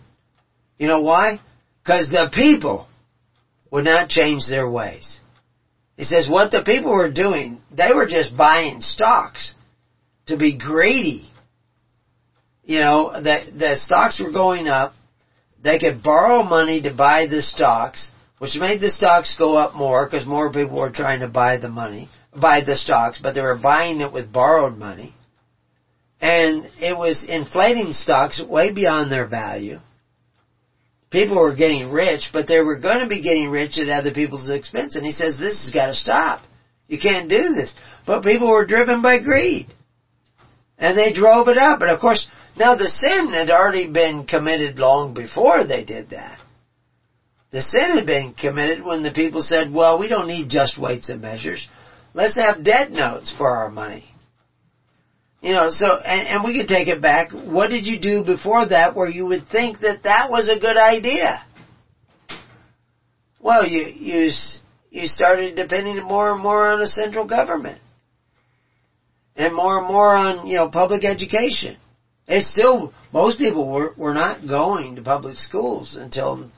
You 0.77 0.87
know 0.87 1.01
why? 1.01 1.39
Because 1.83 2.09
the 2.09 2.29
people 2.31 2.87
would 3.71 3.85
not 3.85 4.09
change 4.09 4.47
their 4.47 4.69
ways. 4.69 5.19
He 5.95 6.03
says 6.03 6.27
what 6.29 6.51
the 6.51 6.63
people 6.63 6.91
were 6.91 7.11
doing, 7.11 7.61
they 7.71 7.91
were 7.93 8.05
just 8.05 8.37
buying 8.37 8.81
stocks 8.81 9.55
to 10.27 10.37
be 10.37 10.57
greedy. 10.57 11.29
You 12.63 12.79
know, 12.79 13.21
that 13.21 13.57
the 13.57 13.75
stocks 13.77 14.19
were 14.19 14.31
going 14.31 14.67
up. 14.67 14.93
They 15.63 15.79
could 15.79 16.03
borrow 16.03 16.43
money 16.43 16.81
to 16.81 16.93
buy 16.93 17.25
the 17.25 17.41
stocks, 17.41 18.11
which 18.37 18.55
made 18.55 18.79
the 18.79 18.89
stocks 18.89 19.35
go 19.37 19.57
up 19.57 19.73
more 19.73 20.05
because 20.05 20.25
more 20.25 20.51
people 20.51 20.79
were 20.79 20.91
trying 20.91 21.21
to 21.21 21.27
buy 21.27 21.57
the 21.57 21.69
money, 21.69 22.09
buy 22.39 22.61
the 22.63 22.75
stocks, 22.75 23.19
but 23.21 23.33
they 23.33 23.41
were 23.41 23.57
buying 23.57 24.01
it 24.01 24.13
with 24.13 24.31
borrowed 24.31 24.77
money. 24.77 25.15
And 26.21 26.69
it 26.79 26.95
was 26.95 27.25
inflating 27.27 27.93
stocks 27.93 28.41
way 28.41 28.71
beyond 28.71 29.11
their 29.11 29.27
value 29.27 29.79
people 31.09 31.37
were 31.37 31.55
getting 31.55 31.91
rich, 31.91 32.29
but 32.33 32.47
they 32.47 32.59
were 32.59 32.79
going 32.79 32.99
to 32.99 33.07
be 33.07 33.21
getting 33.21 33.49
rich 33.49 33.79
at 33.79 33.89
other 33.89 34.13
people's 34.13 34.49
expense. 34.49 34.95
And 34.95 35.05
he 35.05 35.11
says, 35.11 35.37
this 35.37 35.63
has 35.63 35.73
got 35.73 35.87
to 35.87 35.93
stop. 35.93 36.41
You 36.87 36.99
can't 36.99 37.29
do 37.29 37.53
this. 37.53 37.73
But 38.05 38.23
people 38.23 38.49
were 38.49 38.65
driven 38.65 39.01
by 39.01 39.19
greed. 39.19 39.67
And 40.77 40.97
they 40.97 41.11
drove 41.13 41.47
it 41.47 41.57
up. 41.57 41.81
And 41.81 41.89
of 41.89 41.99
course, 41.99 42.27
now 42.57 42.75
the 42.75 42.87
sin 42.87 43.33
had 43.33 43.49
already 43.49 43.91
been 43.91 44.25
committed 44.25 44.79
long 44.79 45.13
before 45.13 45.65
they 45.65 45.83
did 45.83 46.11
that. 46.11 46.39
The 47.51 47.61
sin 47.61 47.95
had 47.95 48.05
been 48.05 48.33
committed 48.33 48.83
when 48.83 49.03
the 49.03 49.11
people 49.11 49.41
said, 49.41 49.73
well, 49.73 49.97
we 49.97 50.07
don't 50.07 50.27
need 50.27 50.49
just 50.49 50.79
weights 50.79 51.09
and 51.09 51.21
measures. 51.21 51.67
Let's 52.13 52.35
have 52.35 52.63
dead 52.63 52.91
notes 52.91 53.33
for 53.37 53.47
our 53.47 53.69
money. 53.69 54.05
You 55.41 55.53
know, 55.53 55.69
so, 55.69 55.85
and, 55.85 56.27
and 56.27 56.43
we 56.43 56.57
could 56.57 56.67
take 56.67 56.87
it 56.87 57.01
back. 57.01 57.31
What 57.31 57.69
did 57.69 57.85
you 57.85 57.99
do 57.99 58.23
before 58.23 58.67
that 58.69 58.95
where 58.95 59.09
you 59.09 59.25
would 59.27 59.47
think 59.49 59.79
that 59.81 60.03
that 60.03 60.29
was 60.29 60.49
a 60.49 60.59
good 60.59 60.77
idea? 60.77 61.43
Well, 63.39 63.67
you, 63.67 63.83
you, 63.83 64.31
you 64.89 65.07
started 65.07 65.55
depending 65.55 66.01
more 66.03 66.33
and 66.33 66.41
more 66.41 66.71
on 66.71 66.81
a 66.81 66.87
central 66.87 67.27
government. 67.27 67.79
And 69.35 69.53
more 69.53 69.77
and 69.77 69.87
more 69.87 70.15
on, 70.15 70.47
you 70.47 70.55
know, 70.55 70.69
public 70.69 71.05
education. 71.05 71.77
It's 72.27 72.51
still, 72.51 72.91
most 73.13 73.37
people 73.37 73.71
were, 73.71 73.93
were 73.95 74.15
not 74.15 74.47
going 74.47 74.95
to 74.95 75.03
public 75.03 75.37
schools 75.37 75.95
until, 75.95 76.49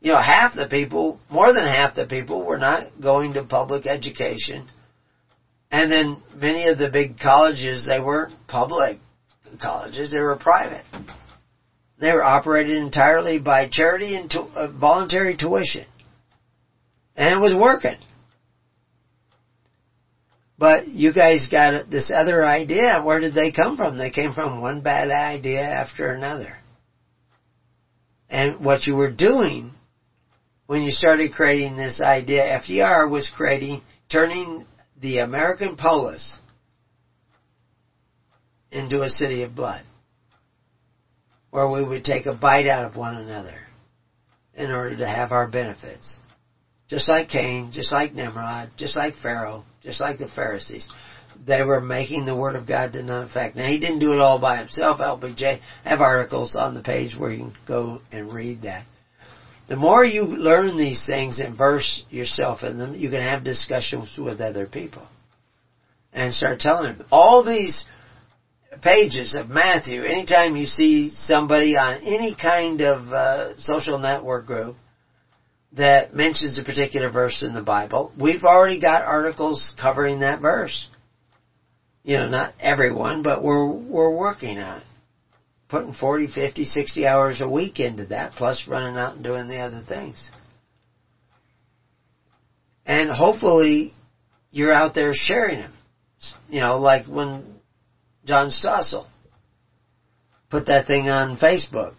you 0.00 0.12
know, 0.12 0.22
half 0.22 0.54
the 0.54 0.68
people, 0.68 1.18
more 1.28 1.52
than 1.52 1.64
half 1.64 1.96
the 1.96 2.06
people 2.06 2.44
were 2.44 2.58
not 2.58 2.92
going 3.02 3.34
to 3.34 3.42
public 3.42 3.86
education 3.86 4.68
and 5.70 5.90
then 5.90 6.22
many 6.34 6.68
of 6.68 6.78
the 6.78 6.88
big 6.88 7.18
colleges, 7.18 7.86
they 7.86 8.00
weren't 8.00 8.34
public 8.46 8.98
colleges, 9.60 10.10
they 10.10 10.20
were 10.20 10.36
private. 10.36 10.84
They 11.98 12.12
were 12.12 12.24
operated 12.24 12.78
entirely 12.78 13.38
by 13.38 13.68
charity 13.70 14.16
and 14.16 14.30
to, 14.30 14.40
uh, 14.40 14.68
voluntary 14.68 15.36
tuition. 15.36 15.84
And 17.14 17.36
it 17.36 17.40
was 17.40 17.54
working. 17.54 17.98
But 20.58 20.88
you 20.88 21.12
guys 21.12 21.48
got 21.48 21.90
this 21.90 22.10
other 22.10 22.44
idea. 22.44 23.02
Where 23.02 23.20
did 23.20 23.34
they 23.34 23.50
come 23.50 23.76
from? 23.76 23.96
They 23.96 24.10
came 24.10 24.32
from 24.32 24.60
one 24.60 24.80
bad 24.80 25.10
idea 25.10 25.62
after 25.62 26.12
another. 26.12 26.56
And 28.28 28.60
what 28.64 28.86
you 28.86 28.94
were 28.94 29.10
doing 29.10 29.72
when 30.66 30.82
you 30.82 30.90
started 30.90 31.32
creating 31.32 31.76
this 31.76 32.00
idea, 32.00 32.60
FDR 32.60 33.10
was 33.10 33.30
creating, 33.36 33.82
turning 34.08 34.64
the 35.00 35.18
American 35.18 35.76
polis 35.76 36.38
into 38.70 39.02
a 39.02 39.08
city 39.08 39.42
of 39.42 39.54
blood, 39.54 39.82
where 41.50 41.68
we 41.68 41.82
would 41.82 42.04
take 42.04 42.26
a 42.26 42.32
bite 42.32 42.66
out 42.66 42.84
of 42.84 42.96
one 42.96 43.16
another 43.16 43.58
in 44.54 44.70
order 44.70 44.96
to 44.96 45.06
have 45.06 45.32
our 45.32 45.48
benefits. 45.48 46.18
Just 46.88 47.08
like 47.08 47.28
Cain, 47.28 47.70
just 47.72 47.92
like 47.92 48.12
Nimrod, 48.12 48.70
just 48.76 48.96
like 48.96 49.14
Pharaoh, 49.16 49.64
just 49.82 50.00
like 50.00 50.18
the 50.18 50.28
Pharisees. 50.28 50.88
They 51.46 51.62
were 51.62 51.80
making 51.80 52.24
the 52.24 52.34
Word 52.34 52.56
of 52.56 52.66
God 52.66 52.92
to 52.92 53.02
none 53.02 53.22
effect. 53.22 53.56
Now, 53.56 53.66
he 53.66 53.78
didn't 53.78 54.00
do 54.00 54.12
it 54.12 54.20
all 54.20 54.38
by 54.38 54.58
himself. 54.58 54.98
LBJ 54.98 55.60
have 55.84 56.00
articles 56.00 56.54
on 56.54 56.74
the 56.74 56.82
page 56.82 57.16
where 57.16 57.30
you 57.30 57.38
can 57.38 57.56
go 57.66 58.00
and 58.12 58.32
read 58.32 58.62
that. 58.62 58.84
The 59.70 59.76
more 59.76 60.04
you 60.04 60.24
learn 60.24 60.76
these 60.76 61.06
things 61.06 61.38
and 61.38 61.56
verse 61.56 62.04
yourself 62.10 62.64
in 62.64 62.76
them, 62.76 62.96
you 62.96 63.08
can 63.08 63.20
have 63.20 63.44
discussions 63.44 64.18
with 64.18 64.40
other 64.40 64.66
people. 64.66 65.06
And 66.12 66.34
start 66.34 66.58
telling 66.58 66.98
them. 66.98 67.06
All 67.12 67.44
these 67.44 67.84
pages 68.82 69.36
of 69.36 69.48
Matthew, 69.48 70.02
anytime 70.02 70.56
you 70.56 70.66
see 70.66 71.10
somebody 71.10 71.76
on 71.76 72.02
any 72.02 72.34
kind 72.34 72.80
of 72.80 73.12
uh, 73.12 73.58
social 73.58 74.00
network 74.00 74.46
group 74.46 74.74
that 75.74 76.16
mentions 76.16 76.58
a 76.58 76.64
particular 76.64 77.08
verse 77.08 77.44
in 77.44 77.54
the 77.54 77.62
Bible, 77.62 78.12
we've 78.20 78.42
already 78.42 78.80
got 78.80 79.02
articles 79.02 79.72
covering 79.80 80.18
that 80.18 80.40
verse. 80.40 80.88
You 82.02 82.16
know, 82.16 82.28
not 82.28 82.54
everyone, 82.58 83.22
but 83.22 83.44
we're, 83.44 83.70
we're 83.70 84.16
working 84.16 84.58
on 84.58 84.78
it 84.78 84.84
putting 85.70 85.94
40, 85.94 86.26
50, 86.28 86.64
60 86.64 87.06
hours 87.06 87.40
a 87.40 87.48
week 87.48 87.80
into 87.80 88.06
that, 88.06 88.32
plus 88.32 88.66
running 88.68 88.96
out 88.96 89.14
and 89.14 89.24
doing 89.24 89.48
the 89.48 89.58
other 89.58 89.82
things. 89.86 90.30
And 92.84 93.08
hopefully 93.08 93.92
you're 94.50 94.74
out 94.74 94.94
there 94.94 95.12
sharing 95.14 95.60
them. 95.60 95.72
You 96.48 96.60
know, 96.60 96.78
like 96.78 97.06
when 97.06 97.60
John 98.24 98.48
Stossel 98.48 99.06
put 100.50 100.66
that 100.66 100.86
thing 100.86 101.08
on 101.08 101.38
Facebook 101.38 101.94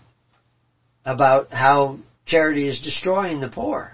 about 1.05 1.51
how 1.51 1.97
charity 2.25 2.67
is 2.67 2.79
destroying 2.81 3.39
the 3.39 3.49
poor. 3.49 3.91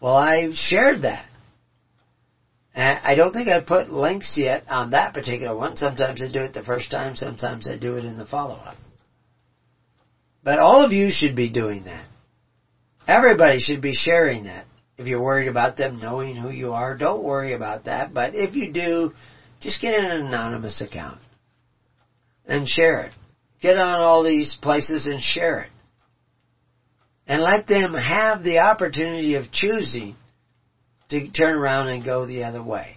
Well, 0.00 0.16
I 0.16 0.52
shared 0.54 1.02
that. 1.02 1.27
And 2.78 3.00
I 3.02 3.16
don't 3.16 3.32
think 3.32 3.48
I 3.48 3.60
put 3.60 3.92
links 3.92 4.38
yet 4.38 4.62
on 4.68 4.92
that 4.92 5.12
particular 5.12 5.52
one. 5.56 5.76
Sometimes 5.76 6.22
I 6.22 6.30
do 6.30 6.44
it 6.44 6.54
the 6.54 6.62
first 6.62 6.92
time, 6.92 7.16
sometimes 7.16 7.68
I 7.68 7.76
do 7.76 7.96
it 7.96 8.04
in 8.04 8.16
the 8.16 8.24
follow-up. 8.24 8.76
But 10.44 10.60
all 10.60 10.84
of 10.84 10.92
you 10.92 11.10
should 11.10 11.34
be 11.34 11.50
doing 11.50 11.86
that. 11.86 12.04
Everybody 13.08 13.58
should 13.58 13.82
be 13.82 13.94
sharing 13.94 14.44
that. 14.44 14.64
If 14.96 15.08
you're 15.08 15.20
worried 15.20 15.48
about 15.48 15.76
them 15.76 15.98
knowing 15.98 16.36
who 16.36 16.50
you 16.50 16.70
are, 16.70 16.96
don't 16.96 17.24
worry 17.24 17.52
about 17.52 17.86
that. 17.86 18.14
But 18.14 18.36
if 18.36 18.54
you 18.54 18.72
do, 18.72 19.12
just 19.58 19.82
get 19.82 19.94
an 19.94 20.12
anonymous 20.12 20.80
account 20.80 21.18
and 22.46 22.68
share 22.68 23.00
it. 23.00 23.12
Get 23.60 23.76
on 23.76 23.98
all 23.98 24.22
these 24.22 24.56
places 24.62 25.08
and 25.08 25.20
share 25.20 25.62
it. 25.62 25.70
And 27.26 27.42
let 27.42 27.66
them 27.66 27.94
have 27.94 28.44
the 28.44 28.60
opportunity 28.60 29.34
of 29.34 29.50
choosing 29.50 30.14
to 31.10 31.30
turn 31.30 31.54
around 31.54 31.88
and 31.88 32.04
go 32.04 32.26
the 32.26 32.44
other 32.44 32.62
way. 32.62 32.96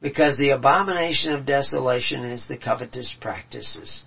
Because 0.00 0.36
the 0.36 0.50
abomination 0.50 1.32
of 1.32 1.46
desolation 1.46 2.24
is 2.24 2.48
the 2.48 2.56
covetous 2.56 3.14
practices. 3.20 4.02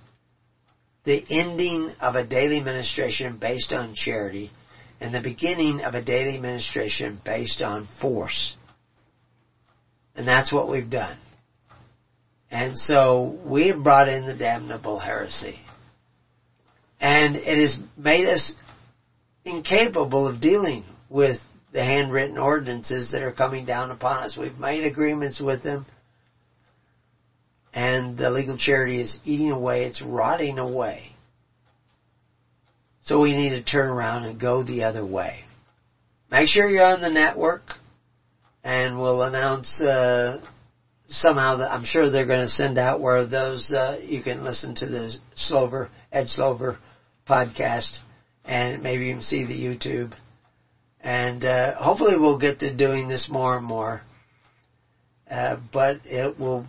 The 1.05 1.23
ending 1.29 1.91
of 2.01 2.15
a 2.15 2.25
daily 2.25 2.61
ministration 2.61 3.37
based 3.37 3.71
on 3.71 3.95
charity 3.95 4.51
and 4.99 5.13
the 5.13 5.21
beginning 5.21 5.81
of 5.81 5.93
a 5.93 6.01
daily 6.01 6.39
ministration 6.39 7.21
based 7.23 7.61
on 7.61 7.87
force. 8.01 8.55
And 10.15 10.27
that's 10.27 10.51
what 10.51 10.69
we've 10.69 10.89
done. 10.89 11.17
And 12.49 12.77
so 12.77 13.37
we 13.45 13.67
have 13.67 13.83
brought 13.83 14.07
in 14.07 14.25
the 14.25 14.35
damnable 14.35 14.99
heresy. 14.99 15.59
And 16.99 17.35
it 17.35 17.57
has 17.57 17.77
made 17.97 18.27
us 18.27 18.53
incapable 19.43 20.27
of 20.27 20.41
dealing 20.41 20.85
with 21.09 21.37
the 21.75 21.83
handwritten 21.83 22.37
ordinances 22.37 23.11
that 23.11 23.21
are 23.21 23.33
coming 23.33 23.65
down 23.65 23.91
upon 23.91 24.23
us. 24.23 24.37
We've 24.37 24.57
made 24.57 24.85
agreements 24.85 25.41
with 25.41 25.61
them, 25.61 25.85
and 27.73 28.17
the 28.17 28.29
legal 28.29 28.57
charity 28.57 29.01
is 29.01 29.19
eating 29.25 29.51
away, 29.51 29.83
it's 29.83 30.01
rotting 30.01 30.57
away. 30.57 31.11
So 33.03 33.19
we 33.19 33.35
need 33.35 33.49
to 33.49 33.61
turn 33.61 33.89
around 33.89 34.23
and 34.23 34.39
go 34.39 34.63
the 34.63 34.85
other 34.85 35.05
way. 35.05 35.41
Make 36.31 36.47
sure 36.47 36.69
you're 36.69 36.85
on 36.85 37.01
the 37.01 37.09
network, 37.09 37.63
and 38.63 38.97
we'll 38.97 39.23
announce 39.23 39.81
uh, 39.81 40.39
somehow 41.09 41.57
that 41.57 41.73
I'm 41.73 41.83
sure 41.83 42.09
they're 42.09 42.25
going 42.25 42.39
to 42.39 42.47
send 42.47 42.77
out 42.77 43.01
where 43.01 43.25
those 43.25 43.69
uh, 43.73 43.99
you 44.01 44.23
can 44.23 44.45
listen 44.45 44.75
to 44.75 44.85
the 44.85 45.13
Slover 45.35 45.89
Ed 46.09 46.29
Slover 46.29 46.77
podcast, 47.27 47.99
and 48.45 48.81
maybe 48.81 49.07
even 49.07 49.21
see 49.21 49.43
the 49.43 49.59
YouTube 49.59 50.13
and 51.05 51.45
uh, 51.45 51.75
hopefully 51.75 52.17
we'll 52.17 52.39
get 52.39 52.57
to 52.59 52.75
doing 52.75 53.07
this 53.07 53.27
more 53.29 53.55
and 53.55 53.63
more. 53.63 54.01
Uh, 55.29 55.55
but 55.71 55.99
it 56.03 56.39
will, 56.39 56.65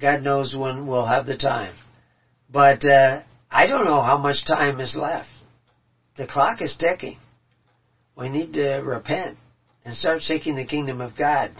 God 0.00 0.20
knows 0.20 0.52
when 0.52 0.88
we'll 0.88 1.06
have 1.06 1.26
the 1.26 1.36
time. 1.36 1.72
But 2.50 2.84
uh, 2.84 3.20
I 3.48 3.66
don't 3.66 3.84
know 3.84 4.02
how 4.02 4.16
much 4.16 4.44
time 4.44 4.80
is 4.80 4.96
left. 4.96 5.28
The 6.16 6.26
clock 6.26 6.60
is 6.60 6.76
ticking. 6.76 7.18
We 8.16 8.28
need 8.28 8.54
to 8.54 8.78
repent 8.78 9.36
and 9.84 9.94
start 9.94 10.22
seeking 10.22 10.56
the 10.56 10.64
kingdom 10.64 11.00
of 11.00 11.16
God. 11.16 11.52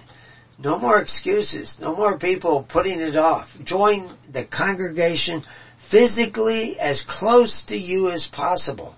No 0.58 0.76
more 0.76 0.98
excuses. 0.98 1.76
No 1.80 1.92
more 1.92 2.18
people 2.18 2.66
putting 2.68 2.98
it 2.98 3.14
off. 3.14 3.46
Join 3.62 4.12
the 4.30 4.42
congregation 4.42 5.44
physically 5.88 6.80
as 6.80 7.04
close 7.08 7.64
to 7.68 7.76
you 7.76 8.10
as 8.10 8.28
possible 8.32 8.96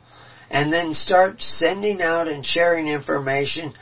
and 0.53 0.71
then 0.71 0.93
start 0.93 1.41
sending 1.41 2.03
out 2.03 2.29
and 2.29 2.45
sharing 2.45 2.89
information 2.89 3.73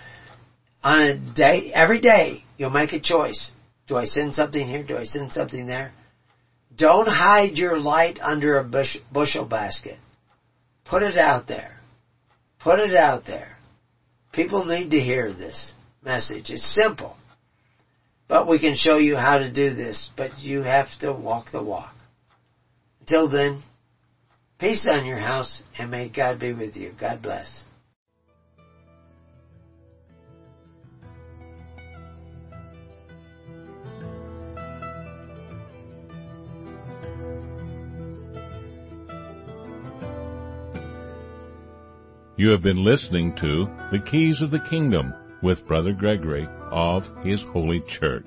on 0.85 1.03
a 1.03 1.35
day, 1.35 1.73
every 1.75 2.01
day. 2.01 2.45
You'll 2.57 2.71
make 2.71 2.93
a 2.93 3.01
choice. 3.01 3.51
Do 3.89 3.97
I 3.97 4.05
send 4.05 4.35
something 4.35 4.67
here? 4.67 4.85
Do 4.85 4.97
I 4.97 5.03
send 5.03 5.33
something 5.33 5.67
there? 5.67 5.91
Don't 6.75 7.09
hide 7.09 7.55
your 7.55 7.79
light 7.81 8.21
under 8.23 8.57
a 8.57 8.65
bush, 8.65 8.97
bushel 9.13 9.45
basket. 9.45 9.99
Put 10.85 11.03
it 11.03 11.19
out 11.19 11.49
there. 11.49 11.73
Put 12.61 12.79
it 12.79 12.95
out 12.95 13.27
there. 13.27 13.57
People 14.33 14.65
need 14.65 14.93
to 14.93 15.01
hear 15.01 15.33
this 15.33 15.75
message. 16.05 16.51
It's 16.51 16.75
simple. 16.81 17.17
But 18.29 18.47
we 18.47 18.61
can 18.61 18.77
show 18.77 18.97
you 18.97 19.17
how 19.17 19.39
to 19.39 19.53
do 19.53 19.75
this, 19.75 20.09
but 20.17 20.39
you 20.39 20.63
have 20.63 20.87
to 21.01 21.13
walk 21.13 21.51
the 21.51 21.63
walk. 21.63 21.97
Until 23.01 23.29
then, 23.29 23.65
Peace 24.61 24.87
on 24.91 25.07
your 25.07 25.19
house, 25.19 25.63
and 25.79 25.91
may 25.91 26.11
God 26.11 26.39
be 26.39 26.53
with 26.53 26.77
you. 26.77 26.93
God 27.01 27.23
bless. 27.23 27.65
You 42.37 42.51
have 42.51 42.63
been 42.63 42.85
listening 42.85 43.35
to 43.37 43.65
The 43.91 44.03
Keys 44.11 44.43
of 44.43 44.51
the 44.51 44.61
Kingdom 44.69 45.15
with 45.43 45.67
Brother 45.67 45.95
Gregory 45.95 46.47
of 46.71 47.05
His 47.25 47.43
Holy 47.53 47.83
Church. 47.89 48.27